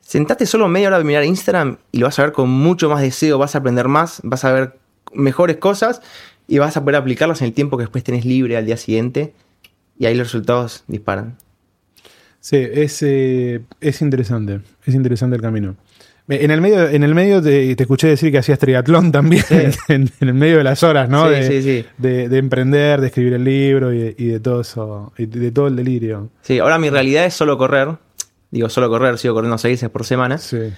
Sentate 0.00 0.46
solo 0.46 0.68
media 0.68 0.88
hora 0.88 0.96
a 0.98 1.02
mirar 1.04 1.24
Instagram 1.24 1.78
y 1.92 1.98
lo 1.98 2.06
vas 2.06 2.18
a 2.18 2.22
ver 2.22 2.32
con 2.32 2.48
mucho 2.48 2.88
más 2.88 3.00
deseo, 3.02 3.38
vas 3.38 3.54
a 3.54 3.58
aprender 3.58 3.88
más, 3.88 4.20
vas 4.24 4.44
a 4.44 4.52
ver 4.52 4.78
mejores 5.12 5.56
cosas 5.58 6.00
y 6.48 6.58
vas 6.58 6.76
a 6.76 6.80
poder 6.82 6.96
aplicarlas 6.96 7.40
en 7.42 7.48
el 7.48 7.52
tiempo 7.52 7.76
que 7.76 7.82
después 7.82 8.02
tenés 8.02 8.24
libre 8.24 8.56
al 8.56 8.66
día 8.66 8.76
siguiente 8.76 9.34
y 9.98 10.06
ahí 10.06 10.14
los 10.14 10.28
resultados 10.28 10.82
disparan. 10.88 11.36
Sí, 12.40 12.56
es, 12.56 13.02
eh, 13.02 13.60
es 13.80 14.00
interesante. 14.00 14.60
Es 14.84 14.94
interesante 14.94 15.36
el 15.36 15.42
camino. 15.42 15.76
En 16.30 16.50
el 16.50 16.60
medio, 16.60 16.88
en 16.88 17.02
el 17.02 17.14
medio 17.14 17.40
te, 17.40 17.74
te 17.74 17.82
escuché 17.82 18.08
decir 18.08 18.30
que 18.30 18.38
hacías 18.38 18.58
triatlón 18.58 19.12
también, 19.12 19.44
en, 19.88 20.10
en 20.20 20.28
el 20.28 20.34
medio 20.34 20.58
de 20.58 20.64
las 20.64 20.82
horas, 20.82 21.08
¿no? 21.08 21.26
Sí, 21.26 21.30
de, 21.30 21.46
sí, 21.46 21.62
sí. 21.62 21.86
De, 21.96 22.28
de 22.28 22.38
emprender, 22.38 23.00
de 23.00 23.06
escribir 23.06 23.32
el 23.34 23.44
libro 23.44 23.92
y 23.92 23.98
de, 23.98 24.14
y 24.18 24.26
de 24.26 24.40
todo 24.40 24.60
eso, 24.60 25.12
y 25.16 25.26
de 25.26 25.50
todo 25.50 25.68
el 25.68 25.76
delirio. 25.76 26.30
Sí, 26.42 26.58
ahora 26.58 26.78
mi 26.78 26.90
realidad 26.90 27.24
es 27.24 27.34
solo 27.34 27.56
correr. 27.56 27.96
Digo, 28.50 28.68
solo 28.68 28.88
correr, 28.88 29.18
sigo 29.18 29.34
corriendo 29.34 29.58
seis 29.58 29.74
veces 29.74 29.90
por 29.90 30.04
semana. 30.04 30.38
Sí. 30.38 30.70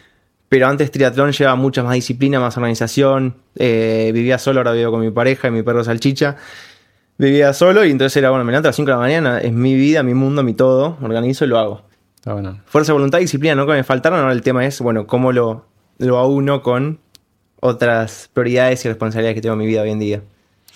Pero 0.51 0.67
antes 0.67 0.91
triatlón 0.91 1.33
lleva 1.33 1.55
mucha 1.55 1.83
más 1.83 1.95
disciplina, 1.95 2.41
más 2.41 2.57
organización. 2.59 3.37
Eh, 3.57 4.11
vivía 4.13 4.37
solo, 4.37 4.61
ahora 4.61 4.73
vivo 4.73 4.91
con 4.91 5.01
mi 5.01 5.11
pareja 5.11 5.49
y 5.49 5.53
mi 5.53 5.63
perro 5.63 5.83
salchicha. 5.85 6.37
Vivía 7.19 7.53
solo 7.53 7.85
y 7.85 7.91
entonces 7.91 8.17
era, 8.19 8.31
bueno, 8.31 8.45
me 8.45 8.51
levanto 8.53 8.69
a 8.69 8.71
las 8.71 8.77
5 8.77 8.87
de 8.91 8.93
la 8.93 8.99
mañana, 9.01 9.39
es 9.41 9.53
mi 9.53 9.75
vida, 9.75 10.03
mi 10.03 10.13
mundo, 10.15 10.43
mi 10.43 10.53
todo, 10.55 10.99
organizo 11.03 11.45
y 11.45 11.49
lo 11.49 11.59
hago. 11.59 11.83
Está 12.17 12.33
bueno. 12.33 12.61
Fuerza, 12.67 12.93
voluntad 12.93 13.19
y 13.19 13.23
disciplina 13.23 13.55
no 13.55 13.67
que 13.67 13.73
me 13.73 13.85
faltaron, 13.85 14.19
ahora 14.21 14.33
el 14.33 14.43
tema 14.43 14.67
es, 14.67 14.81
bueno, 14.81 15.07
cómo 15.07 15.31
lo, 15.33 15.67
lo 15.99 16.19
auno 16.19 16.63
con 16.63 16.99
otras 17.61 18.31
prioridades 18.33 18.85
y 18.85 18.89
responsabilidades 18.89 19.35
que 19.37 19.43
tengo 19.43 19.53
en 19.53 19.59
mi 19.61 19.67
vida 19.67 19.83
hoy 19.83 19.91
en 19.91 19.99
día. 19.99 20.23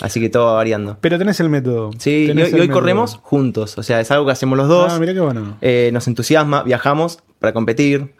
Así 0.00 0.20
que 0.20 0.28
todo 0.28 0.46
va 0.46 0.54
variando. 0.54 0.98
Pero 1.00 1.18
tenés 1.18 1.40
el 1.40 1.48
método. 1.48 1.90
Sí, 1.98 2.26
y, 2.28 2.30
hoy- 2.42 2.62
y 2.62 2.68
corremos 2.68 3.16
juntos, 3.22 3.78
o 3.78 3.82
sea, 3.82 4.00
es 4.00 4.10
algo 4.10 4.26
que 4.26 4.32
hacemos 4.32 4.58
los 4.58 4.68
dos. 4.68 4.92
Ah, 4.92 4.98
mirá 4.98 5.14
qué 5.14 5.20
bueno. 5.20 5.56
Eh, 5.62 5.90
nos 5.92 6.06
entusiasma, 6.08 6.62
viajamos 6.62 7.20
para 7.38 7.52
competir, 7.52 8.12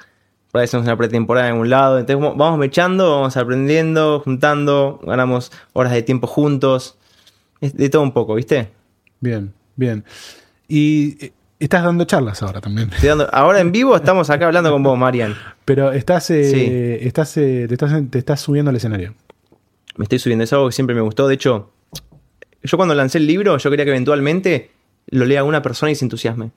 por 0.55 0.61
ahí 0.61 0.67
hacemos 0.67 0.87
una 0.87 0.97
pretemporada 0.97 1.49
en 1.49 1.57
un 1.57 1.69
lado, 1.69 1.99
entonces 1.99 2.37
vamos- 2.37 2.59
mechando, 2.61 3.11
vamos 3.11 3.37
aprendiendo, 3.37 4.21
juntando, 4.21 5.01
ganamos 5.03 5.51
horas 5.73 5.93
de 5.93 6.03
tiempo 6.05 6.29
juntos, 6.29 6.97
es 7.61 7.77
de 7.77 7.89
todo 7.89 8.03
un 8.03 8.13
poco, 8.13 8.37
¿viste? 8.37 8.69
Bien, 9.19 9.53
bien. 9.75 10.05
Y 10.69 11.25
eh, 11.25 11.33
estás 11.59 11.83
dando 11.83 12.05
charlas 12.05 12.41
ahora 12.45 12.61
también. 12.61 12.89
Estoy 12.93 13.09
dando- 13.09 13.29
ahora 13.35 13.59
en 13.59 13.73
vivo 13.73 13.97
estamos 13.97 14.31
acá 14.31 14.47
hablando 14.47 14.71
con 14.71 14.81
vos, 14.85 14.97
Marian. 14.97 15.35
Pero 15.65 15.91
estás, 15.91 16.31
eh, 16.31 16.45
Sí. 17.01 17.05
estás, 17.05 17.37
eh, 17.37 17.65
te, 17.67 17.75
estás, 17.75 17.93
te 18.09 18.19
estás 18.21 18.41
subiendo 18.41 18.69
al 18.71 18.77
escenario. 18.77 19.13
Me 19.97 20.05
estoy 20.05 20.21
subiendo, 20.21 20.45
es 20.45 20.53
algo 20.53 20.69
que 20.69 20.73
siempre 20.73 20.95
me 20.95 21.03
gustó, 21.03 21.27
de 21.27 21.35
hecho, 21.35 21.73
yo 22.63 22.77
cuando 22.77 22.95
lancé 22.95 23.19
el 23.19 23.27
libro, 23.27 23.59
yo 23.59 23.71
quería 23.71 23.85
que 23.87 23.91
eventualmente 23.91 24.71
lo 25.09 25.25
lea 25.25 25.43
una 25.43 25.63
persona 25.63 25.91
y 25.91 25.97
se 25.97 26.05
entusiasme. 26.05 26.53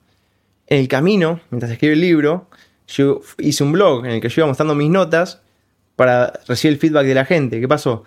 en 0.68 0.78
el 0.78 0.86
camino, 0.86 1.40
mientras 1.50 1.72
escribí 1.72 1.94
el 1.94 2.00
libro, 2.00 2.48
yo 2.88 3.20
hice 3.38 3.62
un 3.64 3.72
blog 3.72 4.04
en 4.06 4.12
el 4.12 4.20
que 4.20 4.28
yo 4.28 4.40
iba 4.40 4.46
mostrando 4.46 4.74
mis 4.74 4.90
notas 4.90 5.40
para 5.96 6.32
recibir 6.46 6.74
el 6.74 6.80
feedback 6.80 7.06
de 7.06 7.14
la 7.14 7.24
gente. 7.24 7.60
¿Qué 7.60 7.68
pasó? 7.68 8.04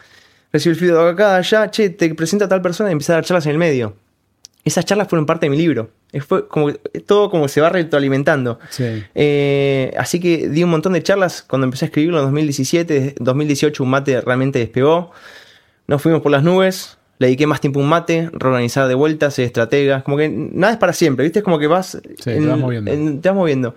Recibí 0.51 0.73
el 0.73 0.79
feedback 0.79 1.13
acá, 1.13 1.35
allá, 1.37 1.71
che, 1.71 1.89
te 1.89 2.13
presenta 2.15 2.45
a 2.45 2.49
tal 2.49 2.61
persona 2.61 2.89
y 2.89 2.93
empecé 2.93 3.11
a 3.11 3.15
dar 3.15 3.25
charlas 3.25 3.45
en 3.45 3.53
el 3.53 3.57
medio. 3.57 3.95
Esas 4.63 4.85
charlas 4.85 5.07
fueron 5.07 5.25
parte 5.25 5.45
de 5.47 5.49
mi 5.49 5.57
libro. 5.57 5.89
Fue 6.27 6.47
como, 6.47 6.71
todo 7.05 7.29
como 7.31 7.47
se 7.47 7.61
va 7.61 7.69
retroalimentando. 7.69 8.59
Sí. 8.69 9.03
Eh, 9.15 9.93
así 9.97 10.19
que 10.19 10.49
di 10.49 10.63
un 10.63 10.69
montón 10.69 10.93
de 10.93 11.01
charlas 11.01 11.41
cuando 11.41 11.65
empecé 11.65 11.85
a 11.85 11.87
escribirlo 11.87 12.17
en 12.19 12.25
2017. 12.25 13.15
2018 13.19 13.83
un 13.83 13.89
mate 13.89 14.19
realmente 14.21 14.59
despegó. 14.59 15.11
Nos 15.87 16.01
fuimos 16.01 16.21
por 16.21 16.31
las 16.31 16.43
nubes. 16.43 16.97
Le 17.17 17.27
dediqué 17.27 17.45
más 17.47 17.61
tiempo 17.61 17.79
a 17.79 17.83
un 17.83 17.89
mate, 17.89 18.29
reorganizar 18.33 18.87
de 18.87 18.95
vueltas, 18.95 19.35
ser 19.35 19.45
estratega. 19.45 20.03
Como 20.03 20.17
que 20.17 20.27
nada 20.29 20.73
es 20.73 20.79
para 20.79 20.91
siempre, 20.93 21.23
¿viste? 21.23 21.39
Es 21.39 21.45
como 21.45 21.57
que 21.59 21.67
vas. 21.67 21.97
te 22.23 22.39
vas 22.45 22.57
moviendo. 22.59 22.91
en- 22.91 23.21
te 23.21 23.29
vas 23.29 23.35
moviendo. 23.35 23.75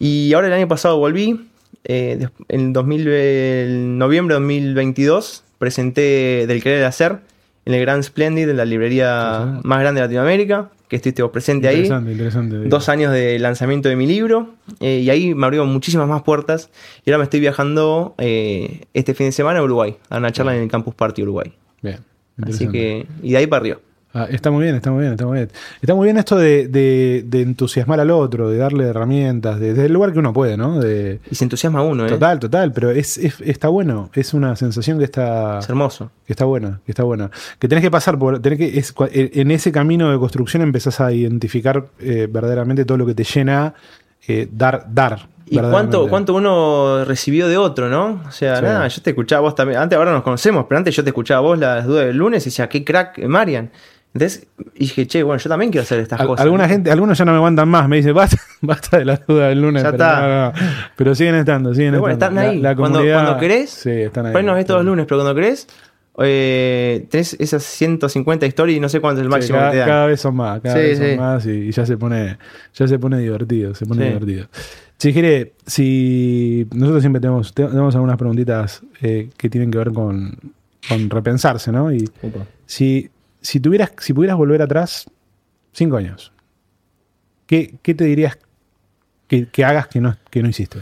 Y 0.00 0.32
ahora 0.32 0.48
el 0.48 0.54
año 0.54 0.66
pasado 0.66 0.96
volví. 0.98 1.46
eh, 1.84 2.26
en 2.48 2.72
2000, 2.72 3.08
el 3.08 3.98
noviembre 3.98 4.34
de 4.34 4.40
2022 4.40 5.44
presenté 5.58 6.46
Del 6.48 6.62
Querer 6.62 6.84
Hacer 6.84 7.20
en 7.66 7.74
el 7.74 7.80
Grand 7.82 8.02
Splendid, 8.02 8.48
en 8.48 8.56
la 8.56 8.64
librería 8.64 9.60
más 9.62 9.80
grande 9.80 10.00
de 10.00 10.06
Latinoamérica, 10.06 10.70
que 10.88 10.96
estuviste 10.96 11.22
vos 11.22 11.30
presente 11.30 11.68
ahí 11.68 11.76
Interesante, 11.82 12.12
interesante. 12.12 12.56
dos 12.68 12.88
años 12.88 13.12
de 13.12 13.38
lanzamiento 13.38 13.88
de 13.90 13.96
mi 13.96 14.06
libro 14.06 14.54
eh, 14.80 15.00
y 15.04 15.10
ahí 15.10 15.34
me 15.34 15.44
abrió 15.46 15.64
muchísimas 15.66 16.08
más 16.08 16.22
puertas 16.22 16.70
y 17.04 17.10
ahora 17.10 17.18
me 17.18 17.24
estoy 17.24 17.40
viajando 17.40 18.14
eh, 18.18 18.86
este 18.94 19.12
fin 19.14 19.26
de 19.26 19.32
semana 19.32 19.60
a 19.60 19.62
Uruguay, 19.62 19.96
a 20.08 20.16
una 20.16 20.32
charla 20.32 20.56
en 20.56 20.62
el 20.62 20.68
Campus 20.70 20.94
Party 20.94 21.22
Uruguay. 21.22 21.52
Bien. 21.82 21.98
Así 22.42 22.66
que, 22.68 23.06
y 23.22 23.32
de 23.32 23.36
ahí 23.36 23.46
para 23.46 23.60
arriba. 23.60 23.78
Ah, 24.12 24.26
está 24.28 24.50
muy 24.50 24.64
bien, 24.64 24.74
está 24.74 24.90
muy 24.90 25.02
bien, 25.02 25.12
está 25.12 25.24
muy 25.24 25.36
bien. 25.36 25.50
Está 25.80 25.94
muy 25.94 26.04
bien 26.06 26.16
esto 26.16 26.36
de, 26.36 26.66
de- 26.66 27.22
de 27.26 27.42
entusiasmar 27.42 28.00
al 28.00 28.10
otro, 28.10 28.50
de 28.50 28.58
darle 28.58 28.84
herramientas, 28.88 29.60
de- 29.60 29.68
desde 29.68 29.86
el 29.86 29.92
lugar 29.92 30.12
que 30.12 30.18
uno 30.18 30.32
puede, 30.32 30.56
¿no? 30.56 30.80
De, 30.80 31.20
Y 31.30 31.36
se 31.36 31.44
entusiasma 31.44 31.82
uno, 31.82 32.06
¿eh? 32.06 32.08
total, 32.08 32.40
total, 32.40 32.72
pero 32.72 32.90
es, 32.90 33.16
es- 33.18 33.40
está 33.40 33.68
bueno, 33.68 34.10
es 34.14 34.34
una 34.34 34.56
sensación 34.56 34.98
que 34.98 35.04
está, 35.04 35.60
Es 35.60 35.68
hermoso. 35.68 36.10
que 36.26 36.32
está 36.32 36.44
buena, 36.44 36.80
que 36.84 36.90
está 36.90 37.04
buena. 37.04 37.30
Que 37.60 37.68
tenés 37.68 37.82
que 37.84 37.90
pasar 37.92 38.18
por, 38.18 38.40
tenés 38.42 38.58
que, 38.58 38.78
es, 38.78 38.92
cua- 38.92 39.10
en 39.12 39.50
ese 39.52 39.70
camino 39.70 40.10
de 40.10 40.18
construcción 40.18 40.62
empezás 40.62 41.00
a 41.00 41.12
identificar 41.12 41.86
eh, 42.00 42.26
verdaderamente 42.28 42.84
todo 42.84 42.98
lo 42.98 43.06
que 43.06 43.14
te 43.14 43.22
llena, 43.22 43.74
eh, 44.26 44.48
dar, 44.50 44.86
dar. 44.92 45.28
¿Y 45.46 45.58
cuánto, 45.58 46.08
cuánto 46.08 46.34
uno 46.34 47.04
recibió 47.04 47.46
de 47.48 47.56
otro, 47.58 47.88
no? 47.88 48.22
O 48.26 48.30
sea, 48.32 48.56
Sí. 48.56 48.62
nada, 48.62 48.86
yo 48.88 49.02
te 49.02 49.10
escuchaba 49.10 49.38
a 49.38 49.42
vos 49.42 49.54
también. 49.56 49.78
Antes 49.80 49.96
ahora 49.98 50.12
nos 50.12 50.22
conocemos, 50.22 50.66
pero 50.68 50.78
antes 50.78 50.94
yo 50.96 51.02
te 51.04 51.10
escuchaba 51.10 51.38
a 51.38 51.42
vos 51.42 51.58
las 51.58 51.86
dudas 51.86 52.06
del 52.06 52.16
lunes 52.16 52.44
y 52.44 52.50
decía, 52.50 52.68
qué 52.68 52.84
crack, 52.84 53.18
Marian. 53.26 53.70
Entonces, 54.12 54.46
y 54.74 54.80
dije, 54.80 55.06
che, 55.06 55.22
bueno, 55.22 55.38
yo 55.40 55.48
también 55.48 55.70
quiero 55.70 55.82
hacer 55.84 56.00
estas 56.00 56.20
Al- 56.20 56.26
cosas. 56.26 56.44
alguna 56.44 56.68
gente, 56.68 56.90
algunos 56.90 57.16
ya 57.16 57.24
no 57.24 57.30
me 57.30 57.36
aguantan 57.36 57.68
más, 57.68 57.88
me 57.88 57.96
dicen, 57.98 58.12
basta, 58.14 58.36
basta 58.60 58.98
de 58.98 59.04
la 59.04 59.16
duda 59.16 59.48
del 59.48 59.60
lunes. 59.62 59.82
Ya 59.84 59.92
pero, 59.92 60.02
está. 60.04 60.20
no, 60.20 60.28
no, 60.28 60.46
no. 60.46 60.52
Pero 60.96 61.14
siguen 61.14 61.34
estando, 61.36 61.74
siguen 61.74 61.92
Pero 61.92 62.00
bueno, 62.00 62.12
estando. 62.14 62.40
están 62.40 62.66
ahí. 62.66 62.76
Cuando- 62.76 63.02
cuando 63.04 63.38
querés, 63.38 63.70
sí, 63.70 63.90
están 63.90 64.26
ahí. 64.26 64.42
Nos 64.44 64.54
ves 64.56 64.66
todos 64.66 64.80
los 64.80 64.86
lunes, 64.90 65.06
pero 65.06 65.20
cuando 65.22 65.34
querés, 65.34 65.68
eh, 66.22 67.06
tenés 67.08 67.34
esas 67.38 67.62
150 67.62 68.44
historias 68.46 68.76
y 68.76 68.80
no 68.80 68.88
sé 68.88 69.00
cuánto 69.00 69.20
es 69.20 69.26
el 69.26 69.30
Sí, 69.30 69.36
máximo 69.36 69.58
cada, 69.58 69.70
que 69.70 69.74
te 69.76 69.78
dan. 69.78 69.88
cada 69.88 70.06
vez 70.06 70.20
son 70.20 70.34
más, 70.34 70.60
cada 70.60 70.74
Sí, 70.74 70.80
vez 70.80 70.98
son 70.98 71.16
más 71.16 71.46
y, 71.46 71.50
y 71.50 71.70
ya 71.70 71.86
se 71.86 71.96
pone, 71.96 72.36
ya 72.74 72.88
se 72.88 72.98
pone 72.98 73.18
divertido, 73.20 73.74
se 73.76 73.86
pone 73.86 74.02
Sí. 74.02 74.08
divertido. 74.08 74.46
Si 75.66 76.66
nosotros 76.74 77.02
siempre 77.02 77.20
tenemos, 77.20 77.54
te- 77.54 77.64
tenemos 77.66 77.94
algunas 77.94 78.16
preguntitas 78.16 78.82
eh, 79.02 79.30
que 79.36 79.48
tienen 79.48 79.70
que 79.70 79.78
ver 79.78 79.92
con, 79.92 80.36
con 80.88 81.08
repensarse, 81.10 81.70
¿no? 81.72 81.92
Y 81.92 82.08
si, 82.66 83.08
si 83.40 83.60
tuvieras, 83.60 83.92
si 83.98 84.12
pudieras 84.12 84.36
volver 84.36 84.62
atrás 84.62 85.10
cinco 85.72 85.96
años, 85.96 86.32
¿qué, 87.46 87.74
qué 87.82 87.94
te 87.94 88.04
dirías 88.04 88.38
que, 89.28 89.46
que 89.48 89.64
hagas 89.64 89.86
que 89.88 90.00
no, 90.00 90.16
que 90.30 90.42
no 90.42 90.48
hiciste? 90.48 90.80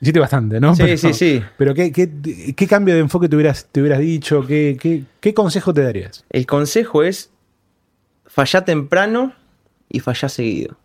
Hiciste 0.00 0.20
bastante, 0.20 0.60
¿no? 0.60 0.74
Sí, 0.74 0.82
Pero- 0.82 0.96
sí, 0.98 1.12
sí. 1.14 1.42
Pero 1.56 1.74
¿qué, 1.74 1.90
qué, 1.92 2.54
qué 2.54 2.66
cambio 2.66 2.94
de 2.94 3.00
enfoque 3.00 3.28
te 3.28 3.36
hubieras, 3.36 3.68
te 3.72 3.80
hubieras 3.80 4.00
dicho? 4.00 4.46
¿Qué, 4.46 4.76
qué, 4.78 5.04
qué 5.20 5.32
consejo 5.34 5.72
te 5.72 5.82
darías? 5.82 6.24
El 6.30 6.46
consejo 6.46 7.02
es 7.02 7.30
fallá 8.26 8.64
temprano 8.64 9.32
y 9.88 10.00
fallá 10.00 10.28
seguido. 10.28 10.76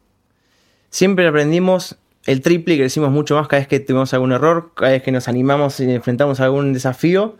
Siempre 0.89 1.27
aprendimos 1.27 1.97
el 2.25 2.41
triple 2.41 2.75
y 2.75 2.77
crecimos 2.77 3.11
mucho 3.11 3.35
más 3.35 3.47
cada 3.47 3.59
vez 3.61 3.67
que 3.67 3.79
tuvimos 3.79 4.13
algún 4.13 4.31
error, 4.31 4.71
cada 4.75 4.91
vez 4.91 5.03
que 5.03 5.11
nos 5.11 5.27
animamos 5.27 5.79
y 5.79 5.91
enfrentamos 5.91 6.39
a 6.39 6.45
algún 6.45 6.71
desafío. 6.73 7.37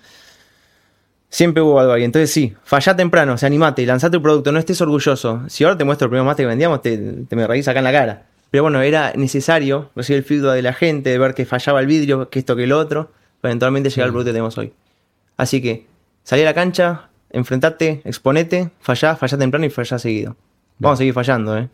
Siempre 1.30 1.62
hubo 1.62 1.80
algo 1.80 1.94
ahí. 1.94 2.04
Entonces 2.04 2.32
sí, 2.32 2.56
fallá 2.64 2.96
temprano, 2.96 3.34
o 3.34 3.38
sea, 3.38 3.48
animate, 3.48 3.86
lanzate 3.86 4.18
tu 4.18 4.22
producto, 4.22 4.52
no 4.52 4.60
estés 4.60 4.82
orgulloso. 4.82 5.44
Si 5.48 5.64
ahora 5.64 5.78
te 5.78 5.84
muestro 5.84 6.06
el 6.06 6.10
primer 6.10 6.26
mate 6.26 6.44
que 6.44 6.48
vendíamos, 6.48 6.82
te, 6.82 6.98
te 6.98 7.36
me 7.36 7.46
reís 7.46 7.68
acá 7.68 7.80
en 7.80 7.86
la 7.86 7.92
cara. 7.92 8.26
Pero 8.52 8.64
bueno, 8.64 8.82
era 8.82 9.14
necesario 9.16 9.92
recibir 9.96 10.20
el 10.20 10.26
feedback 10.26 10.56
de 10.56 10.62
la 10.64 10.74
gente, 10.74 11.12
de 11.12 11.20
ver 11.20 11.36
que 11.36 11.46
fallaba 11.46 11.80
el 11.82 11.88
vidrio, 11.88 12.30
que 12.30 12.40
esto, 12.40 12.56
que 12.56 12.66
lo 12.66 12.80
otro, 12.80 13.12
para 13.42 13.52
eventualmente 13.52 13.90
llegar 13.90 14.06
al 14.06 14.12
producto 14.12 14.30
que 14.30 14.34
tenemos 14.34 14.58
hoy. 14.58 14.74
Así 15.38 15.62
que, 15.62 15.86
salí 16.24 16.42
a 16.42 16.46
la 16.46 16.54
cancha, 16.56 17.10
enfrentate, 17.30 18.02
exponete, 18.06 18.72
fallá, 18.80 19.16
fallá 19.16 19.38
temprano 19.38 19.66
y 19.66 19.70
fallá 19.70 20.00
seguido. 20.00 20.36
Vamos 20.80 20.96
a 20.96 20.98
seguir 20.98 21.14
fallando, 21.14 21.58
¿eh? 21.58 21.70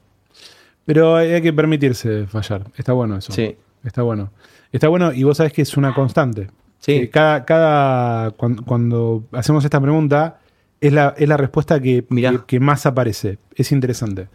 Pero 0.86 1.16
hay 1.16 1.41
que 1.41 1.53
permitirse 1.53 2.28
fallar. 2.28 2.64
Está 2.76 2.93
bueno 2.93 3.18
eso. 3.18 3.32
Sí. 3.32 3.56
Está 3.84 4.01
bueno. 4.01 4.32
Está 4.72 4.88
bueno 4.88 5.14
y 5.14 5.24
vos 5.24 5.38
sabés 5.38 5.53
que 5.53 5.62
es 5.62 5.78
una 5.78 5.93
constante. 5.93 6.49
Sí. 6.86 6.92
Eh, 6.94 7.10
cada, 7.10 7.46
cada 7.46 8.30
cuan- 8.32 8.58
cuando, 8.58 9.24
hacemos 9.32 9.64
esta 9.66 9.82
pregunta, 9.82 10.40
es 10.82 10.94
la, 10.94 11.16
es 11.18 11.28
la 11.28 11.36
respuesta 11.38 11.80
que, 11.80 12.06
que, 12.06 12.40
que 12.46 12.60
más 12.60 12.86
aparece. 12.86 13.40
Es 13.56 13.72
interesante. 13.72 14.28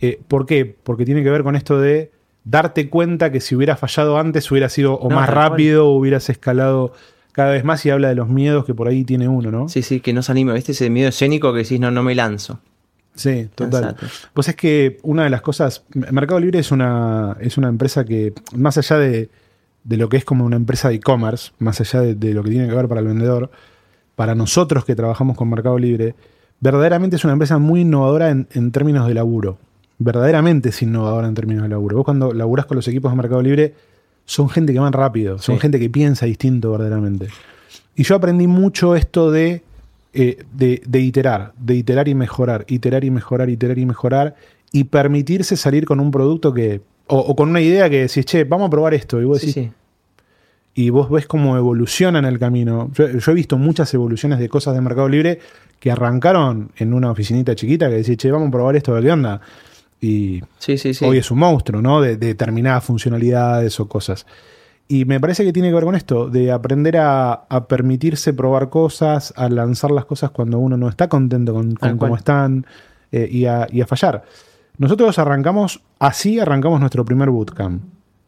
Eh, 0.00 0.20
¿Por 0.28 0.44
qué? 0.44 0.76
Porque 0.82 1.06
tiene 1.06 1.22
que 1.22 1.30
ver 1.30 1.42
con 1.42 1.56
esto 1.56 1.80
de 1.80 2.10
darte 2.44 2.90
cuenta 2.90 3.32
que 3.32 3.40
si 3.40 3.54
hubieras 3.56 3.78
fallado 3.78 4.18
antes 4.18 4.50
hubiera 4.50 4.68
sido 4.68 4.94
o 4.98 5.08
No, 5.08 5.16
más 5.16 5.30
rápido 5.30 5.88
o 5.88 5.96
hubieras 5.96 6.28
escalado 6.28 6.92
cada 7.32 7.52
vez 7.52 7.64
más 7.64 7.84
y 7.86 7.90
habla 7.90 8.08
de 8.10 8.14
los 8.14 8.28
miedos 8.28 8.66
que 8.66 8.74
por 8.74 8.86
ahí 8.86 9.02
tiene 9.04 9.26
uno, 9.28 9.50
¿no? 9.50 9.68
Sí, 9.70 9.80
sí, 9.82 10.00
que 10.00 10.12
no 10.12 10.22
se 10.22 10.30
anime, 10.32 10.52
¿viste? 10.52 10.72
Ese 10.72 10.90
miedo 10.90 11.08
escénico 11.08 11.52
que 11.52 11.60
decís, 11.60 11.80
no, 11.80 11.90
no 11.90 12.02
me 12.02 12.14
lanzo. 12.14 12.60
Sí, 13.14 13.48
total. 13.54 13.96
Pues 14.34 14.48
es 14.48 14.56
que 14.56 14.98
una 15.04 15.24
de 15.24 15.30
las 15.30 15.40
cosas, 15.40 15.84
Mercado 15.94 16.38
Libre 16.38 16.58
es 16.58 16.70
una, 16.70 17.36
es 17.40 17.56
una 17.56 17.68
empresa 17.68 18.04
que, 18.04 18.34
más 18.56 18.76
allá 18.76 18.98
de, 18.98 19.30
de 19.84 19.96
lo 19.96 20.08
que 20.08 20.16
es 20.16 20.24
como 20.24 20.44
una 20.44 20.56
empresa 20.56 20.88
de 20.88 20.96
e-commerce, 20.96 21.52
más 21.58 21.80
allá 21.80 22.00
de, 22.00 22.14
de 22.14 22.34
lo 22.34 22.42
que 22.42 22.50
tiene 22.50 22.68
que 22.68 22.74
ver 22.74 22.88
para 22.88 23.00
el 23.00 23.06
vendedor, 23.06 23.50
para 24.16 24.34
nosotros 24.34 24.84
que 24.84 24.94
trabajamos 24.96 25.36
con 25.36 25.48
Mercado 25.50 25.78
Libre, 25.78 26.14
verdaderamente 26.60 27.16
es 27.16 27.24
una 27.24 27.32
empresa 27.34 27.58
muy 27.58 27.82
innovadora 27.82 28.30
en, 28.30 28.46
en 28.52 28.70
términos 28.72 29.06
de 29.06 29.14
laburo. 29.14 29.58
Verdaderamente 29.98 30.70
es 30.70 30.82
innovadora 30.82 31.28
en 31.28 31.34
términos 31.34 31.62
de 31.64 31.68
laburo. 31.68 31.96
Vos 31.96 32.04
cuando 32.04 32.32
laburás 32.32 32.66
con 32.66 32.76
los 32.76 32.88
equipos 32.88 33.12
de 33.12 33.16
Mercado 33.16 33.42
Libre, 33.42 33.74
son 34.24 34.48
gente 34.48 34.72
que 34.72 34.78
van 34.78 34.92
rápido, 34.92 35.38
son 35.38 35.56
Sí. 35.56 35.60
gente 35.62 35.78
que 35.78 35.90
piensa 35.90 36.26
distinto 36.26 36.70
verdaderamente. 36.72 37.28
Y 37.94 38.02
yo 38.04 38.16
aprendí 38.16 38.46
mucho 38.46 38.96
esto 38.96 39.30
de, 39.30 39.62
eh, 40.14 40.44
de, 40.52 40.80
de 40.86 41.00
iterar, 41.00 41.52
de 41.58 41.74
iterar 41.74 42.08
y 42.08 42.14
mejorar, 42.14 42.64
iterar 42.68 43.04
y 43.04 43.10
mejorar, 43.10 43.50
iterar 43.50 43.78
y 43.78 43.84
mejorar, 43.86 44.34
y 44.72 44.84
permitirse 44.84 45.56
salir 45.56 45.84
con 45.84 46.00
un 46.00 46.10
producto 46.10 46.52
que, 46.54 46.80
o, 47.06 47.18
o 47.18 47.36
con 47.36 47.50
una 47.50 47.60
idea 47.60 47.88
que 47.90 48.02
decís, 48.02 48.24
che, 48.24 48.44
vamos 48.44 48.68
a 48.68 48.70
probar 48.70 48.94
esto, 48.94 49.20
y 49.20 49.24
vos 49.24 49.40
decís, 49.40 49.54
sí. 49.54 49.70
y 50.74 50.90
vos 50.90 51.10
ves 51.10 51.26
cómo 51.26 51.56
evoluciona 51.56 52.18
en 52.18 52.24
el 52.24 52.38
camino. 52.38 52.90
Yo, 52.94 53.08
yo 53.08 53.32
he 53.32 53.34
visto 53.34 53.58
muchas 53.58 53.92
evoluciones 53.94 54.38
de 54.38 54.48
cosas 54.48 54.74
de 54.74 54.80
Mercado 54.80 55.08
Libre 55.08 55.38
que 55.80 55.90
arrancaron 55.90 56.70
en 56.76 56.94
una 56.94 57.10
oficinita 57.10 57.54
chiquita 57.54 57.88
que 57.88 57.96
decís, 57.96 58.16
che, 58.16 58.30
vamos 58.30 58.48
a 58.48 58.50
probar 58.50 58.76
esto, 58.76 58.92
ver 58.92 59.04
qué 59.04 59.12
onda. 59.12 59.40
Y 60.00 60.42
Sí, 60.58 60.76
sí, 60.78 60.94
sí. 60.94 61.04
hoy 61.04 61.18
es 61.18 61.30
un 61.30 61.38
monstruo, 61.38 61.80
¿no? 61.80 62.00
De, 62.00 62.16
de 62.16 62.28
determinadas 62.28 62.84
funcionalidades 62.84 63.78
o 63.80 63.88
cosas. 63.88 64.26
Y 64.86 65.06
me 65.06 65.18
parece 65.18 65.44
que 65.44 65.52
tiene 65.52 65.68
que 65.68 65.74
ver 65.74 65.84
con 65.84 65.94
esto, 65.94 66.28
de 66.28 66.52
aprender 66.52 66.98
a, 66.98 67.32
a 67.32 67.66
permitirse 67.68 68.34
probar 68.34 68.68
cosas, 68.68 69.32
a 69.34 69.48
lanzar 69.48 69.90
las 69.90 70.04
cosas 70.04 70.30
cuando 70.30 70.58
uno 70.58 70.76
no 70.76 70.90
está 70.90 71.08
contento 71.08 71.54
con, 71.54 71.74
cómo 71.96 72.16
están 72.16 72.66
eh, 73.10 73.26
y, 73.30 73.46
a, 73.46 73.66
y 73.72 73.80
a 73.80 73.86
fallar. 73.86 74.24
Nosotros 74.78 75.18
arrancamos, 75.18 75.80
así 75.98 76.40
arrancamos 76.40 76.80
nuestro 76.80 77.04
primer 77.04 77.30
bootcamp. 77.30 77.82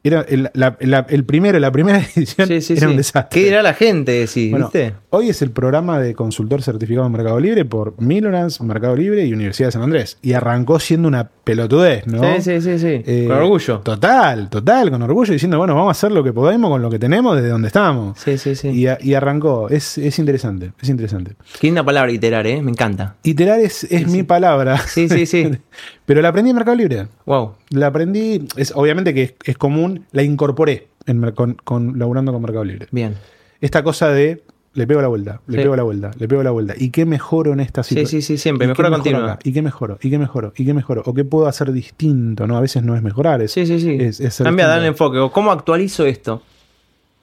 Era 0.05 0.21
el, 0.29 0.49
la- 0.55 0.77
la- 0.79 1.05
el 1.09 1.25
primero, 1.25 1.59
la 1.59 1.73
primera 1.73 1.99
edición 2.15 2.47
Sí, 2.47 2.61
sí, 2.61 2.75
era 2.75 2.83
sí. 2.83 2.87
un 2.87 2.97
desastre. 2.97 3.41
¿Qué 3.41 3.45
dirá 3.47 3.61
la 3.61 3.75
gente? 3.75 4.13
Decís, 4.13 4.53
Bueno, 4.53 4.67
¿viste? 4.67 4.95
Hoy 5.11 5.31
es 5.31 5.43
el 5.43 5.51
programa 5.51 5.99
de 5.99 6.15
consultor 6.15 6.63
certificado 6.63 7.07
en 7.07 7.13
Mercado 7.13 7.41
Libre 7.41 7.65
por 7.65 8.01
Milorans, 8.01 8.61
Mercado 8.61 8.95
Libre 8.95 9.25
y 9.27 9.33
Universidad 9.33 9.67
de 9.69 9.73
San 9.73 9.83
Andrés. 9.83 10.17
Y 10.23 10.35
arrancó 10.35 10.79
siendo 10.79 11.09
una 11.09 11.29
pelotudez, 11.43 12.07
¿no? 12.07 12.23
Sí, 12.37 12.41
sí, 12.41 12.61
sí, 12.61 12.79
sí. 12.79 13.03
Eh, 13.05 13.25
Con 13.27 13.37
orgullo. 13.39 13.81
Total, 13.81 14.49
total, 14.49 14.93
con 14.93 15.03
orgullo, 15.03 15.33
diciendo, 15.33 15.59
bueno, 15.59 15.75
vamos 15.75 15.89
a 15.89 15.91
hacer 15.99 16.13
lo 16.13 16.23
que 16.23 16.33
podemos 16.33 16.71
con 16.71 16.81
lo 16.83 16.89
que 16.89 17.01
tenemos 17.01 17.35
desde 17.35 17.49
donde 17.49 17.67
estamos. 17.67 18.17
Sí, 18.17 18.39
sí, 18.39 18.55
sí. 18.55 18.69
Y, 18.69 18.87
a- 18.87 18.99
y 19.01 19.15
arrancó. 19.15 19.69
Es, 19.71 19.99
es 19.99 20.21
interesante, 20.21 20.71
es 20.81 20.89
interesante. 20.89 21.33
Qué 21.61 21.67
linda 21.67 21.83
palabra 21.83 22.13
iterar, 22.13 22.47
¿eh? 22.47 22.63
Me 22.63 22.71
encanta. 22.71 23.17
Iterar 23.25 23.59
es, 23.59 23.83
es 23.83 24.03
Sí, 24.03 24.07
mi 24.07 24.13
sí. 24.19 24.23
palabra. 24.23 24.79
Sí, 24.79 25.09
sí, 25.09 25.27
sí. 25.27 25.51
Pero 26.07 26.23
la 26.23 26.29
aprendí 26.29 26.51
en 26.51 26.57
Mercado 26.57 26.77
Libre. 26.77 27.09
Wow. 27.27 27.55
La 27.71 27.89
aprendí, 27.89 28.47
es 28.57 28.73
obviamente 28.75 29.13
que 29.13 29.23
es, 29.25 29.35
es 29.45 29.59
común, 29.59 30.07
la 30.13 30.23
incorporé 30.23 30.87
en, 31.07 31.31
con, 31.33 31.55
con- 31.55 31.99
laburando 31.99 32.33
con 32.33 32.41
Mercado 32.43 32.65
Libre. 32.65 32.87
Bien. 32.93 33.15
Esta 33.61 33.83
cosa 33.83 34.09
de 34.11 34.43
le 34.75 34.87
pego 34.87 35.01
la 35.01 35.09
vuelta, 35.09 35.41
le 35.47 35.57
Sí. 35.57 35.63
pego 35.63 35.75
la 35.75 35.83
vuelta, 35.85 36.11
le 36.19 36.29
pego 36.29 36.43
la 36.43 36.51
vuelta. 36.51 36.75
¿Y 36.77 36.91
qué 36.91 37.07
mejoro 37.07 37.53
en 37.55 37.61
esta 37.61 37.83
Sí, 37.83 37.95
situación? 37.95 38.21
sí, 38.23 38.27
sí, 38.27 38.39
siempre. 38.39 38.67
¿Y 38.67 38.69
Mejora 38.69 38.91
continua. 38.91 39.39
¿Y 39.43 39.53
qué 39.53 39.63
mejoro? 39.63 39.99
¿Y 40.03 40.11
qué 40.11 40.19
mejoro? 40.19 40.53
¿Y 40.55 40.65
qué 40.67 40.75
mejoro? 40.75 41.03
¿O 41.07 41.15
qué 41.15 41.25
puedo 41.25 41.47
hacer 41.47 41.73
distinto? 41.73 42.47
¿no? 42.47 42.57
A 42.59 42.61
veces 42.61 42.83
no 42.83 42.95
es 42.95 43.03
mejorar, 43.03 43.41
es, 43.43 43.53
Sí, 43.53 43.65
sí, 43.67 43.81
sí. 43.81 43.97
es- 43.99 44.43
cambia, 44.43 44.67
dar 44.69 44.81
el 44.81 44.85
enfoque. 44.87 45.19
O 45.19 45.33
¿Cómo 45.33 45.51
actualizo 45.51 46.05
esto? 46.07 46.43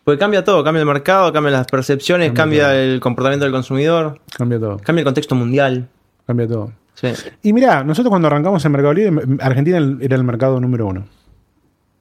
Porque 0.04 0.18
cambia 0.20 0.44
todo. 0.44 0.64
Cambia 0.64 0.82
el 0.82 0.88
mercado, 0.88 1.32
cambia 1.32 1.52
las 1.52 1.68
percepciones, 1.68 2.34
Cambia 2.34 2.64
cambia, 2.64 2.84
el 2.84 3.00
comportamiento 3.00 3.46
del 3.46 3.54
consumidor, 3.54 4.20
Cambia 4.36 4.60
todo, 4.60 4.78
cambia 4.80 5.02
el 5.02 5.06
contexto 5.06 5.36
mundial. 5.36 5.88
cambia 6.28 6.48
todo. 6.48 6.72
Sí. 6.96 7.08
Y 7.42 7.54
mirá, 7.54 7.84
nosotros 7.84 8.10
cuando 8.10 8.28
arrancamos 8.28 8.64
en 8.66 8.72
Mercado 8.72 8.94
Libre, 8.94 9.38
Argentina 9.40 9.78
era 10.00 10.16
el 10.16 10.24
mercado 10.24 10.60
número 10.60 10.88
uno. 10.88 11.06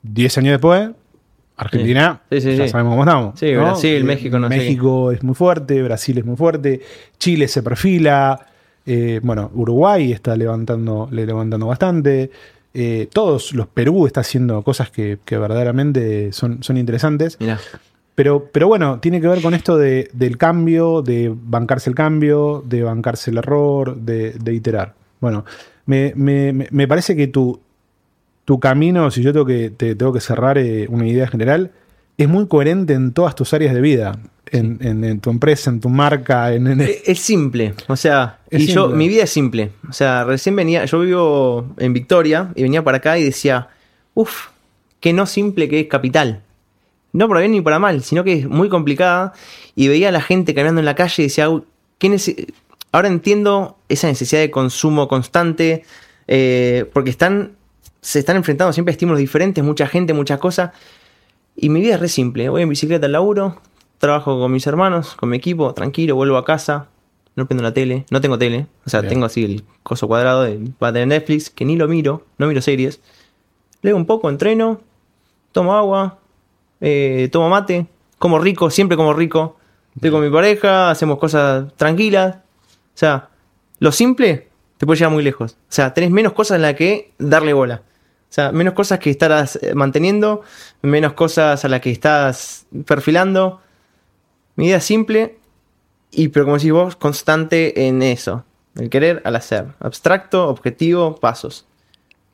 Diez 0.03 0.37
años 0.39 0.53
después, 0.53 0.91
Argentina, 1.57 2.23
Sí, 2.31 2.41
sí, 2.41 2.57
ya 2.57 2.69
sabemos 2.69 2.93
cómo 2.93 3.05
estamos. 3.05 3.39
Sí, 3.39 3.55
Brasil, 3.55 4.05
México, 4.05 4.39
no 4.39 4.49
México 4.49 5.13
es 5.13 5.23
muy 5.23 5.35
fuerte, 5.35 5.83
Brasil 5.83 6.19
es 6.19 6.25
muy 6.25 6.37
fuerte, 6.37 6.81
Chile 7.19 7.47
se 7.49 7.63
perfila, 7.63 8.47
eh, 8.85 9.21
bueno, 9.23 9.51
Uruguay 9.55 10.13
está 10.13 10.37
levantando, 10.37 11.09
le 11.11 11.25
levantando 11.27 11.67
bastante. 11.67 12.31
eh, 12.75 13.09
todos 13.13 13.53
los 13.53 13.67
Perú 13.69 14.07
está 14.07 14.21
haciendo 14.21 14.63
cosas 14.63 14.91
que, 14.91 15.19
que 15.25 15.37
verdaderamente 15.37 16.33
son, 16.33 16.63
son 16.63 16.77
interesantes. 16.79 17.39
Mirá. 17.39 17.61
Pero, 18.15 18.49
pero 18.53 18.69
bueno, 18.69 19.01
tiene 19.01 19.21
que 19.21 19.29
ver 19.29 19.41
con 19.41 19.55
esto 19.55 19.77
de- 19.79 20.11
del 20.13 20.37
cambio, 20.37 21.01
de 21.03 21.33
bancarse 21.35 21.89
el 21.89 21.97
cambio, 21.97 22.63
de 22.67 22.83
bancarse 22.83 23.31
el 23.31 23.39
error, 23.39 23.97
de, 23.97 24.33
de 24.33 24.53
iterar. 24.55 24.95
Bueno, 25.21 25.45
me, 25.87 26.13
me- 26.15 26.53
me- 26.71 26.87
parece 26.89 27.17
que 27.17 27.29
tu, 27.29 27.59
tu 28.45 28.61
camino, 28.61 29.11
si 29.11 29.23
yo 29.23 29.33
tengo 29.33 29.47
que, 29.47 29.71
te, 29.71 29.95
tengo 29.95 30.13
que 30.13 30.21
cerrar 30.21 30.59
eh, 30.59 30.87
una 30.91 31.07
idea 31.07 31.27
general, 31.27 31.71
es 32.19 32.29
muy 32.29 32.47
coherente 32.49 32.93
en 32.93 33.13
todas 33.13 33.35
tus 33.35 33.55
áreas 33.55 33.75
de 33.75 33.81
vida. 33.81 34.19
En, 34.51 34.77
en- 34.83 35.03
en 35.05 35.21
tu 35.21 35.31
empresa, 35.31 35.71
en 35.71 35.81
tu 35.81 35.89
marca, 35.89 36.53
en, 36.53 36.67
en- 36.67 36.81
Es 36.83 37.03
es 37.09 37.19
simple, 37.21 37.73
o 37.89 37.97
sea, 37.97 38.41
Es 38.51 38.63
y 38.63 38.67
yo, 38.67 38.83
simple. 38.83 38.99
mi 38.99 39.09
vida 39.09 39.23
es 39.23 39.31
simple. 39.31 39.71
O 39.89 39.93
sea, 39.95 40.25
recién 40.25 40.55
venía, 40.55 40.85
yo 40.85 41.01
vivo 41.01 41.73
en 41.79 41.95
Victoria 41.95 42.51
y 42.55 42.63
venía 42.63 42.85
para 42.85 42.99
acá 42.99 43.19
y 43.19 43.25
decía, 43.25 43.69
uff, 44.13 44.49
qué 45.01 45.15
no 45.15 45.25
simple 45.25 45.71
que 45.71 45.81
es 45.81 45.87
capital. 45.87 46.43
No 47.13 47.29
para 47.29 47.41
bien 47.41 47.53
ni 47.53 47.61
para 47.61 47.79
mal, 47.79 48.03
sino 48.03 48.25
que 48.25 48.33
es 48.35 48.49
muy 48.49 48.69
complicada. 48.69 49.33
Y 49.75 49.89
veía 49.89 50.09
a 50.09 50.13
la 50.13 50.21
gente 50.23 50.55
caminando 50.55 50.81
en 50.81 50.87
la 50.87 50.95
calle 50.95 51.23
y 51.23 51.27
decía, 51.27 51.51
"Uy, 51.51 51.63
¿qué 51.99 52.09
nece- 52.09 52.53
ahora 52.91 53.09
entiendo 53.09 53.77
esa 53.89 54.07
necesidad 54.07 54.41
de 54.41 54.51
consumo 54.51 55.09
constante, 55.09 55.85
eh, 56.29 56.89
porque 56.93 57.11
están, 57.11 57.53
se 58.01 58.19
están 58.19 58.37
enfrentando 58.37 58.73
siempre 58.73 58.93
a 58.93 58.95
estímulos 58.95 59.19
diferentes, 59.19 59.63
mucha 59.63 59.87
gente, 59.87 60.13
muchas 60.13 60.39
cosas. 60.39 60.71
Y 61.57 61.69
mi 61.69 61.81
vida 61.81 61.95
es 61.95 62.01
re 62.01 62.09
simple. 62.09 62.49
Voy 62.49 62.63
en 62.63 62.69
bicicleta 62.69 63.07
al 63.07 63.13
laburo, 63.13 63.61
trabajo 63.99 64.39
con 64.39 64.51
mis 64.53 64.67
hermanos, 64.67 65.15
con 65.15 65.29
mi 65.29 65.37
equipo, 65.37 65.75
tranquilo, 65.75 66.17
vuelvo 66.17 66.37
a 66.37 66.45
casa, 66.45 66.89
no 67.37 67.47
prendo 67.47 67.63
la 67.63 67.73
tele, 67.73 68.05
no 68.11 68.21
tengo 68.21 68.39
tele, 68.39 68.67
o 68.85 68.91
sea, 68.91 69.01
Bien. 69.01 69.15
tengo 69.15 69.27
así 69.27 69.45
el 69.45 69.65
coso 69.83 70.07
cuadrado 70.09 70.43
de, 70.43 70.59
tener 70.79 71.07
Netflix, 71.09 71.51
que 71.51 71.65
ni 71.65 71.77
lo 71.77 71.89
miro, 71.89 72.25
no 72.39 72.47
miro 72.47 72.61
series. 72.61 73.01
Leo 73.81 73.97
un 73.97 74.07
poco, 74.07 74.29
entreno, 74.29 74.81
tomo 75.53 75.75
agua, 75.75 76.19
eh, 76.83 77.29
tomo 77.31 77.49
mate, 77.49 77.87
como 78.19 78.39
rico, 78.39 78.69
siempre 78.69 78.97
como 78.97 79.15
rico. 79.15 79.57
Estoy 79.95 80.11
con 80.11 80.23
mi 80.23 80.31
pareja, 80.31 80.91
hacemos 80.91 81.19
cosas 81.19 81.73
tranquilas. 81.77 82.37
O 82.37 82.99
sea, 82.99 83.29
lo 83.79 83.93
simple 83.93 84.49
te 84.77 84.85
puede 84.85 84.99
llevar 84.99 85.13
muy 85.13 85.23
lejos. 85.23 85.53
O 85.53 85.57
sea, 85.69 85.95
tenés 85.95 86.11
menos 86.11 86.33
cosas 86.33 86.57
en 86.57 86.63
las 86.63 86.75
que 86.75 87.13
darle 87.19 87.53
bola. 87.53 87.83
O 88.29 88.35
sea, 88.35 88.51
menos 88.51 88.75
cosas 88.75 88.99
que 88.99 89.11
estarás 89.11 89.57
eh, 89.63 89.75
manteniendo, 89.75 90.43
menos 90.83 91.13
cosas 91.13 91.65
a 91.65 91.69
las 91.69 91.81
que 91.81 91.91
estás 91.91 92.67
perfilando. 92.85 93.61
Mi 94.57 94.67
idea 94.67 94.81
simple, 94.81 95.39
y 96.11 96.29
pero 96.29 96.47
como 96.47 96.57
decís 96.57 96.73
vos, 96.73 96.97
constante 96.97 97.87
en 97.87 98.03
eso. 98.03 98.45
El 98.75 98.91
querer 98.91 99.23
al 99.25 99.37
hacer. 99.37 99.67
Abstracto, 99.81 100.49
objetivo, 100.49 101.15
pasos. 101.17 101.67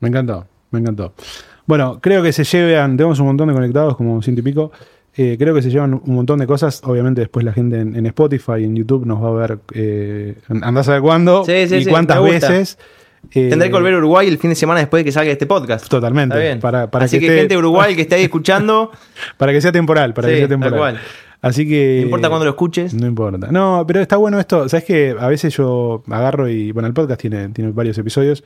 Me 0.00 0.08
encantó, 0.08 0.46
me 0.70 0.78
encantó. 0.78 1.12
Bueno, 1.68 2.00
creo 2.00 2.22
que 2.22 2.32
se 2.32 2.42
llevan, 2.42 2.96
tenemos 2.96 3.20
un 3.20 3.26
montón 3.26 3.46
de 3.48 3.54
conectados, 3.54 3.96
como 3.96 4.20
ciento 4.22 4.40
y 4.40 4.42
pico. 4.42 4.72
Eh, 5.16 5.36
creo 5.38 5.54
que 5.54 5.62
se 5.62 5.70
llevan 5.70 5.94
un 5.94 6.14
montón 6.14 6.38
de 6.40 6.46
cosas. 6.46 6.80
Obviamente, 6.84 7.20
después 7.20 7.44
la 7.44 7.52
gente 7.52 7.78
en, 7.80 7.94
en 7.94 8.06
Spotify 8.06 8.64
en 8.64 8.74
YouTube 8.74 9.04
nos 9.06 9.22
va 9.22 9.28
a 9.28 9.32
ver. 9.32 9.58
Eh, 9.74 10.34
andás 10.48 10.88
a 10.88 10.92
ver 10.94 11.02
cuándo 11.02 11.44
Sí, 11.44 11.68
sí, 11.68 11.76
y 11.76 11.84
sí, 11.84 11.90
cuántas 11.90 12.20
veces. 12.22 12.78
Eh, 13.32 13.48
Tendré 13.50 13.68
que 13.68 13.74
volver 13.74 13.94
a 13.94 13.98
Uruguay 13.98 14.28
el 14.28 14.38
fin 14.38 14.50
de 14.50 14.56
semana 14.56 14.80
después 14.80 15.00
de 15.00 15.04
que 15.04 15.12
salga 15.12 15.30
este 15.30 15.44
podcast. 15.46 15.88
Totalmente. 15.88 16.34
Está 16.36 16.44
bien. 16.44 16.60
Para, 16.60 16.90
para 16.90 17.04
Así 17.04 17.18
que, 17.18 17.26
esté- 17.26 17.38
gente 17.38 17.54
de 17.54 17.58
Uruguay 17.58 17.94
que 17.96 18.02
esté 18.02 18.14
ahí 18.14 18.22
escuchando, 18.24 18.90
Para 19.36 19.52
que 19.52 19.60
sea 19.60 19.72
temporal, 19.72 20.14
para 20.14 20.28
que 20.28 20.34
sea 20.36 20.42
tal 20.44 20.48
temporal. 20.50 20.78
cual. 20.78 21.00
Así 21.42 21.68
que. 21.68 21.98
no 22.00 22.04
importa 22.06 22.28
cuándo 22.28 22.44
lo 22.46 22.50
escuches. 22.52 22.94
No 22.94 23.06
importa. 23.06 23.48
No, 23.50 23.84
pero 23.86 24.00
está 24.00 24.16
bueno 24.16 24.38
esto. 24.40 24.68
Sabes 24.68 24.84
que 24.84 25.14
a 25.18 25.26
veces 25.28 25.54
yo 25.56 26.02
agarro 26.08 26.48
y. 26.48 26.72
Bueno, 26.72 26.86
el 26.86 26.94
podcast 26.94 27.20
tiene, 27.20 27.48
tiene 27.50 27.72
varios 27.72 27.98
episodios 27.98 28.44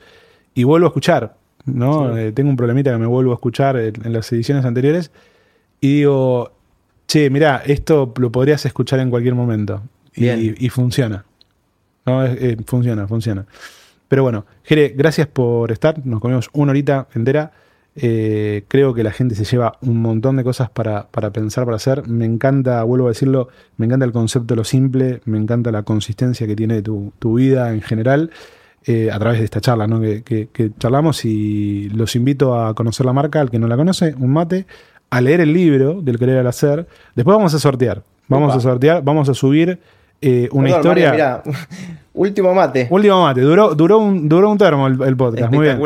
y 0.55 0.63
vuelvo 0.63 0.87
a 0.87 0.89
escuchar. 0.89 1.35
¿No? 1.65 2.13
Sí. 2.13 2.19
Eh, 2.19 2.31
tengo 2.31 2.49
un 2.49 2.57
problemita 2.57 2.91
que 2.91 2.97
me 2.97 3.05
vuelvo 3.05 3.31
a 3.31 3.35
escuchar 3.35 3.77
en, 3.77 3.93
en 4.05 4.13
las 4.13 4.31
ediciones 4.31 4.65
anteriores 4.65 5.11
y 5.81 5.97
digo, 5.97 6.51
che, 7.07 7.29
mirá, 7.29 7.61
esto 7.65 8.13
lo 8.17 8.31
podrías 8.31 8.65
escuchar 8.65 8.99
en 8.99 9.09
cualquier 9.09 9.35
momento. 9.35 9.81
Y, 10.15 10.69
funciona. 10.69 11.25
¿no? 12.05 12.25
Eh, 12.25 12.57
funciona, 12.65 13.07
funciona. 13.07 13.45
Pero 14.07 14.23
bueno, 14.23 14.45
Jere, 14.63 14.93
gracias 14.95 15.27
por 15.27 15.71
estar. 15.71 16.05
Nos 16.05 16.19
comimos 16.19 16.49
una 16.53 16.71
horita 16.71 17.07
entera. 17.13 17.51
Eh, 17.95 18.63
creo 18.67 18.93
que 18.93 19.03
la 19.03 19.11
gente 19.11 19.35
se 19.35 19.43
lleva 19.43 19.77
un 19.81 20.01
montón 20.01 20.37
de 20.37 20.43
cosas 20.43 20.69
para, 20.69 21.07
para 21.07 21.31
pensar, 21.31 21.65
para 21.65 21.77
hacer. 21.77 22.07
Me 22.07 22.25
encanta, 22.25 22.83
vuelvo 22.83 23.07
a 23.07 23.09
decirlo, 23.09 23.49
me 23.77 23.85
encanta 23.85 24.05
el 24.05 24.11
concepto 24.11 24.53
de 24.53 24.57
lo 24.57 24.63
simple, 24.63 25.21
me 25.25 25.37
encanta 25.37 25.71
la 25.71 25.83
consistencia 25.83 26.47
que 26.47 26.55
tiene 26.55 26.81
tu, 26.81 27.11
tu 27.19 27.35
vida 27.35 27.73
en 27.73 27.81
general 27.81 28.31
eh, 28.85 29.09
a 29.11 29.17
través 29.19 29.39
de 29.39 29.45
esta 29.45 29.61
charla 29.61 29.87
¿no? 29.87 29.99
que, 30.01 30.23
que- 30.23 30.49
que 30.51 30.71
charlamos 30.77 31.23
y 31.25 31.89
los 31.89 32.15
invito 32.15 32.55
a 32.59 32.73
conocer 32.73 33.05
la 33.05 33.13
marca, 33.13 33.39
al 33.41 33.49
que 33.49 33.59
no 33.59 33.67
la 33.67 33.75
conoce, 33.77 34.13
un 34.17 34.31
mate, 34.33 34.65
a 35.09 35.21
leer 35.21 35.41
el 35.41 35.53
libro 35.53 36.01
del 36.01 36.17
querer 36.19 36.37
al 36.39 36.47
hacer. 36.47 36.87
Después 37.15 37.35
vamos 37.37 37.53
a 37.53 37.59
sortear, 37.59 38.01
vamos 38.27 38.49
Opa. 38.49 38.57
a 38.57 38.61
sortear, 38.61 39.03
vamos 39.03 39.29
a 39.29 39.33
subir 39.33 39.79
eh, 40.21 40.47
una 40.51 40.65
Perdón, 40.67 40.79
historia. 40.81 41.11
Mirá. 41.11 41.43
Último 42.15 42.53
mate. 42.53 42.87
Último 42.91 43.23
mate, 43.23 43.41
duró, 43.41 43.73
duró, 43.73 43.97
un, 43.97 44.29
duró 44.29 44.49
un 44.51 44.57
termo 44.57 44.85
el, 44.87 45.01
el 45.01 45.17
podcast. 45.17 45.51
Muy 45.51 45.65
bien. 45.65 45.79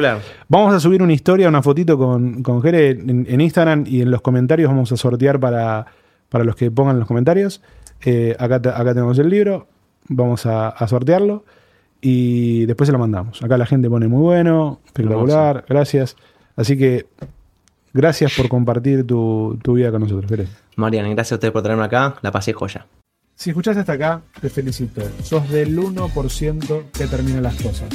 Vamos 0.50 0.74
a 0.74 0.80
subir 0.80 1.02
una 1.02 1.14
historia, 1.14 1.48
una 1.48 1.62
fotito 1.62 1.98
con, 1.98 2.43
con 2.43 2.62
Jere 2.62 2.89
en, 2.89 3.26
en 3.30 3.41
Instagram 3.41 3.86
y 3.88 4.02
en 4.02 4.12
los 4.12 4.22
comentarios 4.22 4.70
vamos 4.70 4.91
a 4.91 4.98
sortear 4.98 5.39
para, 5.39 5.86
para 6.30 6.43
los 6.43 6.56
que 6.58 6.70
pongan 6.70 7.00
los 7.00 7.08
comentarios. 7.08 7.62
Eh, 8.04 8.36
acá, 8.38 8.56
acá 8.56 8.93
tenemos 8.93 9.18
el 9.20 9.30
libro, 9.30 9.68
vamos 10.10 10.45
a, 10.45 10.68
a 10.70 10.88
sortearlo 10.88 11.45
y 12.02 12.66
después 12.66 12.88
se 12.88 12.93
lo 12.93 13.00
mandamos. 13.00 13.41
Acá 13.43 13.58
la 13.58 13.66
gente 13.66 13.89
pone 13.89 14.08
muy 14.08 14.22
bueno, 14.22 14.82
espectacular, 14.86 15.66
gracias. 15.68 16.16
Así 16.56 16.78
que 16.78 17.08
gracias 17.93 18.36
por 18.36 18.50
compartir 18.50 19.06
tu, 19.06 19.58
tu 19.64 19.74
vida 19.74 19.91
con 19.91 20.02
nosotros. 20.02 20.32
Mariana, 20.76 21.10
gracias 21.10 21.34
a 21.34 21.36
ustedes 21.36 21.52
por 21.52 21.64
traerme 21.64 21.86
acá. 21.86 22.16
La 22.22 22.32
pasé 22.32 22.54
joya. 22.54 22.86
Si 23.36 23.52
escuchaste 23.52 23.82
hasta 23.82 23.93
acá, 23.93 24.22
te 24.41 24.50
felicito. 24.50 25.02
Sos 25.22 25.48
del 25.50 25.78
1% 25.78 26.84
que 26.91 27.06
termina 27.06 27.39
las 27.39 27.56
cosas. 27.62 27.89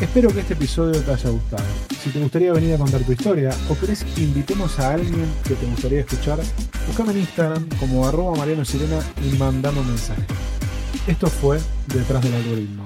Espero 0.00 0.32
que 0.32 0.40
este 0.40 0.54
episodio 0.54 1.00
te 1.02 1.10
haya 1.10 1.30
gustado. 1.30 1.64
Si 2.00 2.10
te 2.10 2.20
gustaría 2.20 2.52
venir 2.52 2.74
a 2.74 2.78
contar 2.78 3.00
tu 3.02 3.10
historia 3.10 3.50
o 3.68 3.74
querés 3.74 4.04
que 4.04 4.22
invitemos 4.22 4.78
a 4.78 4.94
alguien 4.94 5.26
que 5.42 5.54
te 5.54 5.66
gustaría 5.66 6.00
escuchar, 6.00 6.38
buscame 6.86 7.10
en 7.10 7.18
Instagram 7.18 7.68
como 7.80 8.06
arroba 8.06 8.36
Mariano 8.36 8.64
Sirena 8.64 9.00
y 9.26 9.36
mandame 9.36 9.80
un 9.80 9.88
mensaje. 9.88 10.22
Esto 11.08 11.26
fue 11.26 11.58
Detrás 11.88 12.22
del 12.22 12.34
Algoritmo. 12.34 12.84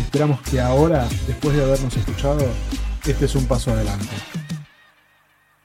Esperamos 0.00 0.40
que 0.42 0.60
ahora, 0.60 1.06
después 1.26 1.56
de 1.56 1.62
habernos 1.62 1.96
escuchado, 1.96 2.44
este 3.06 3.24
es 3.24 3.34
un 3.34 3.46
paso 3.46 3.70
adelante. 3.70 4.08